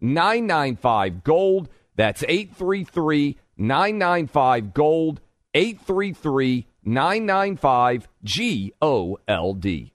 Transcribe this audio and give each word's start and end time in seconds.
995 0.00 1.24
Gold. 1.24 1.68
That's 1.94 2.22
833 2.22 3.38
995 3.56 4.74
Gold. 4.74 5.20
833 5.54 6.66
995 6.84 8.08
G 8.22 8.72
O 8.82 9.18
L 9.26 9.54
D. 9.54 9.92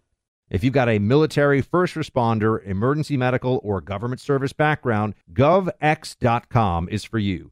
If 0.50 0.66
you've 0.66 0.74
got 0.74 0.90
a 0.90 1.00
military, 1.00 1.62
first 1.62 1.96
responder, 1.96 2.62
emergency 2.66 3.16
medical, 3.16 3.62
or 3.64 3.80
government 3.80 4.20
service 4.20 4.52
background, 4.52 5.16
govx.com 5.32 6.90
is 6.90 7.06
for 7.06 7.20
you. 7.20 7.52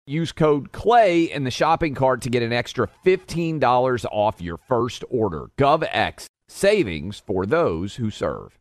Use 0.07 0.31
code 0.31 0.71
CLAY 0.71 1.25
in 1.25 1.43
the 1.43 1.51
shopping 1.51 1.93
cart 1.93 2.21
to 2.23 2.29
get 2.31 2.41
an 2.41 2.51
extra 2.51 2.89
$15 3.05 4.05
off 4.11 4.41
your 4.41 4.57
first 4.57 5.03
order. 5.11 5.51
GovX, 5.59 6.25
savings 6.47 7.19
for 7.19 7.45
those 7.45 7.97
who 7.97 8.09
serve. 8.09 8.57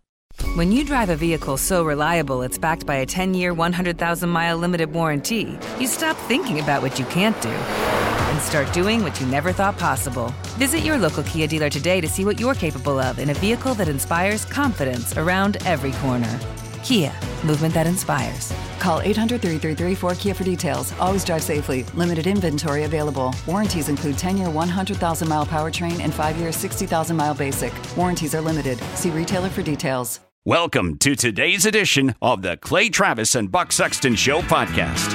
When 0.55 0.71
you 0.71 0.85
drive 0.85 1.09
a 1.09 1.17
vehicle 1.17 1.57
so 1.57 1.83
reliable 1.83 2.43
it's 2.43 2.59
backed 2.59 2.85
by 2.85 2.97
a 2.97 3.07
10 3.07 3.33
year, 3.33 3.55
100,000 3.55 4.29
mile 4.29 4.59
limited 4.59 4.93
warranty, 4.93 5.59
you 5.79 5.87
stop 5.87 6.15
thinking 6.29 6.61
about 6.61 6.83
what 6.83 6.99
you 6.99 7.07
can't 7.07 7.41
do 7.41 7.49
and 7.49 8.41
start 8.43 8.71
doing 8.75 9.03
what 9.03 9.19
you 9.19 9.27
never 9.27 9.51
thought 9.51 9.79
possible. 9.79 10.35
Visit 10.59 10.81
your 10.81 10.99
local 10.99 11.23
Kia 11.23 11.47
dealer 11.47 11.71
today 11.71 12.03
to 12.03 12.09
see 12.09 12.27
what 12.27 12.39
you're 12.39 12.55
capable 12.55 12.99
of 13.01 13.19
in 13.19 13.31
a 13.31 13.35
vehicle 13.35 13.73
that 13.77 13.89
inspires 13.89 14.45
confidence 14.45 15.17
around 15.17 15.57
every 15.65 15.93
corner. 15.93 16.39
Kia, 16.83 17.13
movement 17.45 17.75
that 17.75 17.87
inspires. 17.87 18.53
Call 18.79 19.01
800 19.01 19.41
333 19.43 19.95
4KIA 20.09 20.37
for 20.37 20.45
details. 20.45 20.93
Always 20.99 21.25
drive 21.25 21.43
safely. 21.43 21.85
Limited 21.95 22.27
inventory 22.27 22.85
available. 22.85 23.35
Warranties 23.47 23.89
include 23.89 24.17
10 24.19 24.37
year 24.37 24.51
100,000 24.51 25.29
mile 25.29 25.47
powertrain 25.47 26.01
and 26.01 26.13
5 26.13 26.37
year 26.39 26.53
60,000 26.53 27.17
mile 27.17 27.35
basic. 27.35 27.73
Warranties 27.97 28.35
are 28.35 28.41
limited. 28.41 28.79
See 28.95 29.11
retailer 29.11 29.49
for 29.49 29.63
details. 29.63 30.21
Welcome 30.47 30.97
to 30.99 31.15
today's 31.15 31.67
edition 31.67 32.15
of 32.23 32.41
the 32.41 32.57
Clay 32.57 32.89
Travis 32.89 33.35
and 33.35 33.53
Buck 33.53 33.73
Sexton 33.73 34.15
Show 34.15 34.41
podcast. 34.41 35.13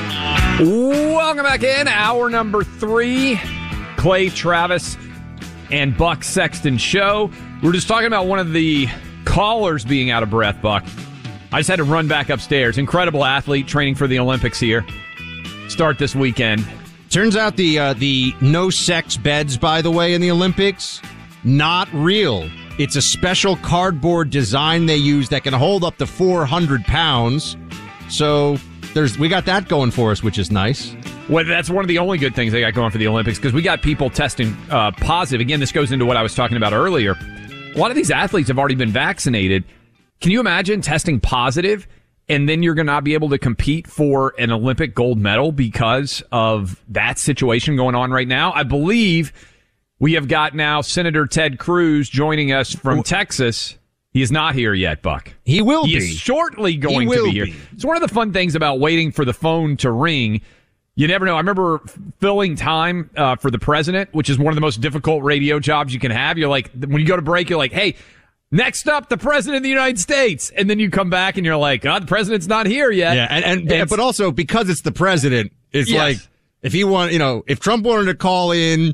Welcome 0.59 1.43
back 1.43 1.63
in. 1.63 1.87
Hour 1.87 2.29
number 2.29 2.63
three. 2.63 3.39
Clay 3.97 4.29
Travis 4.29 4.97
and 5.71 5.97
Buck 5.97 6.23
Sexton 6.23 6.77
Show. 6.77 7.31
We're 7.63 7.71
just 7.71 7.87
talking 7.87 8.05
about 8.05 8.27
one 8.27 8.37
of 8.37 8.53
the 8.53 8.87
callers 9.25 9.83
being 9.83 10.11
out 10.11 10.21
of 10.21 10.29
breath, 10.29 10.61
Buck. 10.61 10.85
I 11.55 11.59
just 11.59 11.69
had 11.69 11.77
to 11.77 11.85
run 11.85 12.09
back 12.09 12.29
upstairs. 12.29 12.77
Incredible 12.77 13.23
athlete 13.23 13.65
training 13.65 13.95
for 13.95 14.07
the 14.07 14.19
Olympics 14.19 14.59
here. 14.59 14.85
Start 15.69 15.97
this 15.97 16.13
weekend. 16.13 16.67
Turns 17.09 17.37
out 17.37 17.55
the 17.55 17.79
uh, 17.79 17.93
the 17.93 18.35
no 18.41 18.69
sex 18.69 19.15
beds, 19.15 19.57
by 19.57 19.81
the 19.81 19.89
way, 19.89 20.13
in 20.13 20.19
the 20.19 20.29
Olympics, 20.29 21.01
not 21.45 21.87
real. 21.93 22.49
It's 22.77 22.97
a 22.97 23.01
special 23.01 23.55
cardboard 23.55 24.31
design 24.31 24.85
they 24.85 24.97
use 24.97 25.29
that 25.29 25.45
can 25.45 25.53
hold 25.53 25.85
up 25.85 25.97
to 25.99 26.05
400 26.05 26.83
pounds. 26.83 27.55
So 28.09 28.57
there's 28.93 29.17
we 29.17 29.29
got 29.29 29.45
that 29.45 29.69
going 29.69 29.91
for 29.91 30.11
us, 30.11 30.21
which 30.21 30.37
is 30.37 30.51
nice. 30.51 30.93
Well, 31.29 31.45
that's 31.45 31.69
one 31.69 31.85
of 31.85 31.87
the 31.87 31.99
only 31.99 32.17
good 32.17 32.35
things 32.35 32.51
they 32.51 32.59
got 32.59 32.73
going 32.73 32.91
for 32.91 32.97
the 32.97 33.07
Olympics 33.07 33.37
because 33.37 33.53
we 33.53 33.61
got 33.61 33.81
people 33.81 34.09
testing 34.09 34.57
uh, 34.69 34.91
positive. 34.91 35.39
Again, 35.39 35.61
this 35.61 35.71
goes 35.71 35.93
into 35.93 36.05
what 36.05 36.17
I 36.17 36.21
was 36.21 36.35
talking 36.35 36.57
about 36.57 36.73
earlier. 36.73 37.13
A 37.13 37.77
lot 37.77 37.91
of 37.91 37.95
these 37.95 38.11
athletes 38.11 38.49
have 38.49 38.59
already 38.59 38.75
been 38.75 38.91
vaccinated. 38.91 39.63
Can 40.21 40.31
you 40.31 40.39
imagine 40.39 40.81
testing 40.81 41.19
positive 41.19 41.87
and 42.27 42.49
then 42.49 42.63
you're 42.63 42.73
going 42.73 42.87
to 42.87 42.93
not 42.93 43.03
be 43.03 43.13
able 43.13 43.29
to 43.29 43.37
compete 43.37 43.85
for 43.87 44.33
an 44.39 44.51
Olympic 44.51 44.95
gold 44.95 45.17
medal 45.19 45.51
because 45.51 46.23
of 46.31 46.81
that 46.89 47.19
situation 47.19 47.75
going 47.75 47.95
on 47.95 48.11
right 48.11 48.27
now? 48.27 48.51
I 48.53 48.63
believe 48.63 49.31
we 49.99 50.13
have 50.13 50.27
got 50.27 50.55
now 50.55 50.81
Senator 50.81 51.27
Ted 51.27 51.59
Cruz 51.59 52.09
joining 52.09 52.51
us 52.51 52.73
from 52.73 53.03
Texas. 53.03 53.77
He 54.11 54.21
is 54.21 54.31
not 54.31 54.55
here 54.55 54.73
yet, 54.73 55.01
Buck. 55.01 55.33
He 55.43 55.61
will 55.61 55.85
he 55.85 55.99
be. 55.99 56.07
shortly 56.07 56.77
going 56.77 57.09
He 57.09 57.15
to 57.15 57.23
be 57.25 57.31
here. 57.31 57.45
be. 57.45 57.55
It's 57.73 57.83
one 57.85 57.97
of 57.97 58.01
the 58.01 58.13
fun 58.13 58.31
things 58.31 58.55
about 58.55 58.79
waiting 58.79 59.11
for 59.11 59.25
the 59.25 59.33
phone 59.33 59.75
to 59.77 59.91
ring. 59.91 60.41
You 60.95 61.09
never 61.09 61.25
know. 61.25 61.33
I 61.35 61.39
remember 61.39 61.81
filling 62.21 62.55
time 62.55 63.09
uh, 63.17 63.35
for 63.35 63.51
the 63.51 63.59
president, 63.59 64.13
which 64.13 64.29
is 64.29 64.39
one 64.39 64.47
of 64.53 64.55
the 64.55 64.61
most 64.61 64.79
difficult 64.79 65.23
radio 65.23 65.59
jobs 65.59 65.93
you 65.93 65.99
can 65.99 66.11
have. 66.11 66.37
You're 66.37 66.47
like, 66.47 66.71
when 66.71 67.01
you 67.01 67.05
go 67.05 67.17
to 67.17 67.21
break, 67.21 67.49
you're 67.49 67.59
like, 67.59 67.73
hey, 67.73 67.95
next 68.55 68.87
up, 68.87 69.09
the 69.09 69.17
president 69.17 69.57
of 69.57 69.63
the 69.63 69.69
United 69.69 69.99
States. 69.99 70.51
And 70.55 70.69
then 70.69 70.79
you 70.79 70.89
come 70.89 71.09
back 71.09 71.37
and 71.37 71.45
you're 71.45 71.57
like, 71.57 71.81
God, 71.81 72.03
the 72.03 72.07
president's 72.07 72.47
not 72.47 72.65
here 72.65 72.91
yet. 72.91 73.15
Yeah, 73.15 73.27
and, 73.29 73.45
and, 73.45 73.71
And- 73.71 73.89
but 73.89 73.99
also 73.99 74.31
because 74.31 74.69
it's 74.69 74.81
the 74.81 74.91
president, 74.91 75.51
it's 75.71 75.89
Yes. 75.89 75.99
like 75.99 76.17
if 76.63 76.73
he 76.73 76.83
want, 76.83 77.11
you 77.13 77.19
know, 77.19 77.43
if 77.47 77.59
Trump 77.59 77.85
wanted 77.85 78.05
to 78.05 78.15
call 78.15 78.51
in 78.51 78.93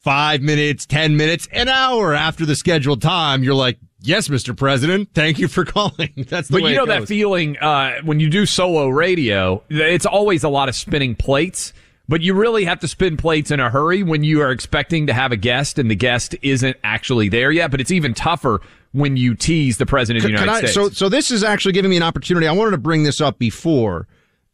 five 0.00 0.42
minutes, 0.42 0.86
ten 0.86 1.16
minutes, 1.16 1.48
an 1.52 1.68
hour 1.68 2.14
after 2.14 2.44
the 2.44 2.56
scheduled 2.56 3.00
time, 3.00 3.42
you're 3.42 3.54
like, 3.54 3.78
yes, 4.00 4.28
Mr. 4.28 4.56
President, 4.56 5.08
thank 5.14 5.38
you 5.38 5.48
for 5.48 5.64
calling. 5.64 6.12
That's 6.28 6.48
the 6.48 6.60
But 6.60 6.68
you 6.68 6.74
know 6.76 6.86
that 6.86 7.06
feeling 7.08 7.56
uh, 7.58 8.00
when 8.04 8.20
you 8.20 8.28
do 8.28 8.46
solo 8.46 8.88
radio, 8.88 9.62
it's 9.70 10.06
always 10.06 10.44
a 10.44 10.48
lot 10.48 10.68
of 10.68 10.74
spinning 10.74 11.14
plates. 11.14 11.72
But 12.08 12.20
you 12.20 12.34
really 12.34 12.66
have 12.66 12.80
to 12.80 12.88
spin 12.88 13.16
plates 13.16 13.50
in 13.50 13.60
a 13.60 13.70
hurry 13.70 14.02
when 14.02 14.24
you 14.24 14.42
are 14.42 14.50
expecting 14.50 15.06
to 15.06 15.14
have 15.14 15.32
a 15.32 15.36
guest 15.36 15.78
and 15.78 15.90
the 15.90 15.94
guest 15.94 16.34
isn't 16.42 16.76
actually 16.84 17.30
there 17.30 17.50
yet. 17.50 17.70
But 17.70 17.80
it's 17.80 17.90
even 17.90 18.12
tougher 18.12 18.60
when 18.92 19.16
you 19.16 19.34
tease 19.34 19.78
the 19.78 19.86
president 19.86 20.24
of 20.24 20.30
the 20.30 20.32
United 20.38 20.52
I- 20.52 20.58
States. 20.58 20.74
So, 20.74 20.90
so 20.90 21.08
this 21.08 21.30
is 21.30 21.42
actually 21.42 21.72
giving 21.72 21.90
me 21.90 21.96
an 21.96 22.02
opportunity. 22.02 22.46
I 22.46 22.52
wanted 22.52 22.72
to 22.72 22.78
bring 22.78 23.04
this 23.04 23.20
up 23.22 23.38
before, 23.38 24.06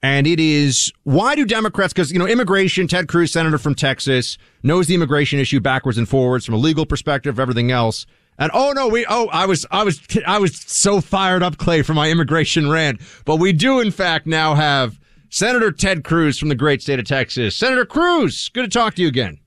and 0.02 0.26
it 0.28 0.38
is 0.38 0.92
why 1.02 1.34
do 1.34 1.44
Democrats? 1.44 1.92
Because 1.92 2.12
you 2.12 2.18
know, 2.18 2.26
immigration. 2.26 2.86
Ted 2.86 3.08
Cruz, 3.08 3.32
senator 3.32 3.58
from 3.58 3.74
Texas, 3.74 4.38
knows 4.62 4.86
the 4.86 4.94
immigration 4.94 5.40
issue 5.40 5.58
backwards 5.58 5.98
and 5.98 6.08
forwards 6.08 6.46
from 6.46 6.54
a 6.54 6.58
legal 6.58 6.86
perspective, 6.86 7.40
everything 7.40 7.72
else. 7.72 8.06
And 8.38 8.52
oh 8.54 8.72
no, 8.72 8.86
we 8.86 9.04
oh 9.08 9.28
I 9.32 9.46
was 9.46 9.66
I 9.72 9.82
was 9.82 10.00
I 10.24 10.38
was 10.38 10.56
so 10.56 11.00
fired 11.00 11.42
up, 11.42 11.58
Clay, 11.58 11.82
for 11.82 11.94
my 11.94 12.10
immigration 12.10 12.70
rant. 12.70 13.00
But 13.24 13.36
we 13.36 13.52
do 13.52 13.80
in 13.80 13.90
fact 13.90 14.26
now 14.26 14.54
have 14.54 14.99
Senator 15.30 15.72
Ted 15.72 16.04
Cruz 16.04 16.38
from 16.38 16.48
the 16.48 16.54
great 16.54 16.82
state 16.82 16.98
of 16.98 17.06
Texas. 17.06 17.56
Senator 17.56 17.86
Cruz, 17.86 18.48
good 18.50 18.62
to 18.62 18.68
talk 18.68 18.94
to 18.96 19.02
you 19.02 19.08
again. 19.08 19.38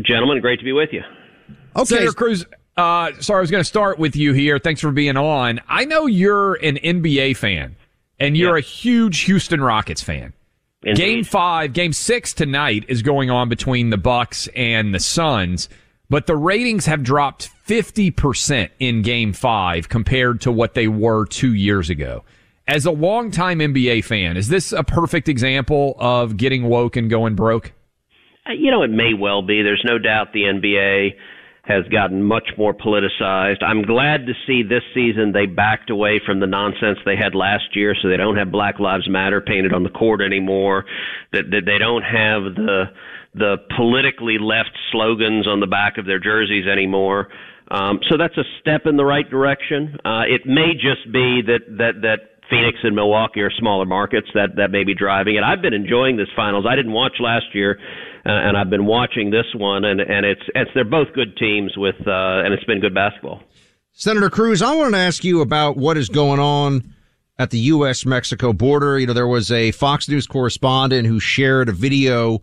Gentlemen, 0.00 0.40
great 0.40 0.58
to 0.60 0.64
be 0.64 0.72
with 0.72 0.90
you. 0.92 1.02
Okay, 1.76 1.84
Senator 1.84 2.12
Cruz, 2.12 2.46
uh, 2.76 3.10
sorry, 3.20 3.38
I 3.38 3.40
was 3.40 3.50
going 3.50 3.60
to 3.60 3.68
start 3.68 3.98
with 3.98 4.16
you 4.16 4.32
here. 4.32 4.58
Thanks 4.58 4.80
for 4.80 4.92
being 4.92 5.16
on. 5.16 5.60
I 5.68 5.84
know 5.84 6.06
you're 6.06 6.54
an 6.54 6.76
NBA 6.76 7.36
fan, 7.36 7.76
and 8.18 8.36
you're 8.36 8.56
a 8.56 8.62
huge 8.62 9.20
Houston 9.20 9.60
Rockets 9.60 10.02
fan. 10.02 10.32
Indeed. 10.84 11.00
Game 11.00 11.24
five, 11.24 11.72
game 11.72 11.92
six 11.92 12.32
tonight 12.32 12.84
is 12.88 13.02
going 13.02 13.30
on 13.30 13.48
between 13.48 13.90
the 13.90 13.96
Bucks 13.96 14.48
and 14.56 14.94
the 14.94 15.00
Suns, 15.00 15.68
but 16.08 16.26
the 16.26 16.36
ratings 16.36 16.86
have 16.86 17.02
dropped 17.02 17.50
50% 17.66 18.70
in 18.80 19.02
game 19.02 19.32
five 19.32 19.88
compared 19.88 20.40
to 20.42 20.50
what 20.50 20.74
they 20.74 20.88
were 20.88 21.26
two 21.26 21.54
years 21.54 21.88
ago. 21.88 22.24
As 22.68 22.86
a 22.86 22.92
longtime 22.92 23.58
NBA 23.58 24.04
fan, 24.04 24.36
is 24.36 24.48
this 24.48 24.72
a 24.72 24.84
perfect 24.84 25.28
example 25.28 25.96
of 25.98 26.36
getting 26.36 26.64
woke 26.64 26.96
and 26.96 27.10
going 27.10 27.34
broke? 27.34 27.72
Uh, 28.46 28.52
You 28.52 28.70
know, 28.70 28.82
it 28.82 28.90
may 28.90 29.14
well 29.14 29.42
be. 29.42 29.62
There's 29.62 29.82
no 29.84 29.98
doubt 29.98 30.32
the 30.32 30.44
NBA 30.44 31.10
has 31.64 31.84
gotten 31.92 32.22
much 32.22 32.50
more 32.58 32.74
politicized. 32.74 33.62
I'm 33.62 33.82
glad 33.82 34.26
to 34.26 34.32
see 34.46 34.62
this 34.62 34.82
season 34.94 35.32
they 35.32 35.46
backed 35.46 35.90
away 35.90 36.20
from 36.24 36.40
the 36.40 36.46
nonsense 36.46 36.98
they 37.04 37.16
had 37.16 37.34
last 37.36 37.76
year, 37.76 37.94
so 38.00 38.08
they 38.08 38.16
don't 38.16 38.36
have 38.36 38.50
Black 38.50 38.80
Lives 38.80 39.08
Matter 39.08 39.40
painted 39.40 39.72
on 39.72 39.84
the 39.84 39.90
court 39.90 40.20
anymore. 40.20 40.84
That, 41.32 41.50
that 41.50 41.62
they 41.66 41.78
don't 41.78 42.02
have 42.02 42.54
the 42.54 42.84
the 43.34 43.56
politically 43.76 44.36
left 44.38 44.76
slogans 44.90 45.48
on 45.48 45.60
the 45.60 45.66
back 45.66 45.96
of 45.98 46.04
their 46.04 46.18
jerseys 46.18 46.66
anymore. 46.66 47.28
Um, 47.70 48.00
so 48.10 48.18
that's 48.18 48.36
a 48.36 48.44
step 48.60 48.82
in 48.84 48.96
the 48.96 49.04
right 49.04 49.28
direction. 49.28 49.96
Uh, 50.04 50.24
it 50.28 50.42
may 50.44 50.74
just 50.74 51.10
be 51.10 51.40
that 51.46 51.60
that 51.78 52.02
that 52.02 52.18
Phoenix 52.52 52.78
and 52.82 52.94
Milwaukee 52.94 53.40
are 53.40 53.50
smaller 53.50 53.86
markets 53.86 54.28
that 54.34 54.56
that 54.56 54.70
may 54.70 54.84
be 54.84 54.94
driving 54.94 55.36
it. 55.36 55.42
I've 55.42 55.62
been 55.62 55.74
enjoying 55.74 56.16
this 56.16 56.28
finals. 56.36 56.66
I 56.68 56.76
didn't 56.76 56.92
watch 56.92 57.14
last 57.18 57.54
year 57.54 57.78
uh, 58.24 58.30
and 58.30 58.56
I've 58.56 58.70
been 58.70 58.86
watching 58.86 59.30
this 59.30 59.46
one, 59.54 59.84
and 59.84 60.00
and 60.00 60.24
it's 60.24 60.42
it's 60.54 60.70
they're 60.74 60.84
both 60.84 61.08
good 61.14 61.36
teams 61.36 61.72
with, 61.76 61.96
uh, 62.06 62.44
and 62.44 62.54
it's 62.54 62.64
been 62.64 62.80
good 62.80 62.94
basketball. 62.94 63.40
Senator 63.92 64.30
Cruz, 64.30 64.62
I 64.62 64.74
wanted 64.74 64.92
to 64.92 64.98
ask 64.98 65.24
you 65.24 65.40
about 65.40 65.76
what 65.76 65.96
is 65.96 66.08
going 66.08 66.38
on 66.38 66.94
at 67.38 67.50
the 67.50 67.58
U.S. 67.58 68.06
Mexico 68.06 68.52
border. 68.52 68.98
You 68.98 69.06
know, 69.06 69.12
there 69.12 69.26
was 69.26 69.50
a 69.50 69.72
Fox 69.72 70.08
News 70.08 70.26
correspondent 70.26 71.06
who 71.06 71.18
shared 71.18 71.68
a 71.68 71.72
video 71.72 72.40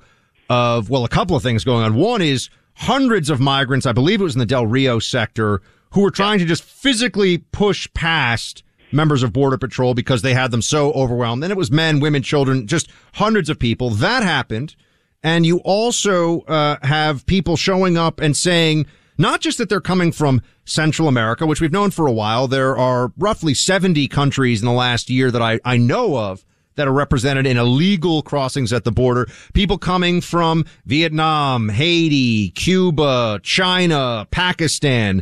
of, 0.49 0.89
well, 0.89 1.05
a 1.05 1.09
couple 1.09 1.35
of 1.35 1.41
things 1.41 1.63
going 1.63 1.83
on. 1.83 1.95
One 1.95 2.21
is 2.21 2.49
hundreds 2.75 3.29
of 3.29 3.39
migrants, 3.39 3.85
I 3.85 3.93
believe 3.93 4.19
it 4.19 4.25
was 4.25 4.35
in 4.35 4.39
the 4.39 4.45
Del 4.45 4.67
Rio 4.67 4.99
sector, 4.99 5.61
who 5.93 6.01
were 6.01 6.11
trying 6.11 6.39
to 6.39 6.45
just 6.45 6.63
physically 6.63 7.39
push 7.39 7.87
past 7.93 8.63
members 8.91 9.23
of 9.23 9.33
Border 9.33 9.57
Patrol 9.57 9.93
because 9.93 10.21
they 10.21 10.33
had 10.33 10.51
them 10.51 10.61
so 10.61 10.91
overwhelmed. 10.93 11.43
Then 11.43 11.51
it 11.51 11.57
was 11.57 11.71
men, 11.71 11.99
women, 11.99 12.23
children, 12.23 12.67
just 12.67 12.89
hundreds 13.13 13.49
of 13.49 13.59
people. 13.59 13.89
That 13.89 14.23
happened. 14.23 14.75
And 15.21 15.45
you 15.45 15.57
also 15.59 16.41
uh, 16.41 16.77
have 16.83 17.25
people 17.25 17.57
showing 17.57 17.97
up 17.97 18.19
and 18.21 18.35
saying, 18.35 18.85
not 19.17 19.41
just 19.41 19.57
that 19.57 19.67
they're 19.67 19.81
coming 19.81 20.13
from 20.13 20.41
Central 20.63 21.09
America, 21.09 21.45
which 21.45 21.59
we've 21.59 21.73
known 21.73 21.91
for 21.91 22.07
a 22.07 22.11
while. 22.11 22.47
There 22.47 22.77
are 22.77 23.11
roughly 23.17 23.53
70 23.53 24.07
countries 24.07 24.61
in 24.61 24.65
the 24.65 24.71
last 24.71 25.09
year 25.09 25.29
that 25.29 25.41
I, 25.41 25.59
I 25.65 25.75
know 25.75 26.17
of 26.17 26.45
that 26.75 26.87
are 26.87 26.93
represented 26.93 27.45
in 27.45 27.57
illegal 27.57 28.21
crossings 28.21 28.71
at 28.71 28.85
the 28.85 28.91
border. 28.91 29.27
People 29.53 29.77
coming 29.77 30.21
from 30.21 30.63
Vietnam, 30.85 31.67
Haiti, 31.67 32.51
Cuba, 32.51 33.41
China, 33.43 34.25
Pakistan. 34.31 35.21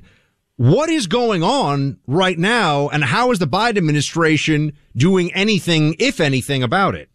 What 0.57 0.89
is 0.89 1.05
going 1.05 1.43
on 1.43 1.99
right 2.07 2.37
now 2.37 2.89
and 2.89 3.03
how 3.03 3.31
is 3.31 3.37
the 3.37 3.45
Biden 3.45 3.77
administration 3.77 4.73
doing 4.95 5.31
anything, 5.35 5.95
if 5.99 6.19
anything, 6.19 6.63
about 6.63 6.95
it? 6.95 7.09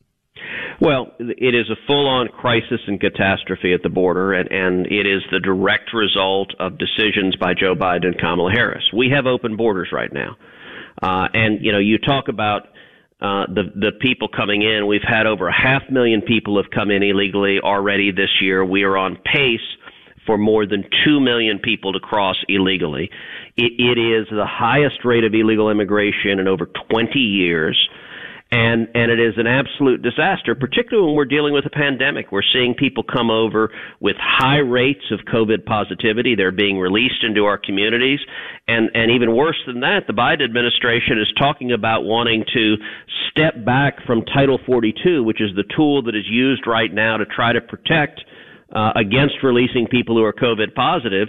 Well, 0.80 1.12
it 1.18 1.54
is 1.54 1.68
a 1.68 1.76
full 1.86 2.08
on 2.08 2.28
crisis 2.28 2.80
and 2.86 3.00
catastrophe 3.00 3.72
at 3.72 3.82
the 3.82 3.88
border, 3.88 4.32
and, 4.32 4.48
and 4.50 4.86
it 4.86 5.06
is 5.06 5.22
the 5.32 5.40
direct 5.40 5.92
result 5.92 6.54
of 6.60 6.78
decisions 6.78 7.34
by 7.34 7.54
Joe 7.54 7.74
Biden 7.74 8.06
and 8.06 8.18
Kamala 8.18 8.52
Harris. 8.52 8.84
We 8.92 9.10
have 9.10 9.26
open 9.26 9.56
borders 9.56 9.88
right 9.92 10.12
now. 10.12 10.36
Uh, 11.02 11.26
and, 11.34 11.64
you 11.64 11.72
know, 11.72 11.78
you 11.78 11.98
talk 11.98 12.28
about 12.28 12.68
uh, 13.20 13.46
the 13.46 13.70
the 13.74 13.92
people 14.00 14.28
coming 14.28 14.62
in. 14.62 14.86
We've 14.88 15.00
had 15.06 15.26
over 15.26 15.48
a 15.48 15.52
half 15.52 15.82
million 15.90 16.22
people 16.22 16.62
have 16.62 16.70
come 16.72 16.90
in 16.90 17.02
illegally 17.02 17.58
already 17.60 18.10
this 18.10 18.40
year. 18.40 18.64
We 18.64 18.82
are 18.82 18.96
on 18.96 19.16
pace 19.16 19.60
for 20.26 20.38
more 20.38 20.66
than 20.66 20.84
two 21.04 21.20
million 21.20 21.58
people 21.58 21.92
to 21.92 22.00
cross 22.00 22.36
illegally. 22.48 23.10
It, 23.56 23.72
it 23.78 23.98
is 23.98 24.28
the 24.30 24.46
highest 24.46 25.04
rate 25.04 25.24
of 25.24 25.34
illegal 25.34 25.70
immigration 25.70 26.38
in 26.38 26.48
over 26.48 26.68
20 26.90 27.18
years 27.18 27.88
and 28.52 28.86
and 28.94 29.10
it 29.10 29.18
is 29.18 29.34
an 29.38 29.46
absolute 29.46 30.02
disaster, 30.02 30.54
particularly 30.54 31.06
when 31.08 31.16
we're 31.16 31.24
dealing 31.24 31.54
with 31.54 31.64
a 31.64 31.70
pandemic. 31.70 32.30
We're 32.30 32.42
seeing 32.52 32.74
people 32.74 33.02
come 33.02 33.30
over 33.30 33.72
with 33.98 34.16
high 34.20 34.58
rates 34.58 35.10
of 35.10 35.20
COVID 35.20 35.64
positivity. 35.64 36.34
They're 36.36 36.52
being 36.52 36.78
released 36.78 37.24
into 37.24 37.46
our 37.46 37.56
communities, 37.56 38.20
and 38.68 38.90
and 38.94 39.10
even 39.10 39.34
worse 39.34 39.56
than 39.66 39.80
that, 39.80 40.06
the 40.06 40.12
Biden 40.12 40.44
administration 40.44 41.18
is 41.18 41.32
talking 41.38 41.72
about 41.72 42.04
wanting 42.04 42.44
to 42.52 42.76
step 43.30 43.64
back 43.64 44.04
from 44.06 44.22
Title 44.26 44.58
42, 44.66 45.24
which 45.24 45.40
is 45.40 45.56
the 45.56 45.64
tool 45.74 46.02
that 46.02 46.14
is 46.14 46.28
used 46.28 46.66
right 46.66 46.92
now 46.92 47.16
to 47.16 47.24
try 47.24 47.54
to 47.54 47.60
protect 47.62 48.20
uh, 48.72 48.92
against 48.96 49.42
releasing 49.42 49.86
people 49.86 50.16
who 50.16 50.24
are 50.24 50.32
COVID 50.32 50.74
positive 50.74 51.28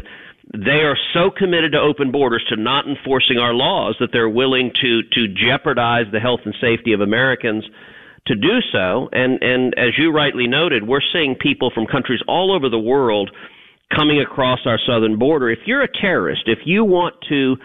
they 0.52 0.84
are 0.84 0.98
so 1.14 1.32
committed 1.32 1.72
to 1.72 1.80
open 1.80 2.12
borders 2.12 2.44
to 2.50 2.56
not 2.58 2.88
enforcing 2.88 3.38
our 3.38 3.54
laws 3.54 3.96
that 4.00 4.10
they're 4.12 4.30
willing 4.30 4.72
to 4.82 5.02
to 5.04 5.28
jeopardize 5.28 6.06
the 6.12 6.20
health 6.20 6.42
and 6.46 6.56
safety 6.60 6.94
of 6.94 7.02
Americans 7.02 7.64
to 8.28 8.36
do 8.36 8.60
so. 8.72 9.10
And 9.14 9.42
and 9.42 9.74
as 9.78 9.98
you 9.98 10.12
rightly 10.12 10.48
noted 10.48 10.88
we're 10.88 11.02
seeing 11.14 11.36
people 11.36 11.72
from 11.74 11.86
countries 11.88 12.22
all 12.28 12.54
over 12.54 12.70
the 12.70 12.80
world 12.80 13.32
coming 13.96 14.20
across 14.20 14.60
our 14.66 14.80
southern 14.86 15.18
border. 15.18 15.50
If 15.50 15.60
you're 15.66 15.84
a 15.84 16.02
terrorist 16.02 16.44
if 16.48 16.60
you 16.66 16.84
want 16.84 17.16
to 17.30 17.56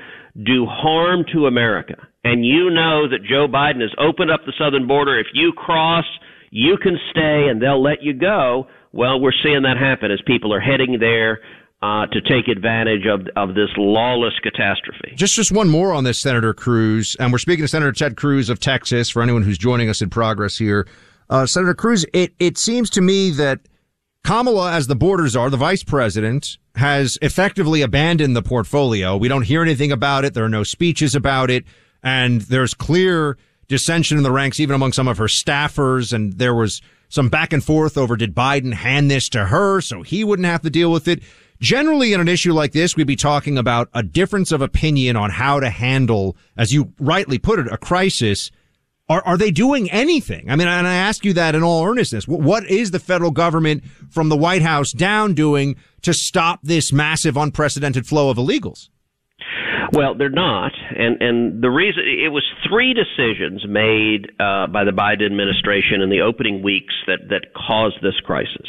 do 0.44 0.66
harm 0.66 1.24
to 1.32 1.46
America 1.46 2.06
and 2.22 2.46
you 2.46 2.70
know 2.70 3.08
that 3.08 3.24
Joe 3.28 3.48
Biden 3.48 3.80
has 3.80 3.90
opened 3.98 4.30
up 4.30 4.42
the 4.46 4.52
southern 4.56 4.86
border 4.86 5.18
if 5.18 5.26
you 5.34 5.52
cross 5.52 6.04
you 6.50 6.76
can 6.76 6.98
stay 7.10 7.48
and 7.48 7.60
they'll 7.60 7.82
let 7.82 8.02
you 8.02 8.12
go 8.12 8.66
well 8.92 9.20
we're 9.20 9.32
seeing 9.42 9.62
that 9.62 9.76
happen 9.76 10.10
as 10.10 10.20
people 10.26 10.52
are 10.52 10.60
heading 10.60 10.98
there 11.00 11.40
uh, 11.82 12.06
to 12.06 12.20
take 12.20 12.48
advantage 12.48 13.06
of 13.06 13.26
of 13.36 13.54
this 13.54 13.68
lawless 13.76 14.34
catastrophe. 14.42 15.12
Just 15.14 15.34
just 15.34 15.52
one 15.52 15.68
more 15.68 15.92
on 15.92 16.04
this, 16.04 16.18
Senator 16.18 16.52
Cruz, 16.52 17.16
and 17.20 17.30
we're 17.30 17.38
speaking 17.38 17.64
to 17.64 17.68
Senator 17.68 17.92
Ted 17.92 18.16
Cruz 18.16 18.50
of 18.50 18.58
Texas. 18.58 19.10
For 19.10 19.22
anyone 19.22 19.42
who's 19.42 19.58
joining 19.58 19.88
us 19.88 20.02
in 20.02 20.10
progress 20.10 20.58
here, 20.58 20.88
uh, 21.30 21.46
Senator 21.46 21.74
Cruz, 21.74 22.04
it 22.12 22.34
it 22.40 22.58
seems 22.58 22.90
to 22.90 23.00
me 23.00 23.30
that 23.30 23.60
Kamala, 24.24 24.72
as 24.72 24.88
the 24.88 24.96
border 24.96 25.28
czar, 25.28 25.50
the 25.50 25.56
vice 25.56 25.84
president, 25.84 26.58
has 26.74 27.16
effectively 27.22 27.82
abandoned 27.82 28.34
the 28.34 28.42
portfolio. 28.42 29.16
We 29.16 29.28
don't 29.28 29.42
hear 29.42 29.62
anything 29.62 29.92
about 29.92 30.24
it. 30.24 30.34
There 30.34 30.44
are 30.44 30.50
no 30.50 30.64
speeches 30.64 31.14
about 31.14 31.48
it, 31.50 31.64
and 32.02 32.40
there's 32.42 32.74
clear 32.74 33.38
dissension 33.68 34.16
in 34.16 34.24
the 34.24 34.32
ranks, 34.32 34.58
even 34.60 34.74
among 34.74 34.92
some 34.92 35.08
of 35.08 35.18
her 35.18 35.26
staffers. 35.26 36.12
And 36.12 36.34
there 36.34 36.54
was 36.54 36.80
some 37.08 37.28
back 37.28 37.52
and 37.52 37.62
forth 37.62 37.96
over 37.96 38.16
did 38.16 38.34
Biden 38.34 38.72
hand 38.74 39.10
this 39.10 39.28
to 39.30 39.46
her 39.46 39.80
so 39.80 40.02
he 40.02 40.24
wouldn't 40.24 40.46
have 40.46 40.62
to 40.62 40.70
deal 40.70 40.90
with 40.90 41.08
it. 41.08 41.22
Generally, 41.60 42.12
in 42.12 42.20
an 42.20 42.28
issue 42.28 42.52
like 42.52 42.72
this, 42.72 42.94
we'd 42.94 43.06
be 43.06 43.16
talking 43.16 43.58
about 43.58 43.88
a 43.92 44.02
difference 44.02 44.52
of 44.52 44.62
opinion 44.62 45.16
on 45.16 45.30
how 45.30 45.58
to 45.58 45.70
handle, 45.70 46.36
as 46.56 46.72
you 46.72 46.92
rightly 47.00 47.38
put 47.38 47.58
it, 47.58 47.66
a 47.72 47.76
crisis. 47.76 48.50
Are, 49.08 49.22
are 49.24 49.36
they 49.36 49.50
doing 49.50 49.90
anything? 49.90 50.50
I 50.50 50.56
mean, 50.56 50.68
and 50.68 50.86
I 50.86 50.94
ask 50.94 51.24
you 51.24 51.32
that 51.32 51.56
in 51.56 51.64
all 51.64 51.84
earnestness. 51.84 52.28
What 52.28 52.68
is 52.70 52.92
the 52.92 53.00
federal 53.00 53.32
government 53.32 53.84
from 54.08 54.28
the 54.28 54.36
White 54.36 54.62
House 54.62 54.92
down 54.92 55.34
doing 55.34 55.76
to 56.02 56.14
stop 56.14 56.60
this 56.62 56.92
massive, 56.92 57.36
unprecedented 57.36 58.06
flow 58.06 58.30
of 58.30 58.36
illegals? 58.36 58.88
Well, 59.92 60.14
they're 60.14 60.28
not, 60.28 60.72
and 60.96 61.22
and 61.22 61.62
the 61.62 61.70
reason 61.70 62.04
it 62.04 62.28
was 62.28 62.44
three 62.68 62.92
decisions 62.92 63.64
made 63.66 64.30
uh, 64.38 64.66
by 64.66 64.84
the 64.84 64.90
Biden 64.90 65.24
administration 65.24 66.02
in 66.02 66.10
the 66.10 66.20
opening 66.20 66.62
weeks 66.62 66.94
that 67.06 67.28
that 67.30 67.54
caused 67.54 67.96
this 68.02 68.20
crisis. 68.20 68.68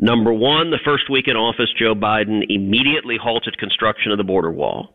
Number 0.00 0.32
one, 0.32 0.70
the 0.70 0.80
first 0.84 1.08
week 1.08 1.28
in 1.28 1.36
office, 1.36 1.72
Joe 1.78 1.94
Biden 1.94 2.42
immediately 2.48 3.16
halted 3.22 3.56
construction 3.56 4.10
of 4.10 4.18
the 4.18 4.24
border 4.24 4.50
wall. 4.50 4.94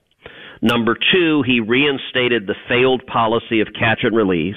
Number 0.61 0.97
two, 1.13 1.43
he 1.45 1.61
reinstated 1.61 2.45
the 2.45 2.55
failed 2.67 3.05
policy 3.05 3.61
of 3.61 3.67
catch 3.77 3.99
and 4.03 4.15
release. 4.15 4.55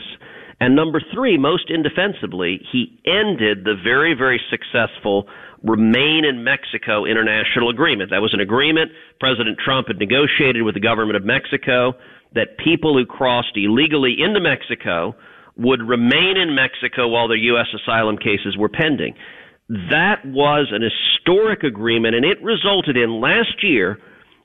And 0.58 0.74
number 0.74 1.00
three, 1.14 1.38
most 1.38 1.70
indefensibly, 1.70 2.60
he 2.72 2.98
ended 3.06 3.64
the 3.64 3.76
very, 3.82 4.14
very 4.14 4.40
successful 4.50 5.28
Remain 5.62 6.24
in 6.24 6.42
Mexico 6.42 7.04
international 7.04 7.68
agreement. 7.68 8.10
That 8.10 8.22
was 8.22 8.32
an 8.32 8.40
agreement 8.40 8.92
President 9.20 9.58
Trump 9.62 9.88
had 9.88 9.98
negotiated 9.98 10.62
with 10.62 10.74
the 10.74 10.80
government 10.80 11.16
of 11.16 11.24
Mexico 11.24 11.94
that 12.34 12.56
people 12.58 12.96
who 12.96 13.04
crossed 13.04 13.56
illegally 13.56 14.16
into 14.18 14.40
Mexico 14.40 15.14
would 15.56 15.82
remain 15.82 16.36
in 16.36 16.54
Mexico 16.54 17.08
while 17.08 17.28
their 17.28 17.36
U.S. 17.36 17.66
asylum 17.74 18.16
cases 18.16 18.56
were 18.56 18.68
pending. 18.68 19.14
That 19.90 20.24
was 20.24 20.68
an 20.72 20.82
historic 20.82 21.62
agreement, 21.62 22.14
and 22.14 22.24
it 22.24 22.42
resulted 22.42 22.96
in 22.96 23.20
last 23.20 23.62
year 23.62 23.98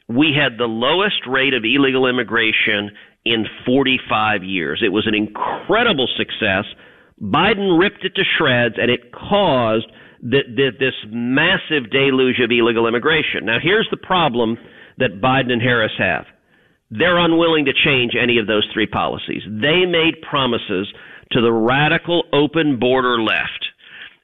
we 0.07 0.34
had 0.38 0.57
the 0.57 0.65
lowest 0.65 1.25
rate 1.27 1.53
of 1.53 1.63
illegal 1.63 2.05
immigration 2.05 2.91
in 3.24 3.45
45 3.65 4.43
years. 4.43 4.81
It 4.86 4.89
was 4.89 5.07
an 5.07 5.15
incredible 5.15 6.07
success. 6.15 6.65
Biden 7.22 7.79
ripped 7.79 8.03
it 8.05 8.13
to 8.15 8.24
shreds, 8.38 8.75
and 8.77 8.91
it 8.91 9.12
caused 9.12 9.91
the, 10.25 10.41
the, 10.55 10.72
this 10.79 10.96
massive 11.12 11.91
deluge 11.91 12.39
of 12.44 12.50
illegal 12.50 12.88
immigration. 12.88 13.46
Now, 13.46 13.58
here's 13.62 13.88
the 13.91 13.98
problem 13.98 14.58
that 14.98 15.22
Biden 15.22 15.51
and 15.51 15.62
Harris 15.62 15.94
have 15.98 16.25
they're 16.91 17.17
unwilling 17.17 17.65
to 17.65 17.74
change 17.74 18.13
any 18.15 18.38
of 18.38 18.46
those 18.46 18.65
three 18.72 18.86
policies. 18.86 19.41
They 19.50 19.86
made 19.86 20.22
promises 20.22 20.88
to 21.32 21.41
the 21.41 21.51
radical 21.51 22.24
open 22.32 22.79
border 22.79 23.20
left 23.20 23.65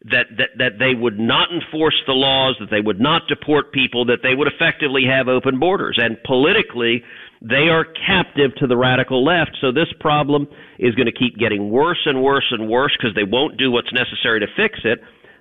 that, 0.05 0.27
that, 0.37 0.49
that 0.57 0.79
they 0.79 0.93
would 0.93 1.19
not 1.19 1.49
enforce 1.51 1.99
the 2.05 2.13
laws, 2.13 2.55
that 2.59 2.69
they 2.69 2.79
would 2.79 2.99
not 2.99 3.27
deport 3.27 3.73
people, 3.73 4.05
that 4.05 4.19
they 4.21 4.35
would 4.35 4.47
effectively 4.47 5.03
have 5.09 5.27
open 5.27 5.59
borders. 5.59 5.99
And 6.01 6.17
politically, 6.23 7.03
they 7.41 7.69
are 7.69 7.85
captive 7.85 8.53
to 8.57 8.67
the 8.67 8.77
radical 8.77 9.25
left. 9.25 9.57
So 9.59 9.71
this 9.71 9.89
problem 9.99 10.47
is 10.77 10.93
going 10.93 11.07
to 11.07 11.11
keep 11.11 11.37
getting 11.37 11.71
worse 11.71 12.05
and 12.05 12.21
worse 12.21 12.45
and 12.51 12.69
worse 12.69 12.95
because 12.97 13.15
they 13.15 13.23
won't 13.23 13.57
do 13.57 13.71
what's 13.71 13.91
necessary 13.91 14.39
to 14.39 14.47
fix 14.55 14.79
it. 14.83 14.99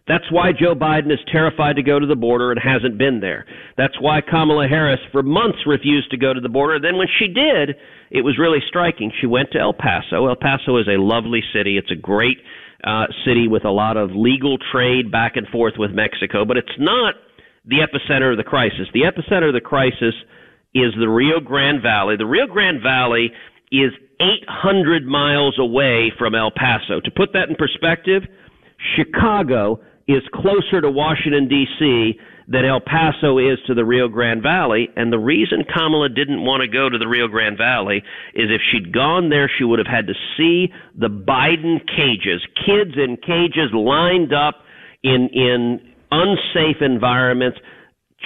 That's 0.08 0.30
why 0.30 0.52
Joe 0.52 0.74
Biden 0.74 1.12
is 1.12 1.18
terrified 1.30 1.76
to 1.76 1.82
go 1.82 1.98
to 1.98 2.06
the 2.06 2.16
border 2.16 2.50
and 2.50 2.60
hasn't 2.60 2.98
been 2.98 3.20
there. 3.20 3.46
That's 3.76 4.00
why 4.00 4.20
Kamala 4.20 4.66
Harris 4.66 5.00
for 5.12 5.22
months 5.22 5.58
refused 5.66 6.10
to 6.10 6.16
go 6.16 6.34
to 6.34 6.40
the 6.40 6.48
border. 6.48 6.80
Then 6.80 6.96
when 6.96 7.08
she 7.18 7.28
did, 7.28 7.76
it 8.10 8.22
was 8.22 8.38
really 8.38 8.58
striking. 8.66 9.12
She 9.20 9.26
went 9.26 9.50
to 9.52 9.58
El 9.58 9.72
Paso. 9.72 10.26
El 10.26 10.36
Paso 10.36 10.78
is 10.78 10.88
a 10.88 11.00
lovely 11.00 11.42
city. 11.54 11.78
It's 11.78 11.90
a 11.90 11.96
great 11.96 12.38
uh, 12.84 13.06
city 13.24 13.46
with 13.46 13.64
a 13.64 13.70
lot 13.70 13.96
of 13.96 14.10
legal 14.12 14.58
trade 14.72 15.12
back 15.12 15.36
and 15.36 15.46
forth 15.48 15.74
with 15.78 15.92
Mexico, 15.92 16.44
but 16.44 16.56
it's 16.56 16.78
not 16.78 17.14
the 17.66 17.76
epicenter 17.78 18.32
of 18.32 18.38
the 18.38 18.44
crisis. 18.44 18.88
The 18.92 19.02
epicenter 19.02 19.48
of 19.48 19.54
the 19.54 19.60
crisis 19.60 20.14
is 20.74 20.92
the 20.98 21.08
Rio 21.08 21.40
Grande 21.40 21.82
Valley. 21.82 22.16
The 22.16 22.26
Rio 22.26 22.46
Grande 22.46 22.82
Valley 22.82 23.32
is 23.70 23.92
800 24.20 25.06
miles 25.06 25.58
away 25.58 26.12
from 26.18 26.34
El 26.34 26.50
Paso. 26.50 27.00
To 27.00 27.10
put 27.10 27.32
that 27.32 27.48
in 27.48 27.56
perspective, 27.56 28.22
Chicago 28.96 29.80
is 30.08 30.22
closer 30.34 30.80
to 30.80 30.90
Washington, 30.90 31.48
D.C. 31.48 32.18
than 32.48 32.64
El 32.64 32.80
Paso 32.80 33.38
is 33.38 33.58
to 33.66 33.74
the 33.74 33.84
Rio 33.84 34.08
Grande 34.08 34.42
Valley. 34.42 34.88
And 34.96 35.12
the 35.12 35.18
reason 35.18 35.64
Kamala 35.72 36.08
didn't 36.08 36.44
want 36.44 36.62
to 36.62 36.68
go 36.68 36.88
to 36.88 36.98
the 36.98 37.06
Rio 37.06 37.28
Grande 37.28 37.56
Valley 37.56 37.98
is 38.34 38.50
if 38.50 38.60
she'd 38.70 38.92
gone 38.92 39.30
there, 39.30 39.50
she 39.56 39.64
would 39.64 39.78
have 39.78 39.86
had 39.86 40.06
to 40.08 40.14
see 40.36 40.72
the 40.98 41.08
Biden 41.08 41.78
cages, 41.86 42.42
kids 42.66 42.96
in 42.96 43.16
cages 43.18 43.70
lined 43.72 44.32
up 44.32 44.56
in, 45.02 45.28
in 45.32 45.80
unsafe 46.10 46.82
environments, 46.82 47.58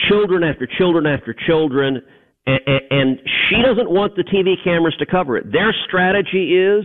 children 0.08 0.42
after 0.42 0.66
children 0.66 1.06
after 1.06 1.34
children. 1.46 2.00
And, 2.46 2.60
and 2.90 3.20
she 3.48 3.60
doesn't 3.62 3.90
want 3.90 4.16
the 4.16 4.24
TV 4.24 4.54
cameras 4.62 4.96
to 5.00 5.06
cover 5.06 5.36
it. 5.36 5.52
Their 5.52 5.74
strategy 5.86 6.56
is 6.56 6.84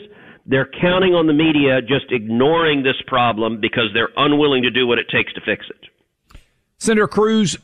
they're 0.50 0.70
counting 0.82 1.14
on 1.14 1.28
the 1.28 1.34
media 1.34 1.80
just 1.80 2.12
ignoring 2.12 2.82
this 2.82 3.00
problem 3.06 3.62
because 3.62 3.86
they're 3.94 4.10
unwilling 4.18 4.64
to 4.64 4.72
do 4.72 4.88
what 4.88 4.98
it 4.98 5.08
takes 5.10 5.32
to 5.34 5.42
fix 5.42 5.66
it. 5.70 6.40
Senator 6.80 7.08
Cruz, 7.08 7.56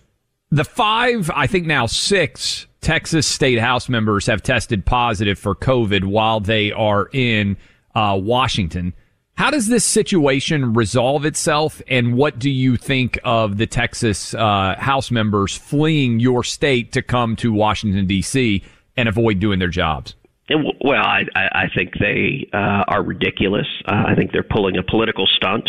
the 0.51 0.63
five, 0.63 1.31
I 1.33 1.47
think 1.47 1.65
now 1.65 1.87
six 1.87 2.67
Texas 2.81 3.25
state 3.25 3.57
house 3.57 3.89
members 3.89 4.27
have 4.27 4.43
tested 4.43 4.85
positive 4.85 5.39
for 5.39 5.55
COVID 5.55 6.03
while 6.03 6.39
they 6.39 6.71
are 6.71 7.09
in 7.11 7.57
uh, 7.95 8.19
Washington. 8.21 8.93
How 9.33 9.49
does 9.49 9.67
this 9.67 9.83
situation 9.83 10.73
resolve 10.73 11.25
itself, 11.25 11.81
and 11.87 12.15
what 12.15 12.37
do 12.37 12.51
you 12.51 12.77
think 12.77 13.17
of 13.23 13.57
the 13.57 13.65
Texas 13.65 14.33
uh, 14.35 14.75
House 14.77 15.09
members 15.09 15.57
fleeing 15.57 16.19
your 16.19 16.43
state 16.43 16.91
to 16.93 17.01
come 17.01 17.35
to 17.37 17.51
Washington 17.51 18.05
D.C. 18.05 18.63
and 18.95 19.09
avoid 19.09 19.39
doing 19.39 19.57
their 19.59 19.69
jobs? 19.69 20.15
Well, 20.49 21.03
I, 21.03 21.23
I 21.35 21.65
think 21.75 21.93
they 21.99 22.47
uh, 22.53 22.83
are 22.87 23.01
ridiculous. 23.03 23.65
Uh, 23.87 24.03
I 24.07 24.15
think 24.15 24.31
they're 24.31 24.43
pulling 24.43 24.77
a 24.77 24.83
political 24.83 25.25
stunt. 25.25 25.67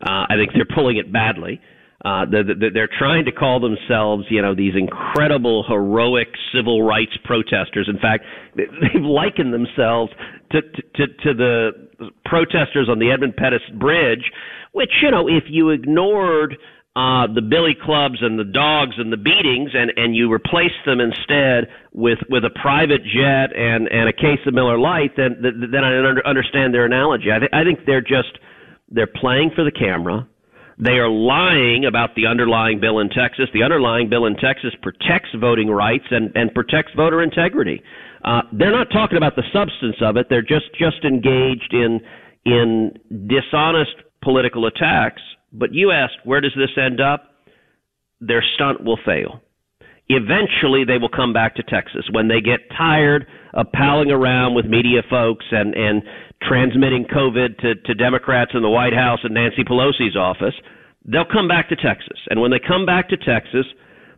Uh, 0.00 0.26
I 0.28 0.34
think 0.36 0.52
they're 0.54 0.64
pulling 0.72 0.96
it 0.96 1.12
badly. 1.12 1.60
Uh, 2.04 2.26
they're, 2.30 2.70
they're 2.72 2.90
trying 2.98 3.24
to 3.24 3.32
call 3.32 3.60
themselves, 3.60 4.24
you 4.28 4.42
know, 4.42 4.54
these 4.54 4.74
incredible, 4.76 5.64
heroic 5.68 6.28
civil 6.54 6.82
rights 6.82 7.16
protesters. 7.24 7.88
In 7.88 7.98
fact, 7.98 8.24
they've 8.56 9.02
likened 9.02 9.52
themselves 9.52 10.12
to, 10.50 10.62
to, 10.62 11.06
to 11.06 11.34
the 11.34 11.70
protesters 12.24 12.88
on 12.88 12.98
the 12.98 13.10
Edmund 13.10 13.36
Pettus 13.36 13.62
Bridge, 13.78 14.32
which, 14.72 14.90
you 15.02 15.10
know, 15.10 15.28
if 15.28 15.44
you 15.48 15.70
ignored 15.70 16.56
uh, 16.94 17.26
the 17.32 17.40
billy 17.40 17.74
clubs 17.74 18.18
and 18.20 18.38
the 18.38 18.44
dogs 18.44 18.96
and 18.98 19.10
the 19.10 19.16
beatings, 19.16 19.70
and 19.72 19.90
and 19.96 20.14
you 20.14 20.30
replace 20.30 20.76
them 20.84 21.00
instead 21.00 21.68
with 21.92 22.18
with 22.28 22.44
a 22.44 22.50
private 22.60 23.00
jet 23.02 23.56
and 23.56 23.88
and 23.88 24.10
a 24.10 24.12
case 24.12 24.40
of 24.46 24.52
Miller 24.52 24.78
Lite, 24.78 25.16
then 25.16 25.40
then 25.40 25.84
I 25.84 25.90
don't 25.90 26.24
understand 26.26 26.74
their 26.74 26.84
analogy. 26.84 27.32
I, 27.32 27.38
th- 27.38 27.50
I 27.54 27.64
think 27.64 27.86
they're 27.86 28.02
just 28.02 28.36
they're 28.90 29.06
playing 29.06 29.52
for 29.54 29.64
the 29.64 29.70
camera. 29.70 30.28
They 30.78 30.98
are 31.00 31.08
lying 31.08 31.86
about 31.86 32.14
the 32.14 32.26
underlying 32.26 32.78
bill 32.78 32.98
in 32.98 33.08
Texas. 33.08 33.48
The 33.54 33.62
underlying 33.62 34.10
bill 34.10 34.26
in 34.26 34.36
Texas 34.36 34.74
protects 34.82 35.30
voting 35.40 35.70
rights 35.70 36.06
and 36.10 36.30
and 36.34 36.52
protects 36.52 36.92
voter 36.94 37.22
integrity. 37.22 37.82
Uh, 38.22 38.42
they're 38.52 38.70
not 38.70 38.88
talking 38.92 39.16
about 39.16 39.34
the 39.34 39.44
substance 39.50 39.96
of 40.02 40.18
it. 40.18 40.26
They're 40.28 40.42
just 40.42 40.68
just 40.78 41.04
engaged 41.04 41.72
in 41.72 42.00
in 42.44 42.92
dishonest 43.28 43.96
political 44.20 44.66
attacks 44.66 45.22
but 45.52 45.72
you 45.72 45.90
asked, 45.90 46.16
where 46.24 46.40
does 46.40 46.54
this 46.56 46.70
end 46.76 47.00
up? 47.00 47.30
Their 48.20 48.42
stunt 48.54 48.84
will 48.84 48.98
fail. 49.04 49.40
Eventually, 50.08 50.84
they 50.84 50.98
will 50.98 51.08
come 51.08 51.32
back 51.32 51.54
to 51.56 51.62
Texas 51.62 52.04
when 52.10 52.28
they 52.28 52.40
get 52.40 52.60
tired 52.76 53.26
of 53.54 53.66
palling 53.72 54.10
around 54.10 54.54
with 54.54 54.66
media 54.66 55.02
folks 55.08 55.44
and, 55.50 55.74
and 55.74 56.02
transmitting 56.42 57.04
COVID 57.04 57.58
to, 57.58 57.74
to 57.76 57.94
Democrats 57.94 58.52
in 58.54 58.62
the 58.62 58.68
White 58.68 58.94
House 58.94 59.20
and 59.22 59.34
Nancy 59.34 59.64
Pelosi's 59.64 60.16
office. 60.16 60.54
They'll 61.04 61.24
come 61.30 61.48
back 61.48 61.68
to 61.68 61.76
Texas. 61.76 62.18
And 62.30 62.40
when 62.40 62.50
they 62.50 62.60
come 62.60 62.86
back 62.86 63.08
to 63.08 63.16
Texas, 63.16 63.66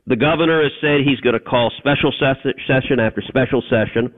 the 0.06 0.16
governor 0.16 0.62
has 0.62 0.72
said 0.80 1.00
he's 1.04 1.20
going 1.20 1.34
to 1.34 1.40
call 1.40 1.70
special 1.78 2.12
ses- 2.18 2.54
session 2.66 3.00
after 3.00 3.22
special 3.26 3.62
session. 3.70 4.12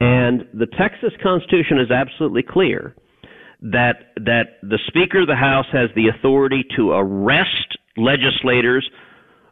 And 0.00 0.46
the 0.52 0.66
Texas 0.66 1.12
Constitution 1.22 1.78
is 1.78 1.90
absolutely 1.90 2.42
clear 2.42 2.96
that 3.62 4.12
that 4.16 4.58
the 4.62 4.78
Speaker 4.88 5.20
of 5.20 5.28
the 5.28 5.36
House 5.36 5.66
has 5.72 5.88
the 5.94 6.08
authority 6.08 6.64
to 6.76 6.92
arrest 6.92 7.78
legislators 7.96 8.88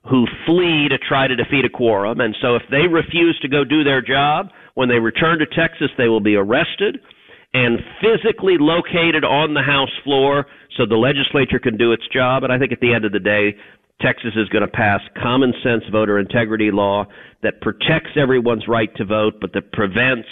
who 0.08 0.26
flee 0.46 0.88
to 0.88 0.98
try 0.98 1.28
to 1.28 1.36
defeat 1.36 1.64
a 1.64 1.68
quorum. 1.68 2.20
And 2.20 2.34
so 2.40 2.56
if 2.56 2.62
they 2.70 2.88
refuse 2.88 3.38
to 3.42 3.48
go 3.48 3.64
do 3.64 3.84
their 3.84 4.00
job, 4.00 4.48
when 4.74 4.88
they 4.88 4.98
return 4.98 5.38
to 5.38 5.46
Texas, 5.46 5.90
they 5.98 6.08
will 6.08 6.20
be 6.20 6.36
arrested 6.36 6.98
and 7.52 7.80
physically 8.00 8.56
located 8.58 9.24
on 9.24 9.54
the 9.54 9.62
House 9.62 9.90
floor 10.04 10.46
so 10.76 10.86
the 10.86 10.96
legislature 10.96 11.58
can 11.58 11.76
do 11.76 11.92
its 11.92 12.06
job. 12.12 12.44
And 12.44 12.52
I 12.52 12.58
think 12.58 12.72
at 12.72 12.80
the 12.80 12.94
end 12.94 13.04
of 13.04 13.12
the 13.12 13.18
day, 13.18 13.56
Texas 14.00 14.32
is 14.36 14.48
going 14.48 14.62
to 14.62 14.70
pass 14.70 15.00
common 15.20 15.52
sense 15.62 15.82
voter 15.92 16.18
integrity 16.18 16.70
law 16.70 17.06
that 17.42 17.60
protects 17.60 18.10
everyone's 18.16 18.66
right 18.66 18.94
to 18.96 19.04
vote, 19.04 19.34
but 19.40 19.52
that 19.52 19.72
prevents 19.72 20.28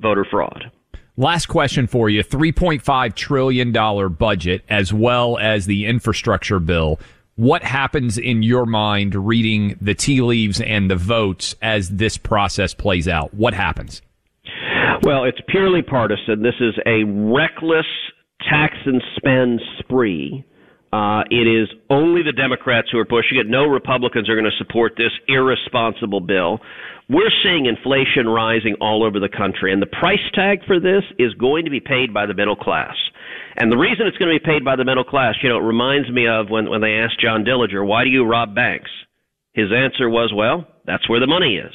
voter 0.00 0.26
fraud. 0.30 0.70
Last 1.18 1.46
question 1.46 1.88
for 1.88 2.08
you. 2.08 2.22
$3.5 2.22 3.14
trillion 3.16 3.72
budget 4.12 4.62
as 4.68 4.92
well 4.92 5.36
as 5.36 5.66
the 5.66 5.86
infrastructure 5.86 6.60
bill. 6.60 7.00
What 7.34 7.64
happens 7.64 8.18
in 8.18 8.44
your 8.44 8.66
mind 8.66 9.16
reading 9.16 9.76
the 9.80 9.94
tea 9.94 10.20
leaves 10.20 10.60
and 10.60 10.88
the 10.88 10.94
votes 10.94 11.56
as 11.60 11.88
this 11.88 12.16
process 12.16 12.72
plays 12.72 13.08
out? 13.08 13.34
What 13.34 13.52
happens? 13.52 14.00
Well, 15.02 15.24
it's 15.24 15.40
purely 15.48 15.82
partisan. 15.82 16.44
This 16.44 16.54
is 16.60 16.74
a 16.86 17.02
reckless 17.02 17.86
tax 18.48 18.76
and 18.86 19.02
spend 19.16 19.60
spree. 19.80 20.44
Uh, 20.92 21.22
it 21.30 21.46
is 21.46 21.68
only 21.90 22.22
the 22.22 22.32
Democrats 22.32 22.88
who 22.90 22.98
are 22.98 23.04
pushing 23.04 23.38
it. 23.38 23.46
No 23.46 23.64
Republicans 23.64 24.28
are 24.28 24.34
going 24.34 24.50
to 24.50 24.56
support 24.56 24.94
this 24.96 25.12
irresponsible 25.28 26.20
bill. 26.20 26.60
We're 27.10 27.32
seeing 27.42 27.66
inflation 27.66 28.28
rising 28.28 28.74
all 28.80 29.04
over 29.04 29.20
the 29.20 29.28
country, 29.28 29.72
and 29.72 29.80
the 29.80 29.86
price 29.86 30.24
tag 30.34 30.60
for 30.66 30.80
this 30.80 31.04
is 31.18 31.32
going 31.34 31.64
to 31.64 31.70
be 31.70 31.80
paid 31.80 32.12
by 32.12 32.26
the 32.26 32.34
middle 32.34 32.56
class. 32.56 32.96
And 33.56 33.72
the 33.72 33.76
reason 33.76 34.06
it's 34.06 34.16
going 34.16 34.32
to 34.32 34.38
be 34.38 34.44
paid 34.44 34.64
by 34.64 34.76
the 34.76 34.84
middle 34.84 35.04
class, 35.04 35.34
you 35.42 35.48
know, 35.48 35.58
it 35.58 35.62
reminds 35.62 36.10
me 36.10 36.26
of 36.26 36.48
when, 36.48 36.70
when 36.70 36.80
they 36.80 36.94
asked 36.94 37.20
John 37.20 37.44
Dillinger, 37.44 37.86
why 37.86 38.04
do 38.04 38.10
you 38.10 38.24
rob 38.24 38.54
banks? 38.54 38.90
His 39.52 39.72
answer 39.72 40.08
was, 40.08 40.32
well, 40.34 40.66
that's 40.86 41.08
where 41.08 41.20
the 41.20 41.26
money 41.26 41.56
is. 41.56 41.74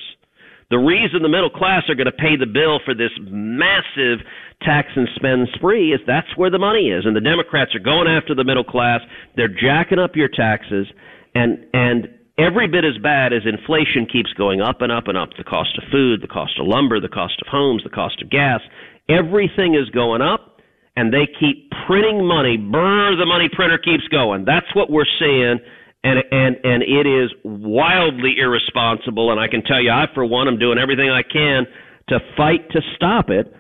The 0.70 0.77
reason 0.77 1.22
the 1.22 1.29
middle 1.29 1.50
class 1.50 1.84
are 1.89 1.96
going 1.96 2.05
to 2.05 2.12
pay 2.12 2.36
the 2.36 2.48
bill 2.48 2.79
for 2.86 2.96
this 2.96 3.12
massive 3.20 4.25
tax 4.63 4.89
and 4.96 5.08
spend 5.15 5.48
spree 5.53 5.93
is 5.93 6.00
that's 6.08 6.36
where 6.36 6.50
the 6.50 6.60
money 6.60 6.89
is. 6.89 7.05
And 7.05 7.15
the 7.15 7.22
Democrats 7.22 7.75
are 7.75 7.79
going 7.79 8.08
after 8.08 8.34
the 8.34 8.43
middle 8.43 8.63
class. 8.63 9.01
They're 9.36 9.48
jacking 9.48 10.00
up 10.00 10.15
your 10.15 10.29
taxes. 10.29 10.88
And, 11.36 11.65
and 11.74 12.08
every 12.38 12.67
bit 12.67 12.86
as 12.86 12.98
bad 13.01 13.34
as 13.34 13.43
inflation 13.46 14.05
keeps 14.05 14.34
going 14.34 14.62
up 14.62 14.82
and 14.82 14.91
up 14.91 15.08
and 15.08 15.17
up. 15.17 15.29
The 15.38 15.43
cost 15.43 15.77
of 15.77 15.84
food, 15.91 16.22
the 16.22 16.27
cost 16.27 16.60
of 16.60 16.67
lumber, 16.67 17.00
the 17.00 17.10
cost 17.10 17.41
of 17.41 17.48
homes, 17.48 17.84
the 17.84 17.89
cost 17.89 18.22
of 18.22 18.29
gas, 18.29 18.62
everything 19.10 19.75
is 19.75 19.89
going 19.89 20.22
up, 20.22 20.62
and 20.96 21.13
they 21.13 21.27
keep 21.39 21.72
printing 21.86 22.25
money. 22.25 22.58
Brr, 22.58 23.15
the 23.17 23.25
money 23.25 23.50
printer 23.51 23.77
keeps 23.77 24.08
going. 24.10 24.46
That's 24.46 24.74
what 24.75 24.89
we're 24.89 25.10
seeing, 25.20 25.60
and 26.03 26.20
and 26.32 26.55
and 26.63 26.84
it 26.84 27.08
is 27.08 27.32
wildly 27.43 28.36
irresponsible. 28.38 29.32
And 29.32 29.39
I 29.39 29.48
can 29.48 29.63
tell 29.63 29.82
you, 29.82 29.91
I 29.91 30.05
for 30.13 30.25
one 30.25 30.48
am 30.48 30.60
doing 30.60 30.77
everything 30.77 31.10
I 31.10 31.24
can 31.24 31.65
to 32.10 32.20
fight 32.38 32.70
to 32.72 32.82
stop 32.96 33.29
it. 33.29 33.53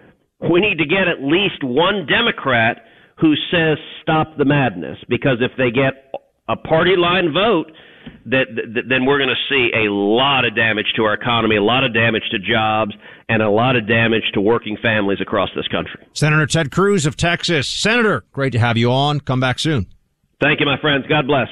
We 0.51 0.59
need 0.59 0.77
to 0.77 0.85
get 0.85 1.07
at 1.07 1.21
least 1.21 1.63
one 1.63 2.05
Democrat 2.05 2.83
who 3.19 3.33
says 3.51 3.77
stop 4.01 4.37
the 4.37 4.45
madness, 4.45 4.97
because 5.07 5.37
if 5.39 5.51
they 5.57 5.71
get 5.71 6.13
a 6.49 6.55
party 6.55 6.95
line 6.97 7.31
vote 7.33 7.71
that, 8.25 8.45
that 8.73 8.83
then 8.89 9.05
we're 9.05 9.17
going 9.17 9.29
to 9.29 9.49
see 9.49 9.71
a 9.73 9.91
lot 9.91 10.45
of 10.45 10.55
damage 10.55 10.87
to 10.95 11.03
our 11.03 11.13
economy, 11.13 11.55
a 11.55 11.63
lot 11.63 11.83
of 11.83 11.93
damage 11.93 12.23
to 12.31 12.39
jobs, 12.39 12.91
and 13.29 13.41
a 13.41 13.49
lot 13.49 13.75
of 13.75 13.87
damage 13.87 14.23
to 14.33 14.41
working 14.41 14.77
families 14.81 15.19
across 15.21 15.49
this 15.55 15.67
country. 15.69 16.05
Senator 16.13 16.45
Ted 16.45 16.71
Cruz 16.71 17.05
of 17.05 17.15
Texas. 17.15 17.67
Senator, 17.67 18.25
great 18.33 18.51
to 18.51 18.59
have 18.59 18.77
you 18.77 18.91
on. 18.91 19.19
Come 19.21 19.39
back 19.39 19.59
soon. 19.59 19.87
Thank 20.41 20.59
you, 20.59 20.65
my 20.65 20.79
friends. 20.81 21.05
God 21.07 21.27
bless. 21.27 21.47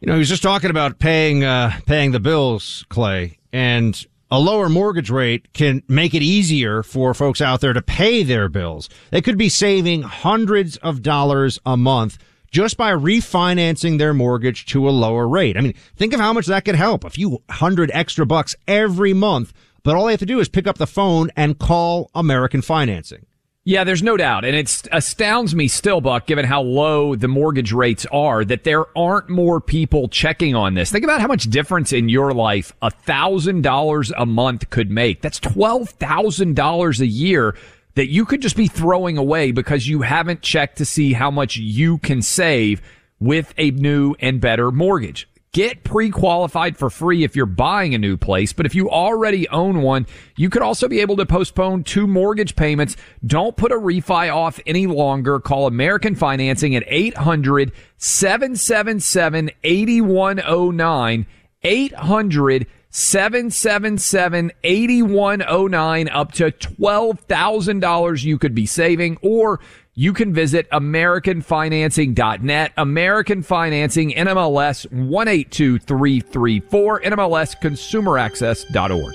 You 0.00 0.06
know, 0.06 0.12
he 0.12 0.20
was 0.20 0.28
just 0.28 0.44
talking 0.44 0.70
about 0.70 1.00
paying 1.00 1.42
uh, 1.42 1.72
paying 1.86 2.12
the 2.12 2.20
bills, 2.20 2.84
Clay, 2.88 3.38
and 3.52 4.06
a 4.30 4.38
lower 4.38 4.68
mortgage 4.68 5.10
rate 5.10 5.52
can 5.54 5.82
make 5.88 6.14
it 6.14 6.22
easier 6.22 6.82
for 6.82 7.14
folks 7.14 7.40
out 7.40 7.60
there 7.60 7.72
to 7.72 7.82
pay 7.82 8.22
their 8.22 8.48
bills. 8.48 8.88
They 9.10 9.22
could 9.22 9.38
be 9.38 9.48
saving 9.48 10.02
hundreds 10.02 10.76
of 10.78 11.02
dollars 11.02 11.58
a 11.64 11.76
month 11.76 12.18
just 12.50 12.76
by 12.76 12.92
refinancing 12.92 13.98
their 13.98 14.14
mortgage 14.14 14.66
to 14.66 14.88
a 14.88 14.90
lower 14.90 15.28
rate. 15.28 15.56
I 15.56 15.60
mean, 15.60 15.74
think 15.96 16.12
of 16.12 16.20
how 16.20 16.32
much 16.32 16.46
that 16.46 16.64
could 16.64 16.74
help. 16.74 17.04
A 17.04 17.10
few 17.10 17.42
hundred 17.50 17.90
extra 17.94 18.26
bucks 18.26 18.54
every 18.66 19.12
month, 19.12 19.52
but 19.82 19.96
all 19.96 20.06
they 20.06 20.12
have 20.12 20.20
to 20.20 20.26
do 20.26 20.40
is 20.40 20.48
pick 20.48 20.66
up 20.66 20.78
the 20.78 20.86
phone 20.86 21.30
and 21.36 21.58
call 21.58 22.10
American 22.14 22.62
Financing. 22.62 23.26
Yeah, 23.68 23.84
there's 23.84 24.02
no 24.02 24.16
doubt. 24.16 24.46
And 24.46 24.56
it 24.56 24.88
astounds 24.92 25.54
me 25.54 25.68
still, 25.68 26.00
Buck, 26.00 26.26
given 26.26 26.46
how 26.46 26.62
low 26.62 27.14
the 27.14 27.28
mortgage 27.28 27.70
rates 27.70 28.06
are, 28.10 28.42
that 28.46 28.64
there 28.64 28.86
aren't 28.96 29.28
more 29.28 29.60
people 29.60 30.08
checking 30.08 30.54
on 30.54 30.72
this. 30.72 30.90
Think 30.90 31.04
about 31.04 31.20
how 31.20 31.26
much 31.26 31.50
difference 31.50 31.92
in 31.92 32.08
your 32.08 32.32
life 32.32 32.72
a 32.80 32.90
thousand 32.90 33.60
dollars 33.60 34.10
a 34.16 34.24
month 34.24 34.70
could 34.70 34.90
make. 34.90 35.20
That's 35.20 35.38
twelve 35.38 35.90
thousand 35.90 36.56
dollars 36.56 37.02
a 37.02 37.06
year 37.06 37.54
that 37.94 38.08
you 38.08 38.24
could 38.24 38.40
just 38.40 38.56
be 38.56 38.68
throwing 38.68 39.18
away 39.18 39.52
because 39.52 39.86
you 39.86 40.00
haven't 40.00 40.40
checked 40.40 40.78
to 40.78 40.86
see 40.86 41.12
how 41.12 41.30
much 41.30 41.58
you 41.58 41.98
can 41.98 42.22
save 42.22 42.80
with 43.20 43.52
a 43.58 43.70
new 43.72 44.14
and 44.18 44.40
better 44.40 44.72
mortgage. 44.72 45.28
Get 45.52 45.82
pre-qualified 45.82 46.76
for 46.76 46.90
free 46.90 47.24
if 47.24 47.34
you're 47.34 47.46
buying 47.46 47.94
a 47.94 47.98
new 47.98 48.18
place, 48.18 48.52
but 48.52 48.66
if 48.66 48.74
you 48.74 48.90
already 48.90 49.48
own 49.48 49.80
one, 49.80 50.06
you 50.36 50.50
could 50.50 50.60
also 50.60 50.88
be 50.88 51.00
able 51.00 51.16
to 51.16 51.24
postpone 51.24 51.84
two 51.84 52.06
mortgage 52.06 52.54
payments. 52.54 52.96
Don't 53.24 53.56
put 53.56 53.72
a 53.72 53.76
refi 53.76 54.34
off 54.34 54.60
any 54.66 54.86
longer. 54.86 55.40
Call 55.40 55.66
American 55.66 56.14
Financing 56.14 56.76
at 56.76 56.84
800 56.86 57.72
777 57.96 59.50
8109. 59.64 61.26
800 61.62 62.66
777 62.90 64.52
8109 64.64 66.08
up 66.08 66.32
to 66.32 66.50
$12,000 66.50 68.24
you 68.24 68.38
could 68.38 68.54
be 68.54 68.66
saving 68.66 69.18
or 69.22 69.60
you 69.98 70.12
can 70.12 70.32
visit 70.32 70.70
AmericanFinancing.net. 70.70 72.72
American 72.76 73.42
Financing, 73.42 74.12
NMLS 74.12 74.88
182334, 74.92 77.00
NMLSConsumerAccess.org. 77.00 79.14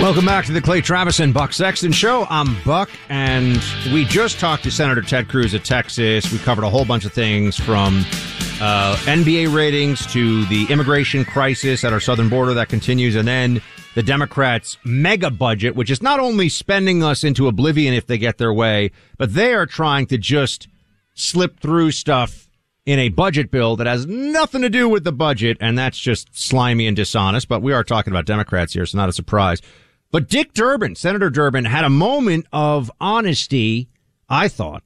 Welcome 0.00 0.24
back 0.24 0.44
to 0.44 0.52
the 0.52 0.62
Clay 0.62 0.80
Travis 0.80 1.18
and 1.18 1.34
Buck 1.34 1.52
Sexton 1.52 1.90
Show. 1.90 2.28
I'm 2.30 2.56
Buck, 2.62 2.88
and 3.08 3.60
we 3.92 4.04
just 4.04 4.38
talked 4.38 4.62
to 4.62 4.70
Senator 4.70 5.02
Ted 5.02 5.26
Cruz 5.26 5.52
of 5.52 5.64
Texas. 5.64 6.30
We 6.30 6.38
covered 6.38 6.62
a 6.62 6.70
whole 6.70 6.84
bunch 6.84 7.06
of 7.06 7.12
things 7.12 7.58
from 7.58 8.04
uh, 8.60 8.94
NBA 9.06 9.52
ratings 9.52 10.06
to 10.12 10.46
the 10.46 10.64
immigration 10.70 11.24
crisis 11.24 11.82
at 11.82 11.92
our 11.92 11.98
southern 11.98 12.28
border 12.28 12.54
that 12.54 12.68
continues, 12.68 13.16
and 13.16 13.26
then 13.26 13.60
the 13.96 14.02
Democrats' 14.02 14.76
mega 14.84 15.30
budget, 15.30 15.74
which 15.74 15.90
is 15.90 16.02
not 16.02 16.20
only 16.20 16.50
spending 16.50 17.02
us 17.02 17.24
into 17.24 17.48
oblivion 17.48 17.94
if 17.94 18.06
they 18.06 18.18
get 18.18 18.36
their 18.36 18.52
way, 18.52 18.90
but 19.16 19.32
they 19.32 19.54
are 19.54 19.64
trying 19.64 20.04
to 20.04 20.18
just 20.18 20.68
slip 21.14 21.58
through 21.58 21.90
stuff 21.90 22.50
in 22.84 22.98
a 22.98 23.08
budget 23.08 23.50
bill 23.50 23.74
that 23.74 23.86
has 23.86 24.04
nothing 24.04 24.60
to 24.60 24.68
do 24.68 24.86
with 24.86 25.04
the 25.04 25.12
budget, 25.12 25.56
and 25.62 25.78
that's 25.78 25.98
just 25.98 26.38
slimy 26.38 26.86
and 26.86 26.94
dishonest. 26.94 27.48
But 27.48 27.62
we 27.62 27.72
are 27.72 27.82
talking 27.82 28.12
about 28.12 28.26
Democrats 28.26 28.74
here, 28.74 28.84
so 28.84 28.98
not 28.98 29.08
a 29.08 29.14
surprise. 29.14 29.62
But 30.12 30.28
Dick 30.28 30.52
Durbin, 30.52 30.94
Senator 30.94 31.30
Durbin, 31.30 31.64
had 31.64 31.86
a 31.86 31.90
moment 31.90 32.46
of 32.52 32.92
honesty, 33.00 33.88
I 34.28 34.48
thought, 34.48 34.82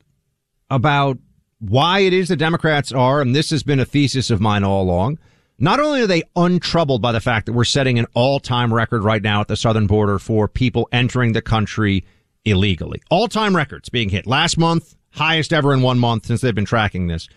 about 0.71 1.19
why 1.59 1.99
it 1.99 2.13
is 2.13 2.29
the 2.29 2.37
Democrats 2.37 2.93
are, 2.93 3.21
and 3.21 3.35
this 3.35 3.51
has 3.51 3.65
been 3.65 3.81
a 3.81 3.85
thesis 3.85 4.31
of 4.31 4.41
mine 4.41 4.63
all 4.63 4.85
along. 4.85 5.19
Not 5.63 5.79
only 5.79 6.01
are 6.01 6.07
they 6.07 6.23
untroubled 6.37 7.03
by 7.03 7.13
the 7.13 7.21
fact 7.21 7.45
that 7.45 7.53
we're 7.53 7.65
setting 7.65 7.99
an 7.99 8.07
all-time 8.15 8.73
record 8.73 9.05
right 9.05 9.23
now 9.23 9.43
at 9.43 9.49
the 9.49 9.57
southern 9.57 9.87
border 9.87 10.19
for 10.19 10.49
people 10.49 10.89
entering 10.91 11.35
the 11.35 11.43
country 11.43 12.07
illegally. 12.47 13.03
All-time 13.11 13.55
records 13.55 13.91
being 13.91 14.09
hit. 14.09 14.27
Last 14.27 14.57
month, 14.57 14.97
highest 15.11 15.53
ever 15.53 15.75
in 15.75 15.83
one 15.83 15.99
month 15.99 16.27
since 16.27 16.41
they've 16.41 16.55
been 16.55 16.65
tracking 16.65 17.09
this. 17.09 17.29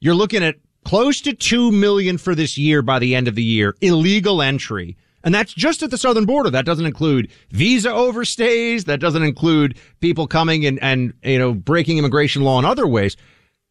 You're 0.00 0.16
looking 0.16 0.42
at 0.42 0.56
close 0.84 1.20
to 1.20 1.32
2 1.32 1.70
million 1.70 2.18
for 2.18 2.34
this 2.34 2.58
year 2.58 2.82
by 2.82 2.98
the 2.98 3.14
end 3.14 3.28
of 3.28 3.36
the 3.36 3.44
year. 3.44 3.76
Illegal 3.80 4.42
entry. 4.42 4.96
And 5.22 5.32
that's 5.32 5.52
just 5.52 5.84
at 5.84 5.92
the 5.92 5.98
southern 5.98 6.26
border. 6.26 6.50
That 6.50 6.64
doesn't 6.64 6.86
include 6.86 7.30
visa 7.50 7.90
overstays. 7.90 8.86
That 8.86 8.98
doesn't 8.98 9.22
include 9.22 9.78
people 10.00 10.26
coming 10.26 10.66
and, 10.66 10.80
and, 10.82 11.12
you 11.22 11.38
know, 11.38 11.54
breaking 11.54 11.98
immigration 11.98 12.42
law 12.42 12.58
in 12.58 12.64
other 12.64 12.88
ways. 12.88 13.16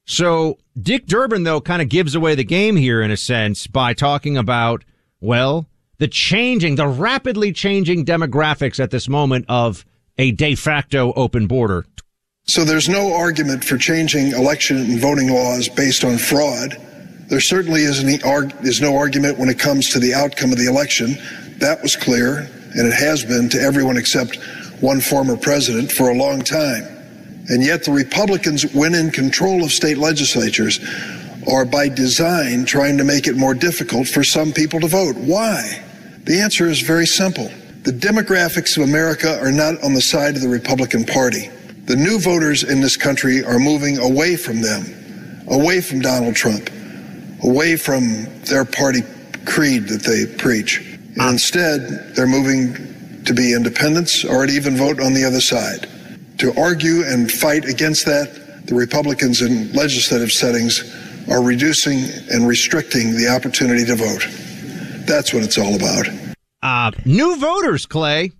So 0.07 0.57
Dick 0.81 1.05
Durbin, 1.05 1.43
though, 1.43 1.61
kind 1.61 1.81
of 1.81 1.89
gives 1.89 2.15
away 2.15 2.33
the 2.33 2.45
game 2.45 2.77
here 2.77 3.01
in 3.01 3.11
a 3.11 3.17
sense 3.17 3.67
by 3.67 3.93
talking 3.93 4.37
about, 4.37 4.83
well, 5.19 5.67
the 5.97 6.07
changing, 6.07 6.75
the 6.75 6.87
rapidly 6.87 7.51
changing 7.51 8.05
demographics 8.05 8.79
at 8.79 8.89
this 8.89 9.09
moment 9.09 9.45
of 9.49 9.85
a 10.17 10.31
de 10.31 10.55
facto 10.55 11.11
open 11.13 11.45
border. 11.45 11.85
So 12.45 12.63
there's 12.63 12.87
no 12.87 13.13
argument 13.13 13.65
for 13.65 13.77
changing 13.77 14.31
election 14.31 14.77
and 14.77 14.99
voting 14.99 15.29
laws 15.29 15.67
based 15.67 16.05
on 16.05 16.17
fraud. 16.17 16.77
There 17.29 17.41
certainly 17.41 17.81
isn't 17.81 18.23
is 18.63 18.79
no 18.79 18.95
argument 18.95 19.37
when 19.37 19.49
it 19.49 19.59
comes 19.59 19.89
to 19.89 19.99
the 19.99 20.13
outcome 20.13 20.53
of 20.53 20.57
the 20.57 20.67
election. 20.67 21.17
That 21.59 21.81
was 21.81 21.97
clear, 21.97 22.49
and 22.75 22.87
it 22.87 22.93
has 22.93 23.25
been 23.25 23.49
to 23.49 23.59
everyone 23.59 23.97
except 23.97 24.37
one 24.79 25.01
former 25.01 25.35
president 25.35 25.91
for 25.91 26.09
a 26.09 26.13
long 26.13 26.41
time. 26.41 26.96
And 27.49 27.63
yet 27.63 27.83
the 27.83 27.91
Republicans, 27.91 28.63
when 28.73 28.93
in 28.93 29.11
control 29.11 29.63
of 29.63 29.71
state 29.71 29.97
legislatures, 29.97 30.79
are 31.51 31.65
by 31.65 31.87
design 31.87 32.65
trying 32.65 32.97
to 32.97 33.03
make 33.03 33.27
it 33.27 33.37
more 33.37 33.53
difficult 33.53 34.07
for 34.07 34.23
some 34.23 34.51
people 34.51 34.79
to 34.81 34.87
vote. 34.87 35.15
Why? 35.15 35.83
The 36.23 36.41
answer 36.41 36.67
is 36.67 36.81
very 36.81 37.07
simple. 37.07 37.49
The 37.83 37.93
demographics 37.93 38.75
of 38.75 38.83
America 38.83 39.39
are 39.39 39.51
not 39.51 39.81
on 39.81 39.93
the 39.93 40.01
side 40.01 40.35
of 40.35 40.41
the 40.41 40.49
Republican 40.49 41.05
Party. 41.05 41.49
The 41.85 41.95
new 41.95 42.19
voters 42.19 42.63
in 42.63 42.81
this 42.81 42.97
country 42.97 43.45
are 43.45 43.59
moving 43.59 43.97
away 43.97 44.35
from 44.35 44.61
them, 44.61 45.45
away 45.47 45.79
from 45.79 46.01
Donald 46.01 46.35
Trump, 46.35 46.69
away 47.43 47.77
from 47.77 48.25
their 48.41 48.65
party 48.65 49.03
creed 49.45 49.87
that 49.87 50.03
they 50.03 50.25
preach. 50.37 50.79
And 51.15 51.31
instead, 51.31 52.13
they're 52.13 52.27
moving 52.27 53.23
to 53.23 53.33
be 53.33 53.53
independents 53.53 54.25
or 54.25 54.45
to 54.45 54.51
even 54.51 54.75
vote 54.75 54.99
on 54.99 55.13
the 55.13 55.23
other 55.23 55.39
side. 55.39 55.87
To 56.39 56.53
argue 56.59 57.03
and 57.03 57.31
fight 57.31 57.65
against 57.65 58.05
that, 58.05 58.65
the 58.67 58.75
Republicans 58.75 59.41
in 59.41 59.71
legislative 59.73 60.31
settings 60.31 60.83
are 61.29 61.41
reducing 61.41 61.99
and 62.31 62.47
restricting 62.47 63.15
the 63.15 63.27
opportunity 63.27 63.85
to 63.85 63.95
vote. 63.95 64.27
That's 65.07 65.33
what 65.33 65.43
it's 65.43 65.57
all 65.57 65.75
about. 65.75 66.07
Uh, 66.61 66.91
new 67.05 67.37
voters, 67.37 67.85
Clay. 67.85 68.31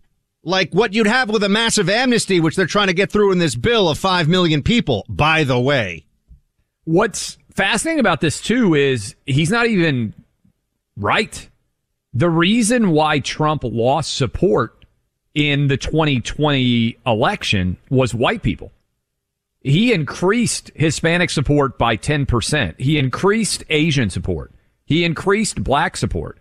Like 0.43 0.71
what 0.73 0.93
you'd 0.93 1.07
have 1.07 1.29
with 1.29 1.43
a 1.43 1.49
massive 1.49 1.89
amnesty, 1.89 2.39
which 2.39 2.55
they're 2.55 2.65
trying 2.67 2.88
to 2.88 2.93
get 2.93 3.12
through 3.12 3.31
in 3.31 3.38
this 3.38 3.55
bill 3.55 3.89
of 3.89 3.97
5 3.97 4.27
million 4.27 4.63
people, 4.63 5.05
by 5.10 5.43
the 5.43 5.60
way. 5.60 6.05
What's 6.86 7.38
fascinating 7.53 7.99
about 7.99 8.21
this 8.21 8.41
too 8.41 8.75
is 8.75 9.15
he's 9.25 9.49
not 9.49 9.65
even 9.65 10.13
right. 10.95 11.49
The 12.13 12.29
reason 12.29 12.91
why 12.91 13.19
Trump 13.19 13.63
lost 13.63 14.15
support 14.15 14.76
in 15.38 15.67
the 15.67 15.78
2020 15.78 16.97
election 17.06 17.78
was 17.91 18.12
white 18.12 18.41
people. 18.41 18.71
He 19.62 19.93
increased 19.93 20.71
Hispanic 20.73 21.30
support 21.30 21.78
by 21.78 21.95
10%. 21.95 22.80
He 22.80 22.97
increased 22.97 23.63
Asian 23.69 24.10
support. 24.10 24.52
He 24.86 25.04
increased 25.06 25.63
black 25.63 25.95
support. 25.95 26.39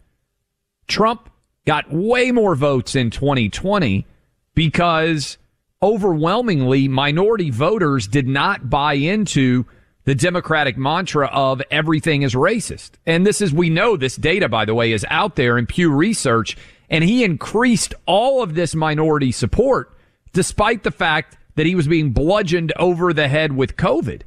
Trump 0.89 1.29
got 1.67 1.93
way 1.93 2.33
more 2.33 2.55
votes 2.55 2.95
in 2.95 3.11
2020 3.11 4.07
because 4.55 5.37
overwhelmingly 5.83 6.89
minority 6.89 7.51
voters 7.51 8.07
did 8.07 8.27
not 8.27 8.71
buy 8.71 8.95
into 8.95 9.67
the 10.05 10.15
Democratic 10.15 10.79
mantra 10.79 11.27
of 11.27 11.61
everything 11.71 12.23
is 12.23 12.35
racist. 12.35 12.93
And 13.05 13.27
this 13.27 13.43
is, 13.43 13.53
we 13.53 13.69
know 13.69 13.99
this 13.99 14.17
data, 14.17 14.49
by 14.49 14.65
the 14.65 14.75
way, 14.75 14.93
is 14.93 15.05
out 15.11 15.37
there 15.37 15.59
in 15.59 15.67
Pew 15.67 15.93
Research. 15.93 16.57
And 16.89 17.05
he 17.05 17.25
increased 17.25 17.95
all 18.07 18.43
of 18.43 18.55
this 18.55 18.75
minority 18.75 19.33
support 19.33 19.93
despite 20.33 20.83
the 20.83 20.91
fact 20.91 21.37
that 21.55 21.67
he 21.67 21.75
was 21.75 21.89
being 21.89 22.13
bludgeoned 22.13 22.73
over 22.77 23.13
the 23.13 23.29
head 23.29 23.53
with 23.53 23.77
COVID. 23.77 24.23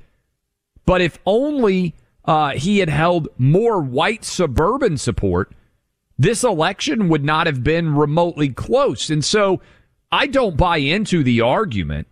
But 0.85 1.01
if 1.01 1.19
only 1.25 1.95
uh, 2.25 2.51
he 2.51 2.79
had 2.79 2.89
held 2.89 3.29
more 3.37 3.79
white 3.79 4.25
suburban 4.25 4.97
support, 4.97 5.53
this 6.17 6.43
election 6.43 7.09
would 7.09 7.23
not 7.23 7.45
have 7.45 7.63
been 7.63 7.95
remotely 7.95 8.49
close. 8.49 9.09
And 9.09 9.23
so 9.23 9.61
I 10.11 10.27
don't 10.27 10.57
buy 10.57 10.77
into 10.77 11.23
the 11.23 11.41
argument 11.41 12.07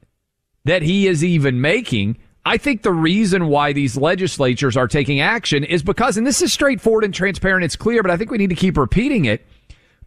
that 0.63 0.83
he 0.83 1.07
is 1.07 1.23
even 1.23 1.59
making 1.59 2.17
I 2.47 2.55
think 2.55 2.81
the 2.81 2.93
reason 2.93 3.47
why 3.47 3.73
these 3.73 3.97
legislatures 3.97 4.77
are 4.77 4.87
taking 4.87 5.19
action 5.19 5.65
is 5.65 5.83
because, 5.83 6.15
and 6.15 6.25
this 6.25 6.41
is 6.41 6.53
straightforward 6.53 7.03
and 7.03 7.13
transparent, 7.13 7.65
it's 7.65 7.75
clear, 7.75 8.01
but 8.01 8.09
I 8.09 8.15
think 8.15 8.31
we 8.31 8.37
need 8.37 8.51
to 8.51 8.55
keep 8.55 8.77
repeating 8.77 9.25
it 9.25 9.45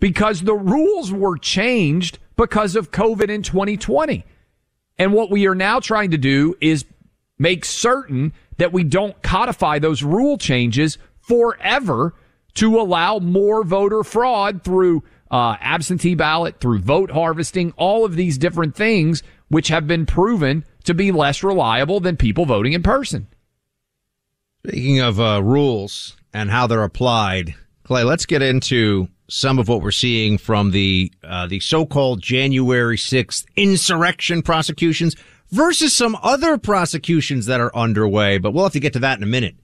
because 0.01 0.43
the 0.43 0.55
rules 0.55 1.13
were 1.13 1.39
changed 1.39 2.19
because 2.37 2.75
of 2.75 2.91
COVID 2.91 3.29
in 3.29 3.43
2020. 3.43 4.25
And 4.99 5.13
what 5.13 5.31
we 5.31 5.47
are 5.47 5.55
now 5.55 5.81
trying 5.81 6.11
to 6.11 6.19
do 6.19 6.57
is 6.61 6.85
make 7.39 7.65
certain 7.65 8.33
that 8.59 8.73
we 8.73 8.85
don't 8.85 9.23
codify 9.23 9.79
those 9.79 10.03
rule 10.03 10.37
changes 10.37 10.99
forever 11.21 12.15
to 12.55 12.81
allow 12.81 13.19
more 13.19 13.63
voter 13.63 14.03
fraud 14.03 14.65
through 14.65 15.03
uh, 15.31 15.57
absentee 15.61 16.15
ballot, 16.15 16.61
through 16.61 16.81
vote 16.81 17.11
harvesting, 17.11 17.73
all 17.77 18.05
of 18.05 18.17
these 18.17 18.37
different 18.37 18.75
things, 18.75 19.23
which 19.49 19.69
have 19.69 19.87
been 19.87 20.05
proven 20.05 20.65
to 20.85 20.95
be 20.95 21.13
less 21.13 21.43
reliable 21.43 22.01
than 22.01 22.17
people 22.17 22.47
voting 22.47 22.73
in 22.73 22.83
person. 22.83 23.29
Speaking 24.67 25.01
of 25.01 25.21
uh, 25.21 25.43
rules 25.43 26.17
and 26.35 26.51
how 26.51 26.67
they're 26.67 26.83
applied, 26.83 27.55
Clay, 27.91 28.05
let's 28.05 28.25
get 28.25 28.41
into 28.41 29.09
some 29.27 29.59
of 29.59 29.67
what 29.67 29.83
we're 29.83 29.91
seeing 29.91 30.39
from 30.39 30.71
the 30.71 31.11
uh, 31.25 31.49
the 31.49 31.59
so-called 31.59 32.23
January 32.23 32.97
6th 32.97 33.45
insurrection 33.57 34.43
prosecutions 34.43 35.17
versus 35.51 35.93
some 35.93 36.17
other 36.23 36.57
prosecutions 36.57 37.47
that 37.47 37.59
are 37.59 37.75
underway. 37.75 38.39
But 38.39 38.53
we'll 38.53 38.63
have 38.63 38.75
to 38.75 38.79
get 38.79 38.93
to 38.93 39.01
that 39.01 39.19
in 39.19 39.25
a 39.25 39.27
minute. 39.27 39.57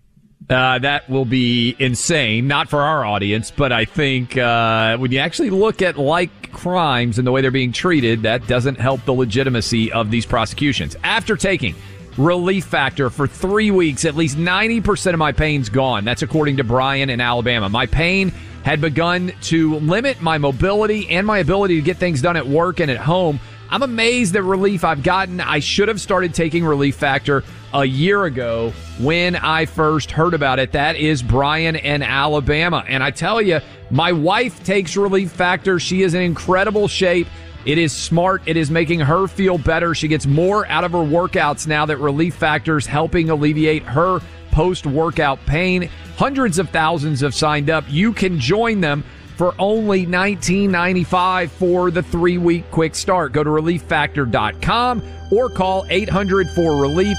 Uh, 0.51 0.81
that 0.81 1.09
will 1.09 1.25
be 1.25 1.77
insane, 1.79 2.49
not 2.49 2.69
for 2.69 2.83
our 2.83 3.05
audience, 3.05 3.53
but 3.53 3.71
I 3.71 3.85
think 3.85 4.37
uh, 4.37 4.97
when 4.97 5.13
you 5.13 5.21
actually 5.21 5.51
look 5.51 5.81
at 5.81 5.97
like 5.97 6.51
crimes 6.51 7.19
and 7.19 7.27
the 7.29 7.31
way 7.31 7.43
they're 7.43 7.53
being 7.53 7.71
treated, 7.71 8.25
that 8.25 8.49
doesn't 8.49 8.81
help 8.81 9.05
the 9.05 9.15
legitimacy 9.15 9.93
of 9.93 10.11
these 10.11 10.27
prosecutions. 10.27 10.97
After 11.05 11.37
taking 11.37 11.77
Relief 12.17 12.65
Factor 12.65 13.11
for 13.11 13.27
three 13.27 13.71
weeks, 13.71 14.05
at 14.05 14.15
least 14.17 14.39
90% 14.39 15.13
of 15.13 15.19
my 15.19 15.33
pain's 15.33 15.69
gone. 15.69 16.05
That's 16.05 16.23
according 16.23 16.57
to 16.57 16.65
Brian 16.65 17.11
in 17.11 17.21
Alabama. 17.21 17.69
My 17.69 17.87
pain 17.87 18.33
had 18.65 18.81
begun 18.81 19.33
to 19.43 19.77
limit 19.77 20.21
my 20.21 20.39
mobility 20.39 21.09
and 21.11 21.27
my 21.27 21.39
ability 21.39 21.77
to 21.77 21.83
get 21.83 21.99
things 21.99 22.23
done 22.23 22.37
at 22.37 22.47
work 22.47 22.81
and 22.81 22.91
at 22.91 22.97
home. 22.97 23.39
I'm 23.69 23.83
amazed 23.83 24.35
at 24.37 24.45
relief 24.45 24.85
I've 24.85 25.03
gotten. 25.03 25.41
I 25.41 25.59
should 25.59 25.89
have 25.89 26.01
started 26.01 26.35
taking 26.35 26.65
Relief 26.65 26.97
Factor 26.97 27.45
a 27.75 27.85
year 27.85 28.25
ago 28.25 28.73
when 29.01 29.37
I 29.37 29.67
first 29.67 30.11
heard 30.11 30.35
about 30.35 30.59
it. 30.59 30.73
That 30.73 30.97
is 30.97 31.23
Brian 31.23 31.77
in 31.77 32.03
Alabama. 32.03 32.85
And 32.87 33.03
I 33.03 33.11
tell 33.11 33.43
you, 33.43 33.61
my 33.91 34.13
wife 34.13 34.65
takes 34.65 34.97
Relief 34.97 35.33
Factor. 35.33 35.79
She 35.79 36.03
is 36.03 36.15
in 36.15 36.23
incredible 36.23 36.89
shape. 36.89 37.27
It 37.67 37.79
is 37.79 37.93
smart. 37.93 38.43
It 38.47 38.57
is 38.57 38.71
making 38.71 39.01
her 39.01 39.27
feel 39.27 39.59
better. 39.59 39.93
She 39.93 40.07
gets 40.07 40.25
more 40.25 40.67
out 40.69 40.85
of 40.85 40.93
her 40.93 40.99
workouts 40.99 41.67
now 41.67 41.85
that 41.87 41.97
Relief 41.97 42.37
Factor's 42.37 42.87
helping 42.87 43.29
alleviate 43.29 43.83
her 43.83 44.21
post 44.53 44.87
workout 44.87 45.45
pain. 45.47 45.91
Hundreds 46.17 46.61
of 46.61 46.71
thousands 46.71 47.21
have 47.21 47.35
signed 47.35 47.69
up. 47.69 47.85
You 47.89 48.13
can 48.13 48.39
join 48.39 48.81
them 48.81 49.03
for 49.37 49.53
only 49.59 50.07
$19.95 50.07 51.51
for 51.51 51.91
the 51.91 52.03
three 52.05 52.39
week 52.39 52.71
quick 52.71 52.95
start. 52.95 53.33
Go 53.33 53.43
to 53.43 53.51
relieffactor.com 53.51 55.03
or 55.33 55.51
call 55.51 55.85
800 55.91 56.49
for 56.51 56.81
relief. 56.81 57.19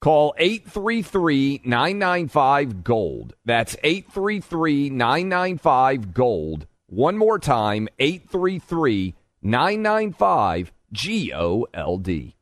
Call 0.00 0.34
833 0.38 1.62
995 1.64 2.84
Gold. 2.84 3.34
That's 3.44 3.76
833 3.82 4.90
995 4.90 6.12
Gold. 6.12 6.66
One 6.86 7.16
more 7.16 7.38
time 7.38 7.88
833 7.98 9.14
995 9.42 10.72
G 10.92 11.32
O 11.34 11.66
L 11.72 11.98
D. 11.98 12.36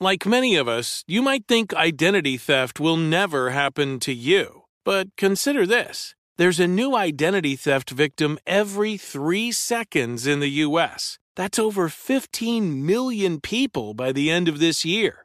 Like 0.00 0.26
many 0.26 0.56
of 0.56 0.66
us, 0.68 1.04
you 1.06 1.22
might 1.22 1.46
think 1.46 1.74
identity 1.74 2.36
theft 2.36 2.80
will 2.80 2.96
never 2.96 3.50
happen 3.50 4.00
to 4.00 4.12
you. 4.12 4.64
But 4.84 5.16
consider 5.16 5.66
this 5.66 6.14
there's 6.38 6.60
a 6.60 6.66
new 6.66 6.96
identity 6.96 7.54
theft 7.54 7.90
victim 7.90 8.38
every 8.46 8.96
three 8.96 9.52
seconds 9.52 10.26
in 10.26 10.40
the 10.40 10.50
U.S. 10.66 11.18
That's 11.36 11.58
over 11.58 11.88
15 11.88 12.84
million 12.84 13.40
people 13.40 13.94
by 13.94 14.10
the 14.12 14.30
end 14.30 14.48
of 14.48 14.58
this 14.58 14.84
year 14.84 15.24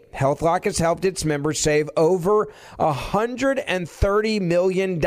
HealthLock 0.13 0.65
has 0.65 0.77
helped 0.77 1.05
its 1.05 1.25
members 1.25 1.59
save 1.59 1.89
over 1.95 2.47
$130 2.79 4.41
million. 4.41 4.99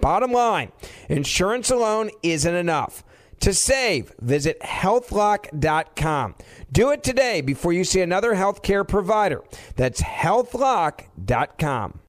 Bottom 0.00 0.32
line, 0.32 0.72
insurance 1.08 1.70
alone 1.70 2.10
isn't 2.22 2.54
enough. 2.54 3.04
To 3.40 3.54
save, 3.54 4.12
visit 4.20 4.60
healthlock.com. 4.60 6.34
Do 6.70 6.90
it 6.90 7.02
today 7.02 7.40
before 7.40 7.72
you 7.72 7.84
see 7.84 8.02
another 8.02 8.34
healthcare 8.34 8.86
provider. 8.86 9.42
That's 9.76 10.02
healthlock.com. 10.02 12.00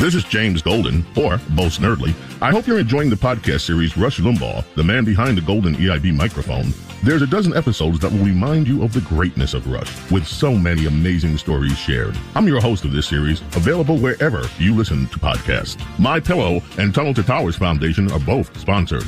This 0.00 0.14
is 0.14 0.22
James 0.24 0.62
Golden, 0.62 1.04
or 1.16 1.38
Bo 1.56 1.66
Snerdley. 1.66 2.14
I 2.40 2.52
hope 2.52 2.68
you're 2.68 2.78
enjoying 2.78 3.10
the 3.10 3.16
podcast 3.16 3.62
series 3.62 3.96
Rush 3.96 4.20
Limbaugh, 4.20 4.64
the 4.74 4.84
man 4.84 5.04
behind 5.04 5.36
the 5.36 5.42
golden 5.42 5.74
EIB 5.74 6.14
microphone. 6.14 6.72
There's 7.00 7.22
a 7.22 7.28
dozen 7.28 7.56
episodes 7.56 8.00
that 8.00 8.10
will 8.10 8.24
remind 8.24 8.66
you 8.66 8.82
of 8.82 8.92
the 8.92 9.00
greatness 9.02 9.54
of 9.54 9.70
Rush, 9.70 10.10
with 10.10 10.26
so 10.26 10.56
many 10.56 10.86
amazing 10.86 11.38
stories 11.38 11.78
shared. 11.78 12.18
I'm 12.34 12.48
your 12.48 12.60
host 12.60 12.84
of 12.84 12.90
this 12.90 13.06
series, 13.06 13.40
available 13.54 13.98
wherever 13.98 14.42
you 14.58 14.74
listen 14.74 15.06
to 15.06 15.18
podcasts. 15.20 15.80
My 15.96 16.18
Pillow 16.18 16.60
and 16.76 16.92
Tunnel 16.92 17.14
to 17.14 17.22
Towers 17.22 17.54
Foundation 17.54 18.10
are 18.10 18.18
both 18.18 18.58
sponsors. 18.58 19.06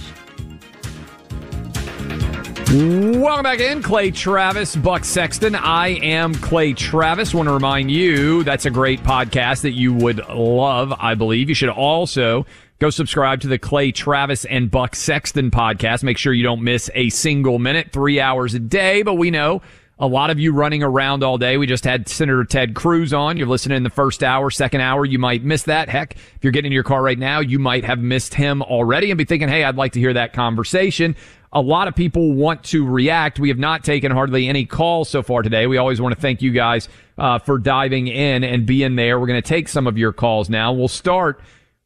Welcome 2.71 3.43
back 3.43 3.59
in, 3.59 3.83
Clay 3.83 4.13
Travis, 4.13 4.77
Buck 4.77 5.05
Sexton. 5.05 5.57
I 5.57 5.89
am 5.89 6.33
Clay 6.37 6.73
Travis. 6.73 7.35
Want 7.35 7.49
to 7.49 7.53
remind 7.53 7.91
you 7.91 8.45
that's 8.45 8.67
a 8.67 8.71
great 8.71 9.03
podcast 9.03 9.63
that 9.63 9.73
you 9.73 9.93
would 9.93 10.19
love. 10.29 10.93
I 10.97 11.17
believe 11.17 11.49
you 11.49 11.57
should 11.57 11.71
also 11.71 12.47
go 12.81 12.91
subscribe 12.91 13.43
to 13.43 13.49
the 13.49 13.59
Clay 13.59 13.93
Travis 13.93 14.47
and 14.47 14.71
Buck 14.71 14.97
Sexton 14.97 15.51
podcast. 15.51 16.03
Make 16.03 16.19
sure 16.19 16.33
you 16.33 16.43
don't 16.43 16.63
miss 16.63 16.91
a 16.95 17.11
single 17.11 17.59
minute, 17.59 17.93
three 17.93 18.19
hours 18.21 18.55
a 18.55 18.59
day. 18.59 19.03
But 19.03 19.15
we 19.15 19.31
know 19.31 19.61
a 19.99 20.07
lot 20.07 20.31
of 20.31 20.41
you 20.41 20.53
running 20.53 20.83
around 20.83 21.23
all 21.23 21.37
day. 21.37 21.59
We 21.59 21.67
just 21.67 21.85
had 21.85 22.09
Senator 22.09 22.43
Ted 22.43 22.75
Cruz 22.75 23.13
on. 23.13 23.37
You're 23.37 23.47
listening 23.47 23.77
in 23.77 23.83
the 23.83 23.91
first 23.91 24.25
hour, 24.25 24.51
second 24.51 24.81
hour. 24.81 25.05
You 25.05 25.19
might 25.19 25.45
miss 25.45 25.65
that. 25.65 25.91
Heck, 25.91 26.15
if 26.15 26.39
you're 26.41 26.53
getting 26.53 26.73
in 26.73 26.75
your 26.75 26.83
car 26.83 27.03
right 27.03 27.19
now, 27.19 27.41
you 27.41 27.59
might 27.59 27.85
have 27.85 27.99
missed 27.99 28.33
him 28.33 28.63
already 28.63 29.11
and 29.11 29.19
be 29.19 29.27
thinking, 29.27 29.51
hey, 29.51 29.63
I'd 29.63 29.77
like 29.77 29.93
to 29.93 30.01
hear 30.01 30.15
that 30.15 30.33
conversation 30.33 31.15
a 31.53 31.61
lot 31.61 31.89
of 31.89 31.97
people 31.97 32.33
want 32.33 32.63
to 32.63 32.87
react. 32.87 33.41
We 33.41 33.49
have 33.49 33.59
not 33.59 33.83
taken 33.83 34.13
hardly 34.13 34.47
any 34.47 34.67
calls 34.67 35.09
so 35.09 35.21
far 35.21 35.43
today. 35.43 35.67
We 35.67 35.79
always 35.79 36.01
want 36.01 36.15
to 36.15 36.21
thank 36.21 36.43
you 36.43 36.53
guys 36.53 36.89
uh, 37.19 37.41
for 37.41 37.59
diving 37.59 38.07
in 38.07 38.45
and 38.45 38.67
being 38.67 38.95
there. 38.95 39.19
We're 39.19 39.27
going 39.27 39.43
to 39.43 39.49
take 39.49 39.69
some 39.69 39.89
of 39.89 39.99
your 39.99 40.13
calls 40.13 40.49
now. 40.49 40.73
We'll 40.73 40.87
start 40.87 41.41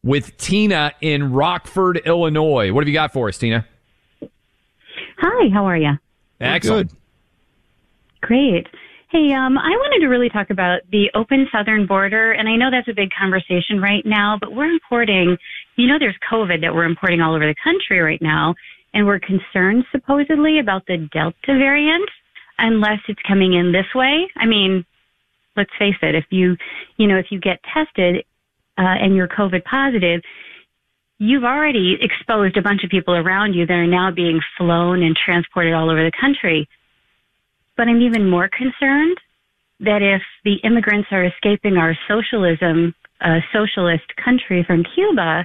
with 0.05 0.37
Tina 0.37 0.93
in 1.01 1.33
Rockford, 1.33 2.03
Illinois. 2.05 2.71
What 2.73 2.83
have 2.83 2.89
you 2.89 2.95
got 2.95 3.13
for 3.13 3.29
us, 3.29 3.39
Tina? 3.39 3.67
Hi, 5.19 5.49
how 5.53 5.65
are 5.65 5.79
you? 5.79 5.93
Excellent. 6.41 6.91
Good. 6.91 6.99
Great. 8.21 8.67
Hey, 9.11 9.33
um, 9.33 9.57
I 9.57 9.71
wanted 9.71 10.05
to 10.05 10.09
really 10.09 10.29
talk 10.29 10.51
about 10.51 10.81
the 10.91 11.11
open 11.15 11.49
southern 11.51 11.87
border, 11.87 12.33
and 12.33 12.49
I 12.49 12.57
know 12.57 12.71
that's 12.71 12.89
a 12.89 12.93
big 12.93 13.11
conversation 13.19 13.81
right 13.81 14.05
now, 14.05 14.37
but 14.39 14.53
we're 14.53 14.71
importing, 14.71 15.39
you 15.77 15.87
know, 15.87 15.99
there's 15.99 16.17
COVID 16.31 16.61
that 16.61 16.75
we're 16.75 16.85
importing 16.85 17.21
all 17.21 17.35
over 17.35 17.47
the 17.47 17.55
country 17.63 18.01
right 18.01 18.21
now, 18.21 18.55
and 18.93 19.07
we're 19.07 19.21
concerned 19.21 19.85
supposedly 19.91 20.59
about 20.59 20.87
the 20.87 21.09
Delta 21.13 21.35
variant 21.47 22.09
unless 22.59 22.99
it's 23.09 23.21
coming 23.27 23.55
in 23.55 23.73
this 23.73 23.87
way. 23.95 24.29
I 24.37 24.47
mean, 24.47 24.85
let's 25.57 25.71
face 25.79 25.97
it, 26.03 26.15
if 26.15 26.25
you, 26.31 26.57
you 26.97 27.07
know, 27.07 27.17
if 27.17 27.27
you 27.31 27.41
get 27.41 27.61
tested 27.73 28.25
uh, 28.79 28.83
and 29.01 29.15
you're 29.15 29.29
COVID 29.29 29.65
positive, 29.65 30.23
you've 31.19 31.45
already 31.45 31.97
exposed 32.01 32.57
a 32.57 32.63
bunch 32.63 32.85
of 32.85 32.91
people 32.91 33.15
around 33.15 33.55
you 33.55 33.67
that 33.67 33.73
are 33.73 33.87
now 33.87 34.11
being 34.11 34.41
flown 34.57 35.03
and 35.03 35.17
transported 35.17 35.73
all 35.73 35.91
over 35.91 36.05
the 36.05 36.13
country. 36.19 36.69
But 37.77 37.89
I'm 37.89 38.03
even 38.03 38.29
more 38.29 38.49
concerned 38.49 39.19
that 39.81 40.03
if 40.03 40.23
the 40.45 40.55
immigrants 40.67 41.09
are 41.11 41.25
escaping 41.25 41.77
our 41.77 41.97
socialism, 42.09 42.95
uh, 43.21 43.41
socialist 43.53 44.05
country 44.23 44.65
from 44.67 44.85
Cuba, 44.95 45.45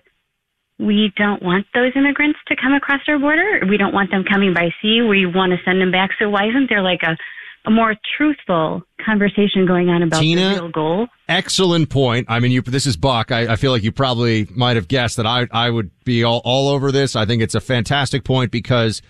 we 0.80 1.12
don't 1.18 1.44
want 1.44 1.66
those 1.74 1.92
immigrants 1.96 2.40
to 2.48 2.56
come 2.56 2.74
across 2.74 3.02
our 3.08 3.20
border. 3.20 3.66
We 3.68 3.78
don't 3.78 3.94
want 3.94 4.12
them 4.12 4.24
coming 4.24 4.54
by 4.54 4.70
sea. 4.82 5.02
We 5.02 5.26
want 5.26 5.52
to 5.52 5.58
send 5.66 5.82
them 5.82 5.92
back. 5.92 6.12
So 6.20 6.30
why 6.30 6.48
isn't 6.48 6.70
there 6.70 6.82
like 6.82 7.04
a, 7.04 7.18
a 7.66 7.72
more 7.72 7.96
truthful 8.18 8.82
conversation 9.06 9.66
going 9.66 9.90
on 9.90 10.02
about 10.04 10.22
Tina, 10.22 10.50
the 10.56 10.62
real 10.62 10.70
goal? 10.72 11.08
Excellent 11.28 11.90
point. 11.90 12.26
I 12.30 12.40
mean, 12.40 12.52
you. 12.52 12.62
This 12.62 12.86
is 12.86 12.98
Buck. 12.98 13.32
I, 13.32 13.54
I 13.54 13.56
feel 13.56 13.72
like 13.72 13.84
you 13.84 13.92
probably 13.92 14.48
might 14.56 14.76
have 14.76 14.88
guessed 14.88 15.18
that 15.18 15.26
I 15.26 15.48
I 15.52 15.70
would 15.70 15.92
be 16.04 16.24
all, 16.24 16.42
all 16.46 16.70
over 16.70 16.92
this. 16.92 17.16
I 17.16 17.26
think 17.26 17.42
it's 17.42 17.56
a 17.56 17.62
fantastic 17.62 18.24
point 18.24 18.52
because 18.52 19.02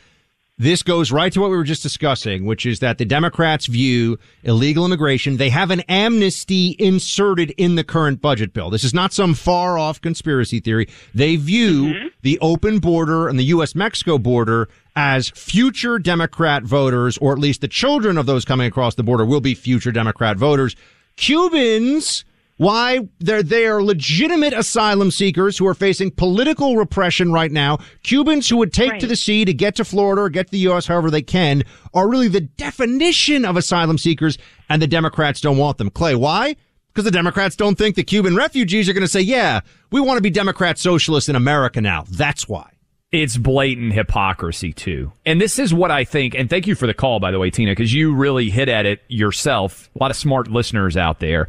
this 0.62 0.84
goes 0.84 1.10
right 1.10 1.32
to 1.32 1.40
what 1.40 1.50
we 1.52 1.56
were 1.56 1.64
just 1.64 1.82
discussing, 1.84 2.46
which 2.46 2.66
is 2.66 2.80
that 2.80 2.98
the 2.98 3.06
Democrats 3.06 3.68
view 3.68 4.20
illegal 4.44 4.86
immigration. 4.86 5.38
They 5.38 5.48
have 5.52 5.72
an 5.72 5.80
amnesty 5.88 6.76
inserted 6.78 7.52
in 7.52 7.76
the 7.76 7.84
current 7.86 8.20
budget 8.22 8.52
bill. 8.52 8.70
This 8.70 8.84
is 8.84 8.94
not 8.94 9.14
some 9.14 9.36
far 9.36 9.78
off 9.78 10.02
conspiracy 10.02 10.60
theory. 10.60 10.90
They 11.16 11.38
view 11.38 11.86
Mm-hmm. 11.94 12.08
the 12.24 12.38
open 12.42 12.80
border 12.80 13.30
and 13.30 13.40
the 13.40 13.46
U.S. 13.46 13.74
Mexico 13.74 14.18
border 14.18 14.68
as 15.02 15.30
future 15.30 15.98
Democrat 15.98 16.64
voters, 16.64 17.18
or 17.20 17.32
at 17.32 17.40
least 17.40 17.62
the 17.62 17.70
children 17.70 18.18
of 18.18 18.26
those 18.26 18.44
coming 18.44 18.68
across 18.68 18.96
the 18.96 19.04
border 19.04 19.24
will 19.26 19.40
be 19.40 19.56
future 19.56 19.94
Democrat 19.94 20.36
voters. 20.36 20.76
Cubans 21.16 22.26
why 22.58 23.00
they're 23.20 23.42
they 23.42 23.66
are 23.66 23.82
legitimate 23.82 24.52
asylum 24.52 25.10
seekers 25.10 25.58
who 25.58 25.66
are 25.66 25.74
facing 25.74 26.12
political 26.12 26.76
repression 26.76 27.32
right 27.32 27.54
now. 27.54 27.78
Cubans 28.04 28.50
who 28.50 28.58
would 28.58 28.74
take 28.74 28.92
Right. 28.92 29.00
to 29.00 29.08
the 29.08 29.16
sea 29.16 29.46
to 29.46 29.54
get 29.54 29.76
to 29.78 29.86
Florida 29.86 30.24
or 30.24 30.30
get 30.30 30.48
to 30.48 30.52
the 30.52 30.58
U.S. 30.68 30.88
however 30.88 31.10
they 31.10 31.22
can 31.22 31.64
are 31.94 32.10
really 32.10 32.28
the 32.28 32.42
definition 32.42 33.46
of 33.46 33.56
asylum 33.56 33.98
seekers, 33.98 34.38
and 34.70 34.82
the 34.82 34.88
Democrats 34.88 35.40
don't 35.40 35.56
want 35.58 35.78
them. 35.78 35.90
Clay, 35.90 36.16
why? 36.16 36.58
Because 36.90 37.06
the 37.06 37.12
Democrats 37.12 37.56
don't 37.56 37.78
think 37.78 37.96
the 37.96 38.04
Cuban 38.04 38.36
refugees 38.36 38.90
are 38.90 38.94
going 38.94 39.02
to 39.04 39.08
say, 39.08 39.22
"Yeah, 39.22 39.62
we 39.92 40.02
want 40.02 40.18
to 40.18 40.22
be 40.22 40.30
Democrat 40.30 40.78
socialists 40.78 41.30
in 41.30 41.38
America 41.38 41.80
now." 41.80 42.04
That's 42.10 42.50
why. 42.50 42.72
It's 43.12 43.38
blatant 43.38 43.94
hypocrisy 43.94 44.72
too. 44.72 45.12
And 45.26 45.42
this 45.42 45.58
is 45.58 45.74
what 45.74 45.90
I 45.90 46.04
think, 46.04 46.36
and 46.36 46.48
thank 46.50 46.68
you 46.68 46.76
for 46.76 46.86
the 46.86 46.94
call, 46.94 47.20
by 47.20 47.32
the 47.32 47.40
way, 47.40 47.50
Tina, 47.50 47.72
because 47.72 47.94
you 47.94 48.14
really 48.14 48.52
hit 48.52 48.70
at 48.70 48.86
it 48.86 49.02
yourself. 49.08 49.90
A 49.96 50.04
lot 50.04 50.12
of 50.12 50.18
smart 50.18 50.48
listeners 50.48 50.96
out 50.96 51.20
there. 51.20 51.48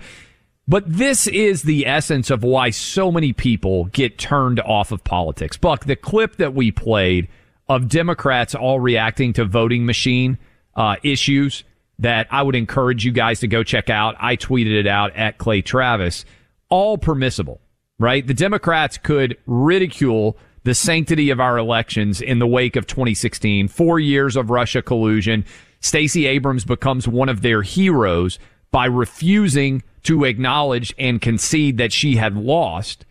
But 0.67 0.85
this 0.87 1.27
is 1.27 1.63
the 1.63 1.87
essence 1.87 2.31
of 2.31 2.45
why 2.45 2.71
so 2.71 3.11
many 3.11 3.33
people 3.33 3.87
get 3.87 4.19
turned 4.19 4.61
off 4.61 4.93
of 4.93 5.05
politics. 5.05 5.57
Buck, 5.57 5.85
the 5.85 5.97
clip 5.97 6.37
that 6.37 6.55
we 6.55 6.71
played 6.71 7.29
of 7.69 7.89
Democrats 7.89 8.55
all 8.55 8.81
reacting 8.81 9.33
to 9.35 9.45
voting 9.45 9.85
machine 9.85 10.39
uh, 10.77 10.97
issues 11.03 11.65
that 11.99 12.27
I 12.31 12.43
would 12.43 12.55
encourage 12.55 13.05
you 13.05 13.13
guys 13.13 13.41
to 13.41 13.49
go 13.49 13.63
check 13.63 13.91
out. 13.91 14.17
I 14.19 14.37
tweeted 14.37 14.79
it 14.79 14.87
out 14.87 15.15
at 15.15 15.39
Clay 15.39 15.61
Travis. 15.61 16.25
All 16.71 16.97
permissible, 16.97 17.61
right? 17.99 18.27
The 18.27 18.33
Democrats 18.33 18.97
could 18.97 19.37
ridicule 19.47 20.39
the 20.65 20.75
sanctity 20.75 21.31
of 21.31 21.41
our 21.41 21.57
elections 21.59 22.21
in 22.21 22.39
the 22.39 22.47
wake 22.47 22.77
of 22.77 22.87
2016, 22.87 23.69
four 23.69 23.99
years 23.99 24.37
of 24.37 24.51
Russia 24.51 24.83
collusion. 24.83 25.45
Stacey 25.81 26.27
Abrams 26.27 26.65
becomes 26.65 27.09
one 27.09 27.29
of 27.29 27.41
their 27.41 27.63
heroes 27.63 28.39
by 28.71 28.85
refusing 28.85 29.83
to 30.03 30.25
acknowledge 30.25 30.95
and 30.99 31.21
concede 31.21 31.79
that 31.79 31.93
she 31.93 32.17
had 32.17 32.37
lost. 32.37 33.07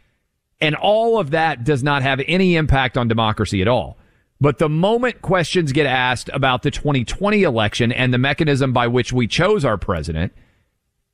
And 0.61 0.75
all 0.75 1.19
of 1.19 1.31
that 1.31 1.63
does 1.63 1.83
not 1.83 2.03
have 2.03 2.21
any 2.27 2.55
impact 2.55 2.97
on 2.97 3.07
democracy 3.07 3.61
at 3.61 3.67
all. 3.67 3.97
But 4.41 4.57
the 4.57 4.69
moment 4.69 5.21
questions 5.21 5.71
get 5.71 5.85
asked 5.85 6.29
about 6.31 6.61
the 6.61 6.71
2020 6.71 7.43
election 7.43 7.91
and 7.91 8.13
the 8.13 8.17
mechanism 8.17 8.71
by 8.71 8.87
which 8.87 9.11
we 9.11 9.27
chose 9.27 9.65
our 9.65 9.77
president, 9.77 10.33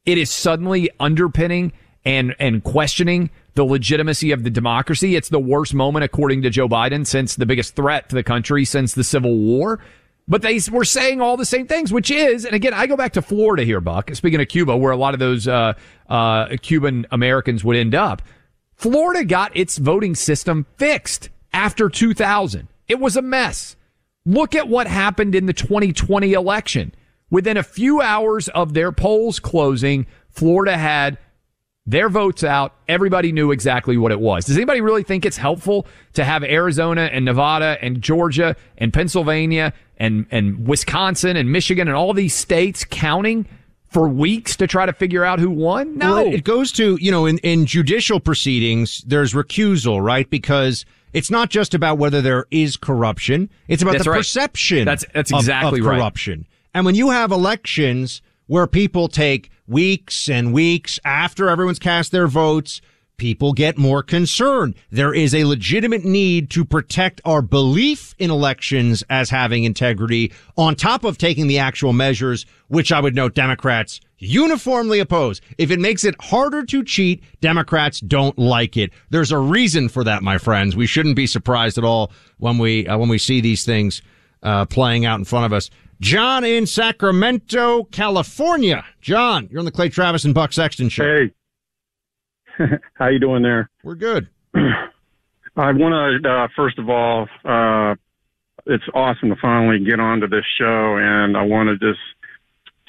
it 0.05 0.17
is 0.17 0.29
suddenly 0.29 0.89
underpinning 0.99 1.73
and, 2.03 2.35
and 2.39 2.63
questioning 2.63 3.31
the 3.55 3.65
legitimacy 3.65 4.31
of 4.31 4.43
the 4.43 4.49
democracy. 4.49 5.15
It's 5.15 5.29
the 5.29 5.39
worst 5.39 5.73
moment, 5.73 6.05
according 6.05 6.43
to 6.43 6.49
Joe 6.49 6.69
Biden, 6.69 7.07
since 7.07 7.35
the 7.35 7.45
biggest 7.45 7.75
threat 7.75 8.09
to 8.09 8.15
the 8.15 8.23
country 8.23 8.65
since 8.65 8.93
the 8.93 9.03
Civil 9.03 9.35
War. 9.37 9.79
But 10.27 10.41
they 10.41 10.59
were 10.71 10.85
saying 10.85 11.21
all 11.21 11.37
the 11.37 11.45
same 11.45 11.67
things, 11.67 11.93
which 11.93 12.09
is, 12.09 12.45
and 12.45 12.55
again, 12.55 12.73
I 12.73 12.87
go 12.87 12.97
back 12.97 13.13
to 13.13 13.21
Florida 13.21 13.63
here, 13.63 13.79
Buck. 13.79 14.13
Speaking 14.15 14.41
of 14.41 14.47
Cuba, 14.47 14.75
where 14.75 14.91
a 14.91 14.97
lot 14.97 15.13
of 15.13 15.19
those 15.19 15.47
uh, 15.47 15.73
uh, 16.09 16.57
Cuban 16.61 17.05
Americans 17.11 17.63
would 17.63 17.77
end 17.77 17.95
up. 17.95 18.21
Florida 18.75 19.23
got 19.23 19.55
its 19.55 19.77
voting 19.77 20.15
system 20.15 20.65
fixed 20.77 21.29
after 21.53 21.89
2000. 21.89 22.67
It 22.87 22.99
was 22.99 23.15
a 23.15 23.21
mess. 23.21 23.75
Look 24.25 24.55
at 24.55 24.67
what 24.67 24.87
happened 24.87 25.35
in 25.35 25.45
the 25.45 25.53
2020 25.53 26.33
election. 26.33 26.93
Within 27.29 27.57
a 27.57 27.63
few 27.63 28.01
hours 28.01 28.47
of 28.49 28.73
their 28.73 28.91
polls 28.91 29.39
closing, 29.39 30.07
Florida 30.29 30.77
had 30.77 31.17
their 31.87 32.09
votes 32.09 32.43
out. 32.43 32.73
Everybody 32.87 33.31
knew 33.31 33.51
exactly 33.51 33.97
what 33.97 34.11
it 34.11 34.19
was. 34.19 34.45
Does 34.45 34.55
anybody 34.57 34.81
really 34.81 35.03
think 35.03 35.25
it's 35.25 35.37
helpful 35.37 35.85
to 36.13 36.23
have 36.23 36.43
Arizona 36.43 37.09
and 37.11 37.25
Nevada 37.25 37.77
and 37.81 38.01
Georgia 38.01 38.55
and 38.77 38.91
Pennsylvania 38.91 39.71
and, 39.97 40.25
and 40.31 40.67
Wisconsin 40.67 41.37
and 41.37 41.51
Michigan 41.51 41.87
and 41.87 41.95
all 41.95 42.13
these 42.13 42.33
states 42.33 42.85
counting 42.89 43.45
for 43.87 44.09
weeks 44.09 44.57
to 44.57 44.67
try 44.67 44.85
to 44.85 44.93
figure 44.93 45.23
out 45.23 45.39
who 45.39 45.49
won? 45.49 45.97
No. 45.97 46.15
Well, 46.23 46.33
it 46.33 46.43
goes 46.43 46.71
to, 46.73 46.97
you 46.99 47.11
know, 47.11 47.25
in, 47.25 47.37
in 47.39 47.65
judicial 47.65 48.19
proceedings, 48.19 49.03
there's 49.07 49.33
recusal, 49.33 50.03
right? 50.03 50.29
Because 50.29 50.85
it's 51.13 51.31
not 51.31 51.49
just 51.49 51.73
about 51.73 51.97
whether 51.97 52.21
there 52.21 52.45
is 52.51 52.75
corruption. 52.77 53.49
It's 53.69 53.81
about 53.81 53.93
That's 53.93 54.03
the 54.05 54.09
right. 54.11 54.17
perception 54.17 54.85
That's- 54.85 55.05
that's 55.13 55.31
of- 55.31 55.39
exactly 55.39 55.79
of 55.79 55.85
right. 55.85 55.97
corruption. 55.97 56.45
And 56.73 56.85
when 56.85 56.95
you 56.95 57.11
have 57.11 57.31
elections 57.31 58.21
where 58.47 58.67
people 58.67 59.07
take 59.07 59.49
weeks 59.67 60.29
and 60.29 60.53
weeks 60.53 60.99
after 61.03 61.49
everyone's 61.49 61.79
cast 61.79 62.11
their 62.11 62.27
votes, 62.27 62.81
people 63.17 63.53
get 63.53 63.77
more 63.77 64.03
concerned. 64.03 64.75
There 64.91 65.13
is 65.13 65.33
a 65.33 65.45
legitimate 65.45 66.03
need 66.03 66.49
to 66.51 66.65
protect 66.65 67.21
our 67.25 67.41
belief 67.41 68.13
in 68.19 68.29
elections 68.29 69.03
as 69.09 69.29
having 69.29 69.63
integrity 69.63 70.31
on 70.57 70.75
top 70.75 71.03
of 71.03 71.17
taking 71.17 71.47
the 71.47 71.59
actual 71.59 71.93
measures, 71.93 72.45
which 72.67 72.91
I 72.91 72.99
would 72.99 73.15
note 73.15 73.33
Democrats 73.33 73.99
uniformly 74.17 74.99
oppose. 74.99 75.41
If 75.57 75.71
it 75.71 75.79
makes 75.79 76.03
it 76.03 76.15
harder 76.21 76.63
to 76.65 76.83
cheat, 76.83 77.23
Democrats 77.41 77.99
don't 77.99 78.37
like 78.37 78.77
it. 78.77 78.91
There's 79.09 79.31
a 79.31 79.37
reason 79.37 79.89
for 79.89 80.03
that, 80.03 80.23
my 80.23 80.37
friends. 80.37 80.75
We 80.75 80.87
shouldn't 80.87 81.15
be 81.15 81.27
surprised 81.27 81.77
at 81.77 81.83
all 81.83 82.11
when 82.37 82.57
we, 82.57 82.87
uh, 82.87 82.97
when 82.97 83.09
we 83.09 83.17
see 83.17 83.41
these 83.41 83.65
things, 83.65 84.01
uh, 84.43 84.65
playing 84.65 85.05
out 85.05 85.19
in 85.19 85.25
front 85.25 85.45
of 85.45 85.53
us. 85.53 85.69
John 86.01 86.43
in 86.43 86.65
Sacramento, 86.65 87.83
California. 87.85 88.83
John, 89.01 89.47
you're 89.51 89.59
on 89.59 89.65
the 89.65 89.71
Clay 89.71 89.89
Travis 89.89 90.25
and 90.25 90.33
Buck 90.33 90.53
Sexton 90.53 90.89
show. 90.89 91.03
Hey, 92.57 92.67
how 92.93 93.07
you 93.07 93.19
doing 93.19 93.43
there? 93.43 93.69
We're 93.83 93.95
good. 93.95 94.29
I 94.55 95.71
want 95.71 96.23
to 96.23 96.29
uh, 96.29 96.47
first 96.55 96.79
of 96.79 96.89
all 96.89 97.27
uh, 97.45 97.95
it's 98.65 98.83
awesome 98.93 99.29
to 99.29 99.35
finally 99.41 99.79
get 99.83 99.99
onto 99.99 100.27
this 100.27 100.45
show, 100.57 100.97
and 100.97 101.37
I 101.37 101.43
want 101.43 101.69
to 101.69 101.77
just 101.77 101.99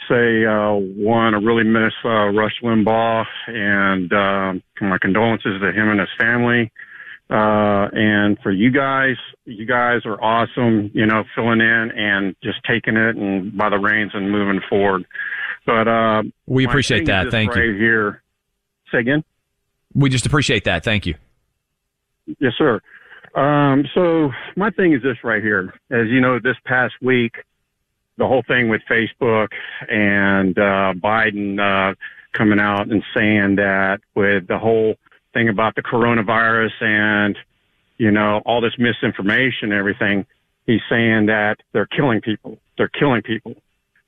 say, 0.09 0.45
uh, 0.45 0.73
one, 0.73 1.35
I 1.35 1.39
really 1.39 1.65
miss 1.65 1.93
uh, 2.05 2.31
Rush 2.31 2.61
Limbaugh, 2.63 3.27
and 3.49 4.13
um, 4.13 4.63
my 4.81 4.99
condolences 4.99 5.61
to 5.61 5.73
him 5.73 5.89
and 5.89 6.01
his 6.01 6.09
family. 6.19 6.73
Uh, 7.29 7.89
and 7.93 8.39
for 8.41 8.53
you 8.53 8.71
guys, 8.71 9.17
you 9.45 9.67
guys 9.67 10.03
are 10.05 10.23
awesome, 10.23 10.91
you 10.95 11.05
know, 11.05 11.25
filling 11.35 11.61
in 11.61 11.91
and 11.97 12.37
just 12.43 12.59
taking 12.65 12.97
it 12.97 13.17
and 13.17 13.57
by 13.57 13.69
the 13.69 13.79
reins 13.79 14.13
and 14.15 14.31
moving 14.31 14.61
forward. 14.69 15.05
But 15.65 15.89
uh, 15.89 16.23
we 16.47 16.65
appreciate 16.65 17.07
that. 17.07 17.31
Thank 17.31 17.55
right 17.55 17.65
you. 17.65 17.75
Here, 17.77 18.23
say 18.93 18.99
again. 18.99 19.25
We 19.95 20.09
just 20.09 20.27
appreciate 20.27 20.65
that. 20.65 20.85
Thank 20.85 21.07
you. 21.07 21.17
Yes, 22.39 22.53
sir. 22.57 22.81
Um, 23.35 23.85
so 23.93 24.31
my 24.57 24.71
thing 24.71 24.93
is 24.93 25.03
this 25.03 25.17
right 25.25 25.43
here. 25.43 25.75
As 25.91 26.07
you 26.07 26.21
know, 26.21 26.39
this 26.39 26.57
past 26.65 26.95
week, 27.03 27.35
the 28.19 28.27
whole 28.27 28.43
thing 28.47 28.69
with 28.69 28.83
Facebook 28.89 29.49
and 29.89 30.57
uh, 30.59 30.95
Biden 30.95 31.59
uh, 31.59 31.95
coming 32.33 32.61
out 32.61 32.91
and 32.91 33.03
saying 33.15 33.57
that 33.57 33.99
with 34.15 34.47
the 34.47 34.59
whole 34.59 34.95
thing 35.37 35.49
about 35.51 35.75
the 35.75 35.83
coronavirus 35.83 36.73
and 36.81 37.37
you 37.99 38.11
know 38.11 38.41
all 38.47 38.61
this 38.61 38.73
misinformation 38.79 39.71
and 39.71 39.75
everything, 39.75 40.27
he's 40.67 40.81
saying 40.89 41.27
that 41.27 41.57
they're 41.73 41.87
killing 41.87 42.21
people. 42.21 42.59
They're 42.79 42.89
killing 42.89 43.23
people. 43.23 43.55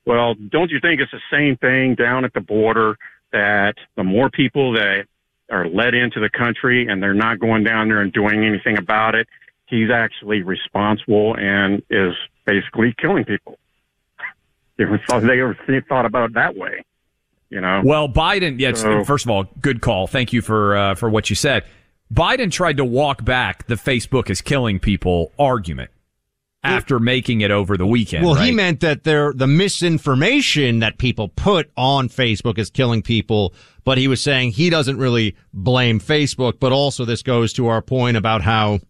Well, 0.06 0.34
don't 0.34 0.70
you 0.70 0.80
think 0.80 1.00
it's 1.00 1.12
the 1.12 1.20
same 1.30 1.56
thing 1.58 1.94
down 1.94 2.24
at 2.24 2.32
the 2.32 2.40
border 2.40 2.96
that 3.32 3.74
the 3.96 4.04
more 4.04 4.30
people 4.30 4.72
that 4.72 5.04
are 5.50 5.68
let 5.68 5.94
into 5.94 6.20
the 6.20 6.30
country 6.30 6.86
and 6.88 7.02
they're 7.02 7.14
not 7.14 7.38
going 7.38 7.62
down 7.64 7.88
there 7.88 8.00
and 8.00 8.12
doing 8.12 8.44
anything 8.44 8.78
about 8.78 9.14
it, 9.14 9.28
he's 9.66 9.90
actually 9.90 10.42
responsible 10.42 11.36
and 11.36 11.82
is 11.90 12.14
basically 12.46 12.94
killing 12.98 13.24
people. 13.24 13.58
They 14.78 14.84
ever 14.84 15.00
thought 15.88 16.06
about 16.06 16.30
it 16.30 16.34
that 16.34 16.56
way, 16.56 16.84
you 17.50 17.60
know. 17.60 17.82
Well, 17.84 18.08
Biden. 18.08 18.58
Yes. 18.58 18.82
So- 18.82 19.04
first 19.04 19.24
of 19.24 19.30
all, 19.30 19.44
good 19.60 19.80
call. 19.80 20.06
Thank 20.06 20.32
you 20.32 20.42
for 20.42 20.76
uh, 20.76 20.94
for 20.94 21.08
what 21.10 21.30
you 21.30 21.36
said. 21.36 21.64
Biden 22.12 22.50
tried 22.50 22.78
to 22.78 22.84
walk 22.84 23.24
back 23.24 23.66
the 23.66 23.74
Facebook 23.74 24.30
is 24.30 24.40
killing 24.40 24.78
people 24.80 25.32
argument 25.38 25.90
after 26.64 26.98
making 26.98 27.40
it 27.40 27.50
over 27.50 27.76
the 27.76 27.86
weekend. 27.86 28.24
Well, 28.24 28.34
he 28.34 28.50
meant 28.50 28.80
that 28.80 29.04
there 29.04 29.32
the 29.32 29.46
misinformation 29.46 30.80
that 30.80 30.98
people 30.98 31.28
put 31.28 31.70
on 31.76 32.08
Facebook 32.08 32.58
is 32.58 32.70
killing 32.70 33.02
people, 33.02 33.54
but 33.84 33.98
he 33.98 34.08
was 34.08 34.20
saying 34.20 34.52
he 34.52 34.70
doesn't 34.70 34.96
really 34.98 35.36
blame 35.52 36.00
Facebook. 36.00 36.58
But 36.58 36.72
also, 36.72 37.04
this 37.04 37.22
goes 37.22 37.52
to 37.54 37.68
our 37.68 37.82
point 37.82 38.16
about 38.16 38.42
how 38.42 38.80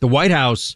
the 0.00 0.08
White 0.08 0.30
House 0.30 0.74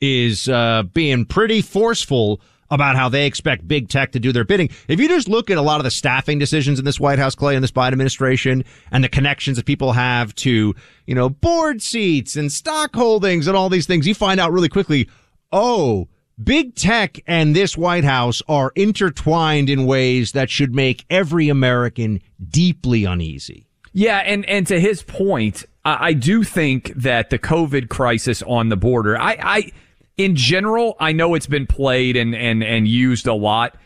is 0.00 0.48
uh, 0.48 0.82
being 0.92 1.24
pretty 1.24 1.62
forceful 1.62 2.40
about 2.74 2.96
how 2.96 3.08
they 3.08 3.26
expect 3.26 3.66
big 3.66 3.88
tech 3.88 4.12
to 4.12 4.20
do 4.20 4.32
their 4.32 4.44
bidding. 4.44 4.68
If 4.88 5.00
you 5.00 5.08
just 5.08 5.28
look 5.28 5.50
at 5.50 5.58
a 5.58 5.62
lot 5.62 5.80
of 5.80 5.84
the 5.84 5.90
staffing 5.90 6.38
decisions 6.38 6.78
in 6.78 6.84
this 6.84 7.00
White 7.00 7.18
House, 7.18 7.34
Clay, 7.34 7.54
in 7.56 7.62
this 7.62 7.72
Biden 7.72 7.92
administration, 7.92 8.64
and 8.90 9.02
the 9.02 9.08
connections 9.08 9.56
that 9.56 9.66
people 9.66 9.92
have 9.92 10.34
to, 10.36 10.74
you 11.06 11.14
know, 11.14 11.28
board 11.28 11.80
seats 11.80 12.36
and 12.36 12.50
stock 12.50 12.94
holdings 12.94 13.46
and 13.46 13.56
all 13.56 13.68
these 13.68 13.86
things, 13.86 14.06
you 14.06 14.14
find 14.14 14.40
out 14.40 14.52
really 14.52 14.68
quickly, 14.68 15.08
oh, 15.52 16.08
big 16.42 16.74
tech 16.74 17.20
and 17.26 17.54
this 17.54 17.76
White 17.76 18.04
House 18.04 18.42
are 18.48 18.72
intertwined 18.74 19.70
in 19.70 19.86
ways 19.86 20.32
that 20.32 20.50
should 20.50 20.74
make 20.74 21.04
every 21.08 21.48
American 21.48 22.20
deeply 22.50 23.04
uneasy. 23.04 23.66
Yeah, 23.92 24.18
and 24.18 24.44
and 24.46 24.66
to 24.66 24.80
his 24.80 25.02
point, 25.02 25.64
I, 25.84 26.08
I 26.08 26.12
do 26.14 26.42
think 26.42 26.92
that 26.96 27.30
the 27.30 27.38
COVID 27.38 27.88
crisis 27.88 28.42
on 28.42 28.68
the 28.68 28.76
border, 28.76 29.16
I, 29.16 29.36
I 29.40 29.72
in 30.16 30.36
general, 30.36 30.96
I 31.00 31.12
know 31.12 31.34
it's 31.34 31.46
been 31.46 31.66
played 31.66 32.16
and 32.16 32.34
and 32.34 32.62
and 32.62 32.86
used 32.86 33.26
a 33.26 33.34
lot. 33.34 33.76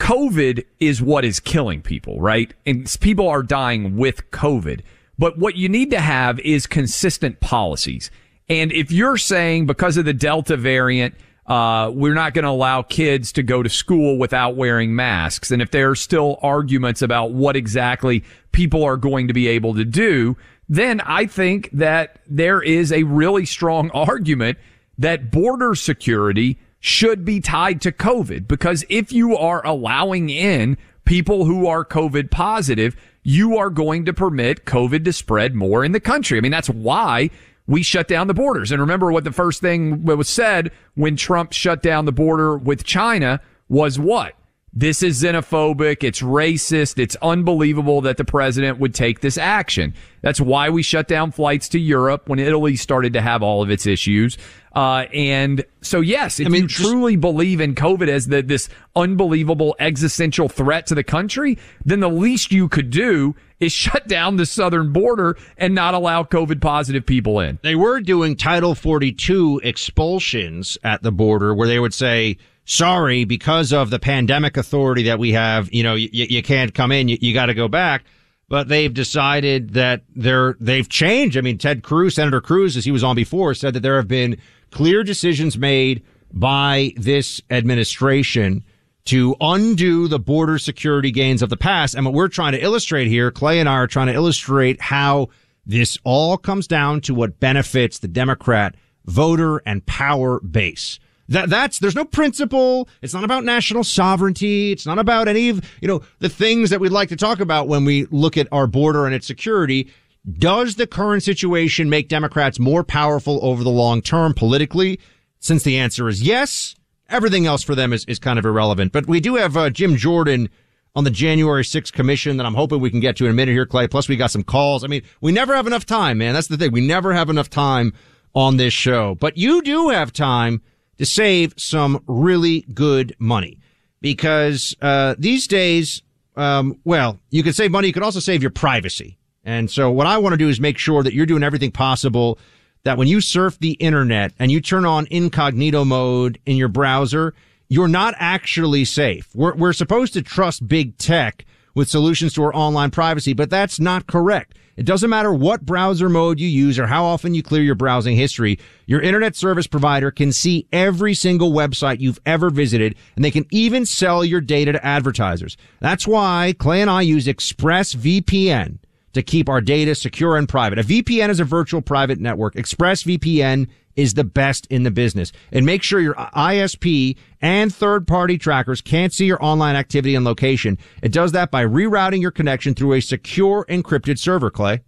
COVID 0.00 0.64
is 0.78 1.00
what 1.00 1.24
is 1.24 1.40
killing 1.40 1.80
people, 1.80 2.20
right? 2.20 2.52
And 2.66 2.94
people 3.00 3.28
are 3.28 3.42
dying 3.42 3.96
with 3.96 4.30
COVID. 4.30 4.82
But 5.18 5.38
what 5.38 5.56
you 5.56 5.68
need 5.68 5.90
to 5.92 6.00
have 6.00 6.38
is 6.40 6.66
consistent 6.66 7.40
policies. 7.40 8.10
And 8.48 8.70
if 8.72 8.92
you're 8.92 9.16
saying 9.16 9.66
because 9.66 9.96
of 9.96 10.04
the 10.04 10.12
Delta 10.12 10.56
variant, 10.58 11.14
uh, 11.46 11.90
we're 11.94 12.14
not 12.14 12.34
going 12.34 12.44
to 12.44 12.50
allow 12.50 12.82
kids 12.82 13.32
to 13.32 13.42
go 13.42 13.62
to 13.62 13.68
school 13.68 14.18
without 14.18 14.56
wearing 14.56 14.94
masks. 14.94 15.50
And 15.50 15.62
if 15.62 15.70
there 15.70 15.90
are 15.90 15.96
still 15.96 16.38
arguments 16.42 17.02
about 17.02 17.32
what 17.32 17.56
exactly 17.56 18.24
people 18.52 18.84
are 18.84 18.96
going 18.96 19.28
to 19.28 19.34
be 19.34 19.48
able 19.48 19.74
to 19.74 19.84
do, 19.84 20.36
then 20.68 21.00
I 21.00 21.26
think 21.26 21.70
that 21.72 22.18
there 22.26 22.60
is 22.60 22.92
a 22.92 23.04
really 23.04 23.46
strong 23.46 23.90
argument 23.94 24.58
that 24.98 25.30
border 25.30 25.74
security 25.74 26.58
should 26.80 27.24
be 27.24 27.40
tied 27.40 27.80
to 27.80 27.92
COVID 27.92 28.46
because 28.46 28.84
if 28.88 29.12
you 29.12 29.36
are 29.36 29.64
allowing 29.66 30.30
in 30.30 30.76
people 31.04 31.44
who 31.44 31.66
are 31.66 31.84
COVID 31.84 32.30
positive, 32.30 32.96
you 33.22 33.56
are 33.56 33.70
going 33.70 34.04
to 34.04 34.12
permit 34.12 34.64
COVID 34.66 35.04
to 35.04 35.12
spread 35.12 35.54
more 35.54 35.84
in 35.84 35.92
the 35.92 36.00
country. 36.00 36.38
I 36.38 36.40
mean, 36.40 36.52
that's 36.52 36.70
why 36.70 37.30
we 37.66 37.82
shut 37.82 38.08
down 38.08 38.28
the 38.28 38.34
borders. 38.34 38.70
And 38.70 38.80
remember 38.80 39.10
what 39.10 39.24
the 39.24 39.32
first 39.32 39.60
thing 39.60 40.04
was 40.04 40.28
said 40.28 40.70
when 40.94 41.16
Trump 41.16 41.52
shut 41.52 41.82
down 41.82 42.04
the 42.04 42.12
border 42.12 42.56
with 42.56 42.84
China 42.84 43.40
was 43.68 43.98
what? 43.98 44.34
This 44.78 45.02
is 45.02 45.22
xenophobic. 45.22 46.04
It's 46.04 46.20
racist. 46.20 46.98
It's 46.98 47.16
unbelievable 47.22 48.02
that 48.02 48.18
the 48.18 48.26
president 48.26 48.78
would 48.78 48.94
take 48.94 49.20
this 49.20 49.38
action. 49.38 49.94
That's 50.20 50.40
why 50.40 50.68
we 50.68 50.82
shut 50.82 51.08
down 51.08 51.32
flights 51.32 51.70
to 51.70 51.78
Europe 51.80 52.28
when 52.28 52.38
Italy 52.38 52.76
started 52.76 53.14
to 53.14 53.22
have 53.22 53.42
all 53.42 53.62
of 53.62 53.70
its 53.70 53.86
issues. 53.86 54.36
Uh, 54.76 55.06
and 55.14 55.64
so, 55.80 56.02
yes, 56.02 56.38
if 56.38 56.50
you 56.50 56.68
truly 56.68 57.16
believe 57.16 57.62
in 57.62 57.74
COVID 57.74 58.08
as 58.08 58.26
the, 58.26 58.42
this 58.42 58.68
unbelievable 58.94 59.74
existential 59.78 60.50
threat 60.50 60.86
to 60.88 60.94
the 60.94 61.02
country, 61.02 61.56
then 61.86 62.00
the 62.00 62.10
least 62.10 62.52
you 62.52 62.68
could 62.68 62.90
do 62.90 63.34
is 63.58 63.72
shut 63.86 64.06
down 64.06 64.36
the 64.36 64.44
southern 64.44 64.92
border 64.92 65.38
and 65.56 65.74
not 65.74 65.94
allow 65.94 66.22
COVID 66.24 66.60
positive 66.60 67.06
people 67.06 67.40
in. 67.40 67.58
They 67.62 67.74
were 67.74 68.02
doing 68.02 68.36
Title 68.36 68.74
42 68.74 69.62
expulsions 69.64 70.76
at 70.84 71.02
the 71.02 71.10
border 71.10 71.54
where 71.54 71.66
they 71.66 71.78
would 71.78 71.94
say, 71.94 72.36
sorry, 72.66 73.24
because 73.24 73.72
of 73.72 73.88
the 73.88 73.98
pandemic 73.98 74.58
authority 74.58 75.04
that 75.04 75.18
we 75.18 75.32
have, 75.32 75.72
you 75.72 75.84
know, 75.84 75.94
you, 75.94 76.10
you 76.12 76.42
can't 76.42 76.74
come 76.74 76.92
in, 76.92 77.08
you, 77.08 77.16
you 77.22 77.32
got 77.32 77.46
to 77.46 77.54
go 77.54 77.66
back. 77.66 78.04
But 78.48 78.68
they've 78.68 78.92
decided 78.92 79.74
that 79.74 80.02
they're, 80.14 80.56
they've 80.60 80.88
changed. 80.88 81.36
I 81.36 81.40
mean, 81.40 81.58
Ted 81.58 81.82
Cruz, 81.82 82.14
Senator 82.14 82.40
Cruz, 82.40 82.76
as 82.76 82.84
he 82.84 82.92
was 82.92 83.02
on 83.02 83.16
before, 83.16 83.54
said 83.54 83.74
that 83.74 83.80
there 83.80 83.96
have 83.96 84.08
been 84.08 84.36
clear 84.70 85.02
decisions 85.02 85.58
made 85.58 86.04
by 86.32 86.92
this 86.96 87.40
administration 87.50 88.64
to 89.06 89.36
undo 89.40 90.08
the 90.08 90.18
border 90.18 90.58
security 90.58 91.10
gains 91.10 91.42
of 91.42 91.48
the 91.48 91.56
past. 91.56 91.94
And 91.94 92.04
what 92.04 92.14
we're 92.14 92.28
trying 92.28 92.52
to 92.52 92.62
illustrate 92.62 93.06
here, 93.06 93.30
Clay 93.30 93.60
and 93.60 93.68
I 93.68 93.74
are 93.74 93.86
trying 93.86 94.08
to 94.08 94.14
illustrate 94.14 94.80
how 94.80 95.28
this 95.64 95.98
all 96.04 96.36
comes 96.36 96.66
down 96.66 97.00
to 97.02 97.14
what 97.14 97.40
benefits 97.40 97.98
the 97.98 98.08
Democrat 98.08 98.74
voter 99.06 99.58
and 99.58 99.84
power 99.86 100.40
base. 100.40 100.98
That, 101.28 101.50
that's, 101.50 101.78
there's 101.78 101.94
no 101.94 102.04
principle. 102.04 102.88
It's 103.02 103.14
not 103.14 103.24
about 103.24 103.44
national 103.44 103.84
sovereignty. 103.84 104.72
It's 104.72 104.86
not 104.86 104.98
about 104.98 105.28
any 105.28 105.48
of, 105.48 105.64
you 105.80 105.88
know, 105.88 106.02
the 106.20 106.28
things 106.28 106.70
that 106.70 106.80
we'd 106.80 106.92
like 106.92 107.08
to 107.08 107.16
talk 107.16 107.40
about 107.40 107.68
when 107.68 107.84
we 107.84 108.06
look 108.06 108.36
at 108.36 108.48
our 108.52 108.66
border 108.66 109.06
and 109.06 109.14
its 109.14 109.26
security. 109.26 109.90
Does 110.38 110.76
the 110.76 110.86
current 110.86 111.22
situation 111.22 111.90
make 111.90 112.08
Democrats 112.08 112.58
more 112.58 112.84
powerful 112.84 113.38
over 113.42 113.62
the 113.64 113.70
long 113.70 114.02
term 114.02 114.34
politically? 114.34 115.00
Since 115.38 115.62
the 115.62 115.78
answer 115.78 116.08
is 116.08 116.22
yes, 116.22 116.74
everything 117.08 117.46
else 117.46 117.62
for 117.62 117.74
them 117.74 117.92
is, 117.92 118.04
is 118.06 118.18
kind 118.18 118.38
of 118.38 118.44
irrelevant. 118.44 118.92
But 118.92 119.06
we 119.06 119.20
do 119.20 119.36
have 119.36 119.56
uh, 119.56 119.70
Jim 119.70 119.96
Jordan 119.96 120.48
on 120.94 121.04
the 121.04 121.10
January 121.10 121.62
6th 121.62 121.92
commission 121.92 122.38
that 122.38 122.46
I'm 122.46 122.54
hoping 122.54 122.80
we 122.80 122.90
can 122.90 123.00
get 123.00 123.16
to 123.16 123.26
in 123.26 123.30
a 123.30 123.34
minute 123.34 123.52
here, 123.52 123.66
Clay. 123.66 123.86
Plus, 123.86 124.08
we 124.08 124.16
got 124.16 124.30
some 124.30 124.42
calls. 124.42 124.82
I 124.82 124.86
mean, 124.86 125.02
we 125.20 125.30
never 125.30 125.54
have 125.54 125.66
enough 125.66 125.84
time, 125.84 126.18
man. 126.18 126.34
That's 126.34 126.46
the 126.46 126.56
thing. 126.56 126.72
We 126.72 126.80
never 126.80 127.12
have 127.12 127.28
enough 127.28 127.50
time 127.50 127.92
on 128.34 128.56
this 128.56 128.72
show. 128.72 129.14
But 129.14 129.36
you 129.36 129.62
do 129.62 129.90
have 129.90 130.12
time 130.12 130.62
to 130.98 131.06
save 131.06 131.54
some 131.56 132.02
really 132.06 132.62
good 132.72 133.14
money 133.18 133.58
because 134.00 134.76
uh, 134.80 135.14
these 135.18 135.46
days, 135.46 136.02
um, 136.36 136.78
well, 136.84 137.18
you 137.30 137.42
can 137.42 137.52
save 137.52 137.70
money. 137.70 137.88
You 137.88 137.92
can 137.92 138.02
also 138.02 138.20
save 138.20 138.42
your 138.42 138.50
privacy. 138.50 139.18
And 139.44 139.70
so 139.70 139.90
what 139.90 140.06
I 140.06 140.18
want 140.18 140.32
to 140.32 140.36
do 140.36 140.48
is 140.48 140.60
make 140.60 140.78
sure 140.78 141.02
that 141.02 141.14
you're 141.14 141.26
doing 141.26 141.42
everything 141.42 141.70
possible 141.70 142.38
that 142.84 142.98
when 142.98 143.08
you 143.08 143.20
surf 143.20 143.58
the 143.58 143.72
internet 143.72 144.32
and 144.38 144.50
you 144.50 144.60
turn 144.60 144.84
on 144.84 145.06
incognito 145.10 145.84
mode 145.84 146.38
in 146.46 146.56
your 146.56 146.68
browser, 146.68 147.34
you're 147.68 147.88
not 147.88 148.14
actually 148.18 148.84
safe. 148.84 149.28
We're, 149.34 149.54
we're 149.54 149.72
supposed 149.72 150.12
to 150.14 150.22
trust 150.22 150.66
big 150.68 150.96
tech 150.98 151.44
with 151.74 151.88
solutions 151.88 152.32
to 152.34 152.44
our 152.44 152.54
online 152.54 152.90
privacy, 152.90 153.32
but 153.32 153.50
that's 153.50 153.80
not 153.80 154.06
correct. 154.06 154.56
It 154.76 154.84
doesn't 154.84 155.08
matter 155.08 155.32
what 155.32 155.64
browser 155.64 156.08
mode 156.08 156.38
you 156.38 156.48
use 156.48 156.78
or 156.78 156.86
how 156.86 157.04
often 157.04 157.34
you 157.34 157.42
clear 157.42 157.62
your 157.62 157.74
browsing 157.74 158.16
history. 158.16 158.58
Your 158.86 159.00
internet 159.00 159.34
service 159.34 159.66
provider 159.66 160.10
can 160.10 160.32
see 160.32 160.66
every 160.72 161.14
single 161.14 161.52
website 161.52 162.00
you've 162.00 162.20
ever 162.26 162.50
visited 162.50 162.94
and 163.16 163.24
they 163.24 163.30
can 163.30 163.46
even 163.50 163.86
sell 163.86 164.24
your 164.24 164.40
data 164.40 164.72
to 164.72 164.86
advertisers. 164.86 165.56
That's 165.80 166.06
why 166.06 166.54
Clay 166.58 166.82
and 166.82 166.90
I 166.90 167.02
use 167.02 167.26
ExpressVPN 167.26 168.78
to 169.16 169.22
keep 169.22 169.48
our 169.48 169.60
data 169.60 169.94
secure 169.94 170.36
and 170.36 170.48
private. 170.48 170.78
A 170.78 170.84
VPN 170.84 171.28
is 171.28 171.40
a 171.40 171.44
virtual 171.44 171.82
private 171.82 172.20
network. 172.20 172.54
ExpressVPN 172.54 173.66
is 173.96 174.14
the 174.14 174.24
best 174.24 174.66
in 174.66 174.82
the 174.82 174.90
business. 174.90 175.32
And 175.50 175.66
make 175.66 175.82
sure 175.82 176.00
your 176.00 176.14
ISP 176.14 177.16
and 177.40 177.74
third 177.74 178.06
party 178.06 178.38
trackers 178.38 178.80
can't 178.80 179.12
see 179.12 179.26
your 179.26 179.42
online 179.42 179.74
activity 179.74 180.14
and 180.14 180.24
location. 180.24 180.78
It 181.02 181.12
does 181.12 181.32
that 181.32 181.50
by 181.50 181.64
rerouting 181.64 182.20
your 182.20 182.30
connection 182.30 182.74
through 182.74 182.92
a 182.92 183.00
secure 183.00 183.64
encrypted 183.68 184.18
server, 184.18 184.50
Clay. 184.50 184.82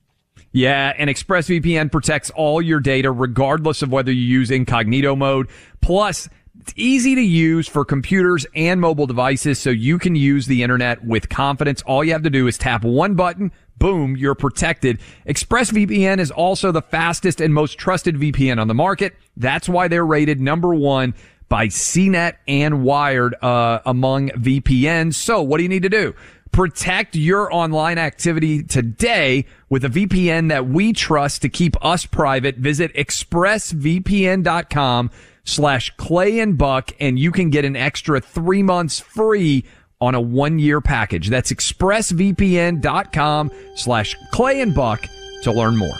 Yeah, 0.52 0.92
and 0.96 1.10
ExpressVPN 1.10 1.90
protects 1.90 2.30
all 2.30 2.62
your 2.62 2.80
data 2.80 3.10
regardless 3.10 3.82
of 3.82 3.90
whether 3.90 4.12
you 4.12 4.22
use 4.22 4.50
incognito 4.50 5.16
mode. 5.16 5.48
Plus, 5.80 6.28
it's 6.60 6.72
easy 6.76 7.14
to 7.14 7.20
use 7.22 7.68
for 7.68 7.84
computers 7.84 8.46
and 8.54 8.80
mobile 8.80 9.06
devices 9.06 9.58
so 9.58 9.70
you 9.70 9.98
can 9.98 10.14
use 10.14 10.46
the 10.46 10.62
internet 10.62 11.04
with 11.04 11.28
confidence. 11.28 11.82
All 11.82 12.04
you 12.04 12.12
have 12.12 12.22
to 12.24 12.30
do 12.30 12.46
is 12.46 12.58
tap 12.58 12.84
one 12.84 13.14
button, 13.14 13.52
boom, 13.78 14.16
you're 14.16 14.34
protected. 14.34 14.98
ExpressVPN 15.26 16.18
is 16.18 16.30
also 16.30 16.72
the 16.72 16.82
fastest 16.82 17.40
and 17.40 17.54
most 17.54 17.78
trusted 17.78 18.16
VPN 18.16 18.60
on 18.60 18.68
the 18.68 18.74
market. 18.74 19.14
That's 19.36 19.68
why 19.68 19.88
they're 19.88 20.06
rated 20.06 20.40
number 20.40 20.74
one 20.74 21.14
by 21.48 21.68
CNET 21.68 22.34
and 22.46 22.84
Wired 22.84 23.34
uh, 23.42 23.80
among 23.86 24.28
VPNs. 24.30 25.14
So 25.14 25.42
what 25.42 25.56
do 25.58 25.62
you 25.62 25.68
need 25.68 25.82
to 25.82 25.88
do? 25.88 26.14
Protect 26.52 27.14
your 27.14 27.54
online 27.54 27.98
activity 27.98 28.62
today 28.62 29.44
with 29.68 29.84
a 29.84 29.88
VPN 29.88 30.48
that 30.48 30.66
we 30.66 30.92
trust 30.92 31.42
to 31.42 31.48
keep 31.48 31.76
us 31.84 32.06
private. 32.06 32.56
Visit 32.56 32.92
expressvpn.com 32.94 35.10
slash 35.44 35.94
clay 35.96 36.40
and 36.40 36.58
buck 36.58 36.90
and 37.00 37.18
you 37.18 37.32
can 37.32 37.50
get 37.50 37.64
an 37.64 37.76
extra 37.76 38.20
three 38.20 38.62
months 38.62 39.00
free 39.00 39.64
on 40.00 40.14
a 40.14 40.20
one 40.20 40.58
year 40.58 40.80
package. 40.80 41.28
That's 41.28 41.52
expressvpn.com 41.52 43.50
slash 43.74 44.16
clay 44.32 44.60
and 44.60 44.74
buck 44.74 45.06
to 45.42 45.52
learn 45.52 45.76
more. 45.76 45.96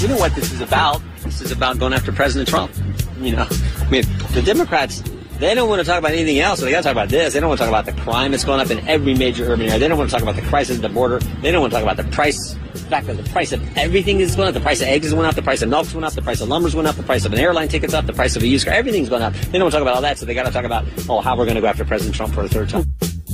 You 0.00 0.06
know 0.06 0.16
what 0.16 0.32
this 0.36 0.52
is 0.52 0.60
about? 0.60 1.02
This 1.22 1.40
is 1.40 1.50
about 1.50 1.78
going 1.78 1.92
after 1.92 2.12
President 2.12 2.48
Trump. 2.48 2.70
You 3.18 3.34
know, 3.34 3.48
I 3.50 3.90
mean, 3.90 4.04
the 4.32 4.42
Democrats, 4.42 5.02
they 5.38 5.54
don't 5.56 5.68
want 5.68 5.80
to 5.80 5.84
talk 5.84 5.98
about 5.98 6.12
anything 6.12 6.38
else, 6.38 6.60
so 6.60 6.64
they 6.64 6.70
got 6.70 6.78
to 6.78 6.82
talk 6.84 6.92
about 6.92 7.08
this. 7.08 7.34
They 7.34 7.40
don't 7.40 7.48
want 7.48 7.58
to 7.58 7.66
talk 7.66 7.72
about 7.72 7.92
the 7.92 8.00
crime 8.02 8.30
that's 8.30 8.44
going 8.44 8.60
up 8.60 8.70
in 8.70 8.78
every 8.86 9.14
major 9.14 9.44
urban 9.50 9.66
area. 9.66 9.80
They 9.80 9.88
don't 9.88 9.98
want 9.98 10.08
to 10.08 10.14
talk 10.14 10.22
about 10.22 10.36
the 10.36 10.48
crisis 10.48 10.76
at 10.76 10.82
the 10.82 10.88
border. 10.88 11.18
They 11.42 11.50
don't 11.50 11.62
want 11.62 11.72
to 11.72 11.80
talk 11.80 11.82
about 11.82 11.96
the 11.96 12.08
price, 12.14 12.54
the 12.82 12.88
fact 12.88 13.06
that 13.06 13.16
the 13.16 13.28
price 13.30 13.52
of 13.52 13.76
everything 13.76 14.20
is 14.20 14.36
going 14.36 14.48
up. 14.48 14.54
The 14.54 14.60
price 14.60 14.80
of 14.80 14.88
eggs 14.88 15.06
is 15.06 15.12
going 15.12 15.26
up, 15.26 15.34
the 15.34 15.42
price 15.42 15.62
of 15.62 15.68
milk 15.68 15.92
went 15.92 16.04
up, 16.04 16.12
the 16.12 16.22
price 16.22 16.40
of 16.40 16.48
lumber 16.48 16.68
went 16.74 16.88
up, 16.88 16.96
the 16.96 17.02
price 17.02 17.24
of 17.24 17.32
an 17.32 17.38
airline 17.38 17.68
ticket's 17.68 17.94
up, 17.94 18.06
the 18.06 18.12
price 18.12 18.36
of 18.36 18.42
a 18.42 18.46
used 18.46 18.66
car, 18.66 18.74
everything's 18.74 19.08
going 19.08 19.22
up. 19.22 19.32
They 19.34 19.58
don't 19.58 19.62
want 19.62 19.72
to 19.72 19.78
talk 19.78 19.82
about 19.82 19.94
all 19.94 20.02
that, 20.02 20.18
so 20.18 20.26
they 20.26 20.34
got 20.34 20.46
to 20.46 20.52
talk 20.52 20.64
about, 20.64 20.84
oh, 21.08 21.20
how 21.20 21.36
we're 21.36 21.44
going 21.44 21.56
to 21.56 21.60
go 21.60 21.66
after 21.66 21.84
President 21.84 22.14
Trump 22.14 22.34
for 22.34 22.42
a 22.42 22.48
third 22.48 22.68
time. 22.68 22.84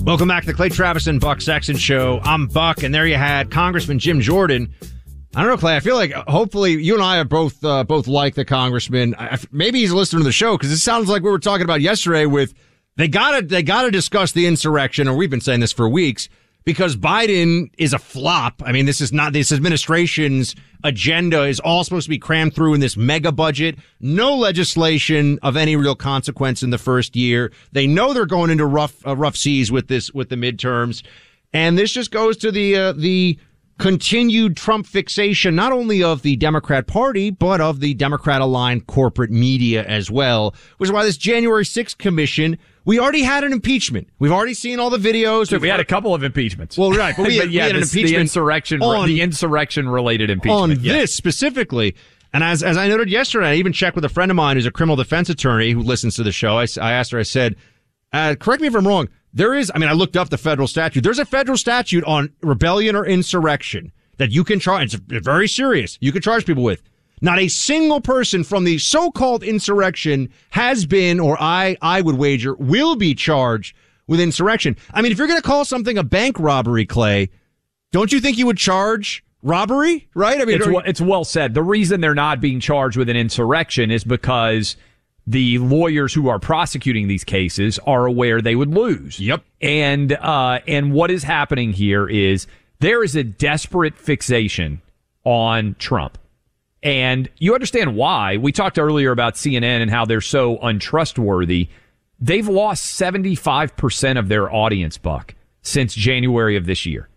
Welcome 0.04 0.28
back 0.28 0.42
to 0.42 0.48
the 0.48 0.54
Clay 0.54 0.68
Travis 0.68 1.06
and 1.06 1.20
Buck 1.20 1.40
Sexton 1.40 1.76
Show. 1.76 2.20
I'm 2.22 2.46
Buck, 2.46 2.82
and 2.82 2.94
there 2.94 3.06
you 3.06 3.16
had 3.16 3.50
Congressman 3.50 3.98
Jim 3.98 4.20
Jordan. 4.20 4.74
I 5.34 5.40
don't 5.40 5.50
know, 5.50 5.56
Clay. 5.56 5.76
I 5.76 5.80
feel 5.80 5.96
like 5.96 6.14
uh, 6.14 6.24
hopefully 6.28 6.72
you 6.72 6.94
and 6.94 7.02
I 7.02 7.18
are 7.18 7.24
both 7.24 7.64
uh, 7.64 7.84
both 7.84 8.06
like 8.06 8.34
the 8.34 8.44
congressman. 8.44 9.16
I, 9.18 9.38
maybe 9.50 9.80
he's 9.80 9.92
listening 9.92 10.20
to 10.20 10.24
the 10.24 10.32
show 10.32 10.56
because 10.56 10.70
it 10.70 10.78
sounds 10.78 11.08
like 11.08 11.22
we 11.22 11.30
were 11.30 11.38
talking 11.38 11.64
about 11.64 11.80
yesterday. 11.80 12.26
With 12.26 12.54
they 12.96 13.08
gotta 13.08 13.44
they 13.44 13.62
gotta 13.62 13.90
discuss 13.90 14.32
the 14.32 14.46
insurrection, 14.46 15.08
or 15.08 15.16
we've 15.16 15.30
been 15.30 15.40
saying 15.40 15.60
this 15.60 15.72
for 15.72 15.88
weeks 15.88 16.28
because 16.64 16.96
Biden 16.96 17.70
is 17.78 17.92
a 17.92 17.98
flop. 17.98 18.62
I 18.64 18.72
mean, 18.72 18.86
this 18.86 19.00
is 19.00 19.12
not 19.12 19.32
this 19.32 19.52
administration's 19.52 20.54
agenda 20.82 21.44
is 21.44 21.60
all 21.60 21.84
supposed 21.84 22.04
to 22.04 22.10
be 22.10 22.18
crammed 22.18 22.54
through 22.54 22.74
in 22.74 22.80
this 22.80 22.96
mega 22.96 23.32
budget. 23.32 23.78
No 24.00 24.34
legislation 24.34 25.38
of 25.42 25.56
any 25.56 25.76
real 25.76 25.94
consequence 25.94 26.62
in 26.62 26.70
the 26.70 26.78
first 26.78 27.16
year. 27.16 27.52
They 27.72 27.86
know 27.86 28.12
they're 28.12 28.26
going 28.26 28.50
into 28.50 28.66
rough 28.66 29.06
uh, 29.06 29.16
rough 29.16 29.36
seas 29.36 29.70
with 29.70 29.88
this 29.88 30.12
with 30.12 30.28
the 30.28 30.36
midterms, 30.36 31.02
and 31.52 31.78
this 31.78 31.92
just 31.92 32.10
goes 32.10 32.36
to 32.38 32.50
the 32.50 32.76
uh, 32.76 32.92
the 32.92 33.38
continued 33.78 34.56
Trump 34.56 34.86
fixation, 34.86 35.54
not 35.54 35.72
only 35.72 36.02
of 36.02 36.22
the 36.22 36.36
Democrat 36.36 36.86
Party, 36.86 37.30
but 37.30 37.60
of 37.60 37.80
the 37.80 37.94
Democrat 37.94 38.40
aligned 38.40 38.86
corporate 38.86 39.30
media 39.30 39.84
as 39.84 40.10
well, 40.10 40.54
which 40.78 40.88
is 40.88 40.92
why 40.92 41.04
this 41.04 41.16
January 41.16 41.64
6th 41.64 41.98
commission, 41.98 42.56
we 42.84 42.98
already 42.98 43.22
had 43.22 43.44
an 43.44 43.52
impeachment. 43.52 44.08
We've 44.18 44.32
already 44.32 44.54
seen 44.54 44.78
all 44.78 44.90
the 44.90 44.98
videos. 44.98 45.48
So 45.48 45.58
we 45.58 45.68
had 45.68 45.80
a 45.80 45.84
couple 45.84 46.14
of 46.14 46.22
impeachments. 46.22 46.76
Well, 46.76 46.92
right. 46.92 47.16
But 47.16 47.26
we 47.26 47.36
had, 47.38 47.50
yeah, 47.50 47.62
we 47.62 47.66
had 47.68 47.76
an 47.76 47.82
impeachment 47.82 48.08
the 48.08 48.16
insurrection, 48.16 48.82
on- 48.82 49.08
the 49.08 49.20
insurrection 49.20 49.88
related 49.88 50.30
impeachment. 50.30 50.60
on 50.60 50.70
yeah. 50.80 50.92
this 50.92 51.14
specifically. 51.14 51.94
And 52.32 52.42
as, 52.42 52.62
as 52.62 52.76
I 52.76 52.88
noted 52.88 53.08
yesterday, 53.08 53.50
I 53.50 53.54
even 53.54 53.72
checked 53.72 53.94
with 53.94 54.04
a 54.04 54.08
friend 54.08 54.30
of 54.30 54.36
mine 54.36 54.56
who's 54.56 54.66
a 54.66 54.72
criminal 54.72 54.96
defense 54.96 55.28
attorney 55.28 55.70
who 55.70 55.80
listens 55.80 56.16
to 56.16 56.24
the 56.24 56.32
show. 56.32 56.58
I, 56.58 56.66
I 56.80 56.92
asked 56.92 57.12
her, 57.12 57.18
I 57.18 57.22
said, 57.22 57.54
uh, 58.12 58.34
correct 58.38 58.60
me 58.60 58.68
if 58.68 58.74
I'm 58.74 58.86
wrong. 58.86 59.08
There 59.32 59.54
is, 59.54 59.70
I 59.74 59.78
mean, 59.78 59.88
I 59.88 59.92
looked 59.92 60.16
up 60.16 60.30
the 60.30 60.38
federal 60.38 60.68
statute. 60.68 61.02
There's 61.02 61.18
a 61.18 61.24
federal 61.24 61.56
statute 61.56 62.04
on 62.04 62.32
rebellion 62.42 62.96
or 62.96 63.06
insurrection 63.06 63.92
that 64.18 64.30
you 64.30 64.44
can 64.44 64.60
charge. 64.60 64.94
It's 64.94 65.24
very 65.24 65.48
serious. 65.48 65.96
You 66.00 66.12
can 66.12 66.22
charge 66.22 66.44
people 66.44 66.62
with. 66.62 66.82
Not 67.20 67.38
a 67.38 67.48
single 67.48 68.00
person 68.00 68.44
from 68.44 68.64
the 68.64 68.78
so-called 68.78 69.42
insurrection 69.42 70.30
has 70.50 70.84
been, 70.84 71.20
or 71.20 71.40
I, 71.40 71.76
I 71.80 72.02
would 72.02 72.16
wager, 72.16 72.54
will 72.54 72.96
be 72.96 73.14
charged 73.14 73.74
with 74.06 74.20
insurrection. 74.20 74.76
I 74.92 75.00
mean, 75.00 75.12
if 75.12 75.18
you're 75.18 75.26
going 75.26 75.40
to 75.40 75.46
call 75.46 75.64
something 75.64 75.96
a 75.96 76.04
bank 76.04 76.38
robbery, 76.38 76.84
Clay, 76.84 77.30
don't 77.92 78.12
you 78.12 78.20
think 78.20 78.36
you 78.36 78.46
would 78.46 78.58
charge 78.58 79.24
robbery? 79.42 80.08
Right? 80.14 80.40
I 80.40 80.44
mean, 80.44 80.56
it's, 80.56 80.66
well, 80.66 80.82
it's 80.84 81.00
well 81.00 81.24
said. 81.24 81.54
The 81.54 81.62
reason 81.62 82.00
they're 82.00 82.14
not 82.14 82.40
being 82.40 82.60
charged 82.60 82.96
with 82.96 83.08
an 83.08 83.16
insurrection 83.16 83.90
is 83.90 84.04
because 84.04 84.76
the 85.26 85.58
lawyers 85.58 86.12
who 86.12 86.28
are 86.28 86.38
prosecuting 86.38 87.08
these 87.08 87.24
cases 87.24 87.78
are 87.86 88.04
aware 88.04 88.42
they 88.42 88.56
would 88.56 88.70
lose. 88.74 89.18
Yep. 89.18 89.42
And 89.62 90.12
uh, 90.12 90.58
and 90.66 90.92
what 90.92 91.10
is 91.10 91.22
happening 91.22 91.72
here 91.72 92.06
is 92.06 92.46
there 92.80 93.02
is 93.02 93.16
a 93.16 93.24
desperate 93.24 93.96
fixation 93.96 94.82
on 95.24 95.76
Trump. 95.78 96.18
And 96.84 97.30
you 97.38 97.54
understand 97.54 97.96
why. 97.96 98.36
We 98.36 98.52
talked 98.52 98.78
earlier 98.78 99.10
about 99.10 99.34
CNN 99.34 99.80
and 99.80 99.90
how 99.90 100.04
they're 100.04 100.20
so 100.20 100.58
untrustworthy. 100.58 101.70
They've 102.20 102.46
lost 102.46 103.00
75% 103.00 104.18
of 104.18 104.28
their 104.28 104.52
audience, 104.52 104.98
Buck, 104.98 105.34
since 105.62 105.94
January 105.94 106.56
of 106.56 106.66
this 106.66 106.84
year. 106.84 107.08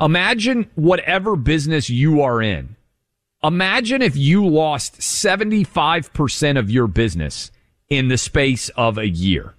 Imagine 0.00 0.70
whatever 0.74 1.36
business 1.36 1.90
you 1.90 2.22
are 2.22 2.40
in. 2.40 2.74
Imagine 3.44 4.00
if 4.00 4.16
you 4.16 4.46
lost 4.46 4.98
75% 5.00 6.58
of 6.58 6.70
your 6.70 6.86
business 6.86 7.50
in 7.88 8.08
the 8.08 8.18
space 8.18 8.70
of 8.70 8.98
a 8.98 9.06
year. 9.06 9.54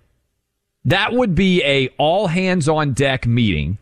That 0.84 1.14
would 1.14 1.36
be 1.36 1.64
a 1.64 1.90
all 1.98 2.28
hands 2.28 2.68
on 2.68 2.94
deck 2.94 3.28
meeting. 3.28 3.78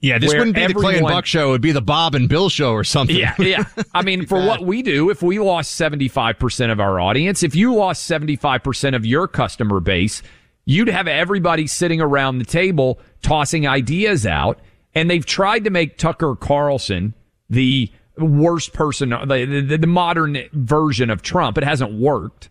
Yeah, 0.00 0.18
this 0.18 0.32
wouldn't 0.32 0.56
be 0.56 0.66
the 0.66 0.74
Clay 0.74 0.98
and 0.98 1.06
Buck 1.06 1.24
show. 1.24 1.48
It 1.48 1.50
would 1.52 1.60
be 1.60 1.72
the 1.72 1.80
Bob 1.80 2.14
and 2.14 2.28
Bill 2.28 2.48
show 2.48 2.72
or 2.72 2.82
something. 2.82 3.16
Yeah, 3.16 3.34
yeah. 3.38 3.64
I 3.94 4.02
mean, 4.02 4.26
for 4.26 4.44
what 4.44 4.62
we 4.62 4.82
do, 4.82 5.10
if 5.10 5.22
we 5.22 5.38
lost 5.38 5.78
75% 5.80 6.72
of 6.72 6.80
our 6.80 6.98
audience, 6.98 7.42
if 7.42 7.54
you 7.54 7.74
lost 7.74 8.10
75% 8.10 8.96
of 8.96 9.06
your 9.06 9.28
customer 9.28 9.78
base, 9.78 10.22
you'd 10.64 10.88
have 10.88 11.06
everybody 11.06 11.66
sitting 11.66 12.00
around 12.00 12.38
the 12.38 12.44
table 12.44 12.98
tossing 13.22 13.66
ideas 13.66 14.26
out. 14.26 14.58
And 14.94 15.08
they've 15.08 15.24
tried 15.24 15.64
to 15.64 15.70
make 15.70 15.96
Tucker 15.96 16.34
Carlson 16.34 17.14
the 17.48 17.90
worst 18.16 18.72
person, 18.72 19.10
the, 19.10 19.64
the, 19.68 19.76
the 19.76 19.86
modern 19.86 20.38
version 20.52 21.08
of 21.08 21.22
Trump. 21.22 21.56
It 21.56 21.64
hasn't 21.64 21.92
worked. 21.92 22.50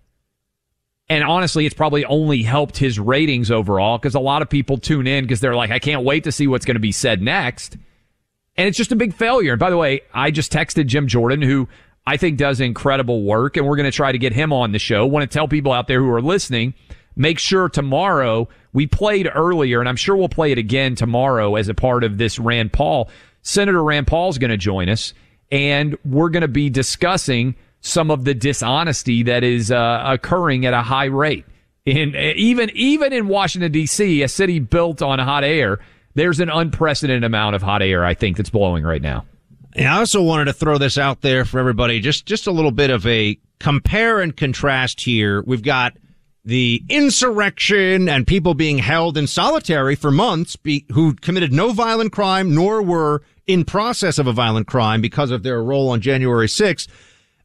And 1.10 1.24
honestly, 1.24 1.66
it's 1.66 1.76
probably 1.76 2.04
only 2.06 2.44
helped 2.44 2.78
his 2.78 3.00
ratings 3.00 3.50
overall 3.50 3.98
because 3.98 4.16
a 4.16 4.20
lot 4.20 4.42
of 4.42 4.50
people 4.50 4.78
tune 4.78 5.08
in 5.08 5.24
because 5.24 5.40
they're 5.40 5.56
like, 5.56 5.72
I 5.72 5.80
can't 5.80 6.04
wait 6.04 6.26
to 6.26 6.32
see 6.32 6.48
what's 6.48 6.66
going 6.66 6.76
to 6.76 6.82
be 6.82 6.92
said 6.92 7.22
next. 7.22 7.78
And 8.58 8.68
it's 8.68 8.78
just 8.78 8.92
a 8.92 8.96
big 8.96 9.14
failure. 9.14 9.54
And 9.54 9.60
by 9.60 9.70
the 9.70 9.78
way, 9.78 10.02
I 10.14 10.32
just 10.32 10.52
texted 10.52 10.88
Jim 10.88 11.08
Jordan, 11.08 11.42
who 11.42 11.70
I 12.06 12.18
think 12.18 12.38
does 12.38 12.60
incredible 12.60 13.24
work, 13.24 13.58
and 13.58 13.68
we're 13.68 13.76
going 13.76 13.90
to 13.90 13.96
try 13.96 14.12
to 14.12 14.18
get 14.18 14.34
him 14.34 14.52
on 14.52 14.72
the 14.72 14.80
show. 14.80 15.06
Want 15.06 15.30
to 15.30 15.34
tell 15.34 15.48
people 15.48 15.72
out 15.72 15.88
there 15.88 16.00
who 16.00 16.10
are 16.10 16.22
listening, 16.22 16.74
make 17.16 17.38
sure 17.38 17.70
tomorrow 17.70 18.50
we 18.74 18.88
played 18.88 19.30
earlier, 19.34 19.80
and 19.80 19.88
I'm 19.88 19.96
sure 19.96 20.16
we'll 20.16 20.30
play 20.30 20.52
it 20.52 20.58
again 20.58 20.96
tomorrow 20.96 21.56
as 21.56 21.70
a 21.70 21.74
part 21.74 22.04
of 22.04 22.18
this 22.18 22.40
Rand 22.40 22.74
Paul. 22.74 23.10
Senator 23.42 23.84
Rand 23.84 24.08
Paul's 24.08 24.38
going 24.38 24.52
to 24.52 24.58
join 24.58 24.90
us, 24.90 25.14
and 25.52 25.98
we're 26.06 26.30
going 26.30 26.42
to 26.42 26.48
be 26.48 26.70
discussing 26.70 27.56
some 27.88 28.12
of 28.12 28.24
the 28.26 28.34
dishonesty 28.34 29.24
that 29.24 29.44
is 29.44 29.72
uh, 29.72 30.04
occurring 30.06 30.66
at 30.66 30.74
a 30.74 30.82
high 30.82 31.06
rate. 31.06 31.46
In 31.86 32.16
even 32.16 32.70
even 32.74 33.14
in 33.14 33.28
Washington 33.30 33.72
D.C., 33.72 34.22
a 34.22 34.28
city 34.28 34.60
built 34.60 35.02
on 35.02 35.20
hot 35.20 35.46
air, 35.46 35.80
there's 36.16 36.40
an 36.42 36.50
unprecedented 36.50 37.24
amount 37.24 37.56
of 37.56 37.62
hot 37.62 37.82
air 37.82 38.04
I 38.04 38.14
think 38.14 38.36
that's 38.38 38.50
blowing 38.50 38.84
right 38.84 39.02
now. 39.02 39.26
And 39.74 39.88
I 39.88 40.00
also 40.00 40.22
wanted 40.22 40.46
to 40.46 40.54
throw 40.54 40.78
this 40.78 40.98
out 40.98 41.22
there 41.22 41.46
for 41.46 41.60
everybody, 41.60 42.02
just 42.02 42.26
just 42.26 42.46
a 42.46 42.52
little 42.52 42.72
bit 42.72 42.90
of 42.90 43.08
a 43.08 43.40
compare 43.60 44.20
and 44.20 44.36
contrast 44.36 45.02
here. 45.02 45.42
We've 45.44 45.64
got 45.64 45.94
the 46.44 46.84
insurrection 46.88 48.08
and 48.08 48.26
people 48.26 48.54
being 48.54 48.78
held 48.78 49.18
in 49.18 49.28
solitary 49.28 49.96
for 49.96 50.12
months 50.12 50.56
be, 50.56 50.86
who 50.94 51.14
committed 51.14 51.52
no 51.52 51.74
violent 51.74 52.14
crime 52.14 52.56
nor 52.56 52.82
were 52.82 53.22
in 53.48 53.66
process 53.66 54.18
of 54.18 54.28
a 54.28 54.34
violent 54.34 54.66
crime 54.66 55.02
because 55.02 55.30
of 55.30 55.44
their 55.44 55.62
role 55.62 55.90
on 55.90 56.02
January 56.02 56.48
6th. 56.48 56.88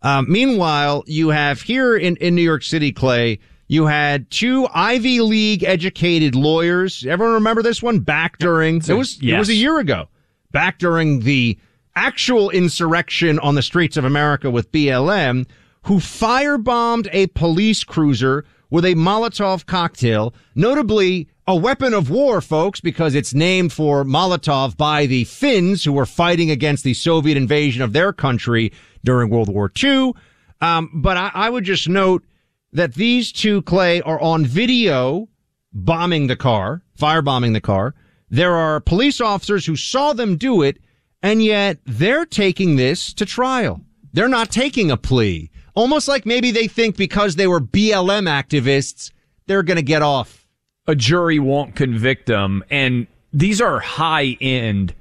Um, 0.03 0.27
meanwhile, 0.29 1.05
you 1.07 1.29
have 1.29 1.63
here 1.63 1.97
in, 1.97 2.17
in 2.17 2.35
New 2.35 2.43
York 2.43 2.63
City, 2.63 2.93
Clay, 2.93 3.39
You 3.69 3.87
had 3.87 4.29
two 4.31 4.69
Ivy 4.75 5.21
League 5.21 5.63
educated 5.63 6.35
lawyers. 6.35 7.07
Everyone 7.07 7.35
remember 7.35 7.63
this 7.63 7.83
one? 7.83 8.01
Back 8.01 8.39
during 8.39 8.77
it 8.77 8.93
was 8.95 9.19
it 9.23 9.39
was 9.39 9.49
a 9.49 9.55
year 9.55 9.79
ago. 9.79 10.09
Back 10.51 10.79
during 10.79 11.21
the 11.21 11.59
actual 11.95 12.51
insurrection 12.51 13.39
on 13.39 13.55
the 13.55 13.63
streets 13.63 13.97
of 13.97 14.05
America 14.05 14.51
with 14.51 14.71
BLM, 14.73 15.47
who 15.85 15.97
firebombed 15.97 17.09
a 17.13 17.29
police 17.29 17.85
cruiser 17.85 18.45
with 18.71 18.85
a 18.85 18.95
Molotov 18.95 19.67
cocktail, 19.67 20.35
notably 20.55 21.29
a 21.47 21.57
weapon 21.57 21.93
of 21.93 22.09
war, 22.09 22.41
folks, 22.41 22.81
because 22.81 23.15
it's 23.15 23.35
named 23.35 23.73
for 23.73 24.05
Molotov 24.05 24.77
by 24.77 25.07
the 25.07 25.25
Finns 25.25 25.83
who 25.85 25.93
were 25.93 26.07
fighting 26.07 26.51
against 26.51 26.85
the 26.85 26.95
Soviet 26.95 27.37
invasion 27.37 27.83
of 27.83 27.93
their 27.93 28.13
country 28.13 28.73
during 29.05 29.29
World 29.29 29.49
War 29.49 29.71
II. 29.83 30.13
Um, 30.61 30.91
but 30.95 31.17
I, 31.17 31.31
I 31.35 31.51
would 31.51 31.65
just 31.65 31.89
note 31.89 32.25
that 32.73 32.95
these 32.95 33.33
two, 33.33 33.63
Clay, 33.63 34.01
are 34.03 34.21
on 34.21 34.47
video 34.47 35.29
bombing 35.73 36.29
the 36.29 36.37
car, 36.37 36.83
firebombing 36.99 37.53
the 37.53 37.61
car. 37.61 37.95
There 38.31 38.55
are 38.55 38.81
police 38.81 39.21
officers 39.21 39.67
who 39.67 39.77
saw 39.77 40.13
them 40.13 40.37
do 40.37 40.63
it, 40.63 40.79
and 41.23 41.43
yet 41.43 41.79
they're 41.85 42.25
taking 42.25 42.77
this 42.77 43.13
to 43.15 43.27
trial. 43.27 43.81
They're 44.13 44.29
not 44.29 44.51
taking 44.51 44.91
a 44.91 44.97
plea. 44.97 45.51
Almost 45.75 46.07
like 46.07 46.25
maybe 46.25 46.51
they 46.51 46.69
think 46.69 46.97
because 46.97 47.35
they 47.35 47.47
were 47.47 47.61
BLM 47.61 48.29
activists, 48.29 49.11
they're 49.47 49.63
going 49.63 49.77
to 49.77 49.83
get 49.83 50.03
off. 50.03 50.42
A 50.87 50.95
jury 50.95 51.39
won't 51.39 51.77
convict 51.77 52.27
them. 52.27 52.65
And 52.71 53.07
these 53.33 53.61
are 53.61 53.79
high 53.81 54.37
end, 54.41 54.95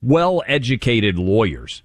well 0.00 0.42
educated 0.46 1.18
lawyers 1.18 1.82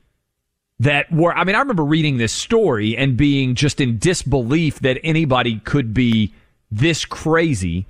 that 0.80 1.12
were, 1.12 1.36
I 1.36 1.44
mean, 1.44 1.56
I 1.56 1.60
remember 1.60 1.84
reading 1.84 2.18
this 2.18 2.34
story 2.34 2.96
and 2.96 3.18
being 3.18 3.56
just 3.56 3.82
in 3.82 3.98
disbelief 3.98 4.80
that 4.82 5.00
anybody 5.04 5.60
could 5.60 5.94
be 5.94 6.34
this 6.70 7.06
crazy. 7.06 7.86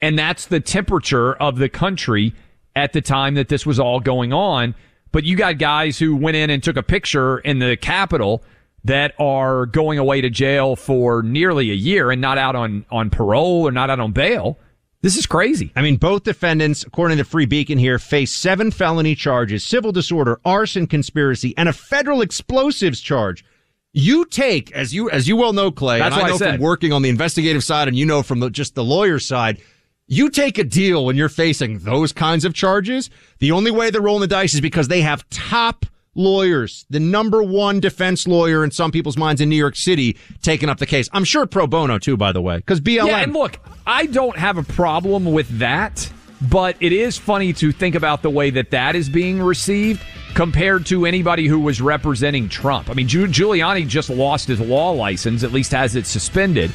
And 0.00 0.18
that's 0.18 0.46
the 0.46 0.60
temperature 0.60 1.34
of 1.34 1.58
the 1.58 1.68
country 1.68 2.34
at 2.76 2.92
the 2.92 3.00
time 3.00 3.34
that 3.34 3.48
this 3.48 3.66
was 3.66 3.80
all 3.80 3.98
going 3.98 4.32
on. 4.32 4.74
But 5.10 5.24
you 5.24 5.36
got 5.36 5.58
guys 5.58 5.98
who 5.98 6.14
went 6.14 6.36
in 6.36 6.50
and 6.50 6.62
took 6.62 6.76
a 6.76 6.82
picture 6.82 7.38
in 7.38 7.58
the 7.58 7.76
Capitol 7.76 8.42
that 8.84 9.14
are 9.18 9.66
going 9.66 9.98
away 9.98 10.20
to 10.20 10.30
jail 10.30 10.76
for 10.76 11.22
nearly 11.22 11.70
a 11.70 11.74
year 11.74 12.10
and 12.10 12.20
not 12.20 12.38
out 12.38 12.54
on, 12.54 12.84
on 12.90 13.10
parole 13.10 13.66
or 13.66 13.72
not 13.72 13.90
out 13.90 13.98
on 13.98 14.12
bail. 14.12 14.58
This 15.00 15.16
is 15.16 15.26
crazy. 15.26 15.70
I 15.76 15.82
mean, 15.82 15.96
both 15.96 16.24
defendants, 16.24 16.82
according 16.82 17.18
to 17.18 17.24
Free 17.24 17.46
Beacon 17.46 17.78
here, 17.78 18.00
face 18.00 18.32
seven 18.32 18.72
felony 18.72 19.14
charges, 19.14 19.64
civil 19.64 19.92
disorder, 19.92 20.40
arson, 20.44 20.88
conspiracy, 20.88 21.54
and 21.56 21.68
a 21.68 21.72
federal 21.72 22.20
explosives 22.20 23.00
charge. 23.00 23.44
You 23.92 24.24
take, 24.24 24.72
as 24.72 24.92
you 24.92 25.08
as 25.10 25.28
you 25.28 25.36
well 25.36 25.52
know, 25.52 25.70
Clay, 25.70 26.00
That's 26.00 26.14
and 26.14 26.14
I 26.14 26.18
what 26.18 26.26
I 26.26 26.30
know 26.30 26.36
said. 26.36 26.54
from 26.56 26.62
working 26.62 26.92
on 26.92 27.02
the 27.02 27.08
investigative 27.08 27.62
side, 27.62 27.86
and 27.88 27.96
you 27.96 28.06
know 28.06 28.22
from 28.22 28.40
the, 28.40 28.50
just 28.50 28.74
the 28.74 28.84
lawyer 28.84 29.18
side, 29.20 29.60
you 30.08 30.30
take 30.30 30.58
a 30.58 30.64
deal 30.64 31.04
when 31.04 31.16
you're 31.16 31.28
facing 31.28 31.78
those 31.78 32.12
kinds 32.12 32.44
of 32.44 32.52
charges. 32.52 33.08
The 33.38 33.52
only 33.52 33.70
way 33.70 33.90
they're 33.90 34.02
rolling 34.02 34.22
the 34.22 34.26
dice 34.26 34.54
is 34.54 34.60
because 34.60 34.88
they 34.88 35.02
have 35.02 35.28
top 35.30 35.86
lawyers, 36.18 36.84
the 36.90 37.00
number 37.00 37.42
one 37.42 37.80
defense 37.80 38.26
lawyer 38.26 38.64
in 38.64 38.70
some 38.70 38.90
people's 38.90 39.16
minds 39.16 39.40
in 39.40 39.48
New 39.48 39.56
York 39.56 39.76
City, 39.76 40.16
taking 40.42 40.68
up 40.68 40.78
the 40.78 40.86
case. 40.86 41.08
I'm 41.12 41.24
sure 41.24 41.46
pro 41.46 41.66
bono 41.66 41.98
too, 41.98 42.16
by 42.16 42.32
the 42.32 42.42
way, 42.42 42.58
because 42.58 42.80
BLM. 42.80 43.06
Yeah, 43.06 43.18
and 43.18 43.32
look, 43.32 43.58
I 43.86 44.06
don't 44.06 44.36
have 44.36 44.58
a 44.58 44.64
problem 44.64 45.24
with 45.26 45.48
that, 45.58 46.10
but 46.50 46.76
it 46.80 46.92
is 46.92 47.16
funny 47.16 47.52
to 47.54 47.72
think 47.72 47.94
about 47.94 48.22
the 48.22 48.30
way 48.30 48.50
that 48.50 48.70
that 48.72 48.96
is 48.96 49.08
being 49.08 49.40
received 49.40 50.02
compared 50.34 50.84
to 50.86 51.06
anybody 51.06 51.46
who 51.46 51.60
was 51.60 51.80
representing 51.80 52.48
Trump. 52.48 52.90
I 52.90 52.94
mean, 52.94 53.08
Giu- 53.08 53.28
Giuliani 53.28 53.86
just 53.86 54.10
lost 54.10 54.48
his 54.48 54.60
law 54.60 54.90
license, 54.90 55.42
at 55.42 55.52
least 55.52 55.72
has 55.72 55.96
it 55.96 56.06
suspended. 56.06 56.70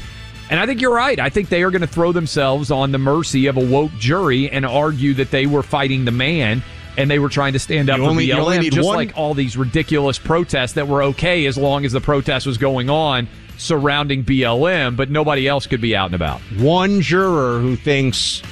And 0.50 0.60
I 0.60 0.66
think 0.66 0.80
you're 0.80 0.94
right. 0.94 1.18
I 1.18 1.30
think 1.30 1.48
they 1.48 1.62
are 1.62 1.70
going 1.70 1.80
to 1.80 1.86
throw 1.86 2.12
themselves 2.12 2.70
on 2.70 2.92
the 2.92 2.98
mercy 2.98 3.46
of 3.46 3.56
a 3.56 3.64
woke 3.64 3.92
jury 3.92 4.50
and 4.50 4.66
argue 4.66 5.14
that 5.14 5.30
they 5.30 5.46
were 5.46 5.62
fighting 5.62 6.04
the 6.04 6.10
man 6.10 6.62
and 6.96 7.10
they 7.10 7.18
were 7.18 7.28
trying 7.28 7.52
to 7.54 7.58
stand 7.58 7.90
up 7.90 7.98
You 7.98 8.04
for 8.04 8.10
only- 8.10 8.28
BLM, 8.28 8.70
just 8.70 8.86
one- 8.86 8.96
like 8.96 9.12
all 9.16 9.34
these 9.34 9.56
ridiculous 9.56 10.18
protests 10.18 10.72
that 10.74 10.88
were 10.88 11.02
okay 11.04 11.46
as 11.46 11.56
long 11.58 11.84
as 11.84 11.92
the 11.92 12.00
protest 12.00 12.46
was 12.46 12.58
going 12.58 12.88
on 12.90 13.28
surrounding 13.56 14.22
BLM, 14.24 14.96
but 14.96 15.10
nobody 15.10 15.46
else 15.46 15.66
could 15.66 15.80
be 15.80 15.94
out 15.94 16.06
and 16.06 16.14
about. 16.14 16.40
one 16.58 17.00
juror 17.00 17.60
who 17.60 17.76
thinks 17.76 18.42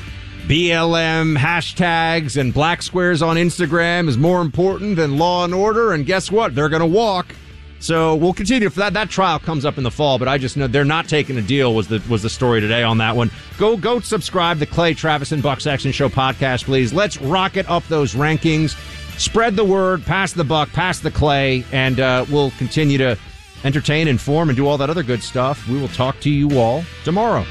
BLM 0.47 1.37
hashtags 1.39 2.37
and 2.37 2.53
black 2.53 2.83
squares 2.83 3.23
on 3.23 3.37
Instagram 3.37 4.09
is 4.09 4.19
more 4.19 4.41
important 4.41 4.97
than 4.97 5.17
law 5.19 5.45
and 5.45 5.55
order. 5.55 5.93
And 5.93 6.05
guess 6.05 6.31
what? 6.33 6.55
They're 6.55 6.69
going 6.69 6.81
to 6.81 6.87
walk. 6.87 7.35
So 7.83 8.15
we'll 8.15 8.33
continue 8.33 8.71
for 8.71 8.79
that. 8.79 8.93
That 8.93 9.11
trial 9.11 9.41
comes 9.41 9.65
up 9.65 9.77
in 9.77 9.83
the 9.83 9.91
fall, 9.91 10.17
but 10.17 10.29
I 10.29 10.39
just 10.39 10.57
know 10.57 10.69
they're 10.69 10.85
not 10.85 11.09
taking 11.09 11.37
a 11.37 11.43
deal. 11.43 11.75
Was 11.75 11.89
the 11.89 12.01
was 12.09 12.23
the 12.23 12.31
story 12.31 12.61
today 12.61 12.85
on 12.85 12.99
that 12.99 13.17
one? 13.17 13.29
Go 13.59 13.77
go 13.77 13.99
subscribe 13.99 14.61
to 14.61 14.67
Clay 14.67 14.95
Travis 14.95 15.33
and 15.33 15.43
Buck 15.43 15.61
Sexton 15.61 15.91
Show 15.91 16.09
podcast, 16.09 16.65
please. 16.65 16.93
Let's 16.93 17.21
rocket 17.21 17.69
up 17.69 17.85
those 17.89 18.15
rankings. 18.15 18.77
Spread 19.19 19.57
the 19.57 19.65
word, 19.65 20.05
pass 20.05 20.33
the 20.33 20.45
buck, 20.45 20.71
pass 20.73 21.01
the 21.01 21.11
clay, 21.11 21.65
and 21.73 21.99
uh, 21.99 22.25
we'll 22.31 22.53
continue 22.53 22.99
to 22.99 23.19
entertain, 23.65 24.07
inform, 24.07 24.49
and 24.49 24.57
do 24.57 24.69
all 24.69 24.79
that 24.79 24.89
other 24.89 25.03
good 25.03 25.23
stuff. 25.23 25.69
We 25.69 25.79
will 25.81 25.89
talk 25.89 26.21
to 26.21 26.31
you 26.31 26.61
all 26.61 26.85
tomorrow. 27.03 27.45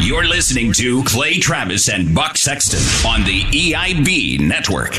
You're 0.00 0.24
listening 0.24 0.72
to 0.74 1.04
Clay 1.04 1.34
Travis 1.38 1.90
and 1.90 2.14
Buck 2.14 2.38
Sexton 2.38 2.80
on 3.08 3.22
the 3.24 3.42
EIB 3.42 4.40
network. 4.40 4.98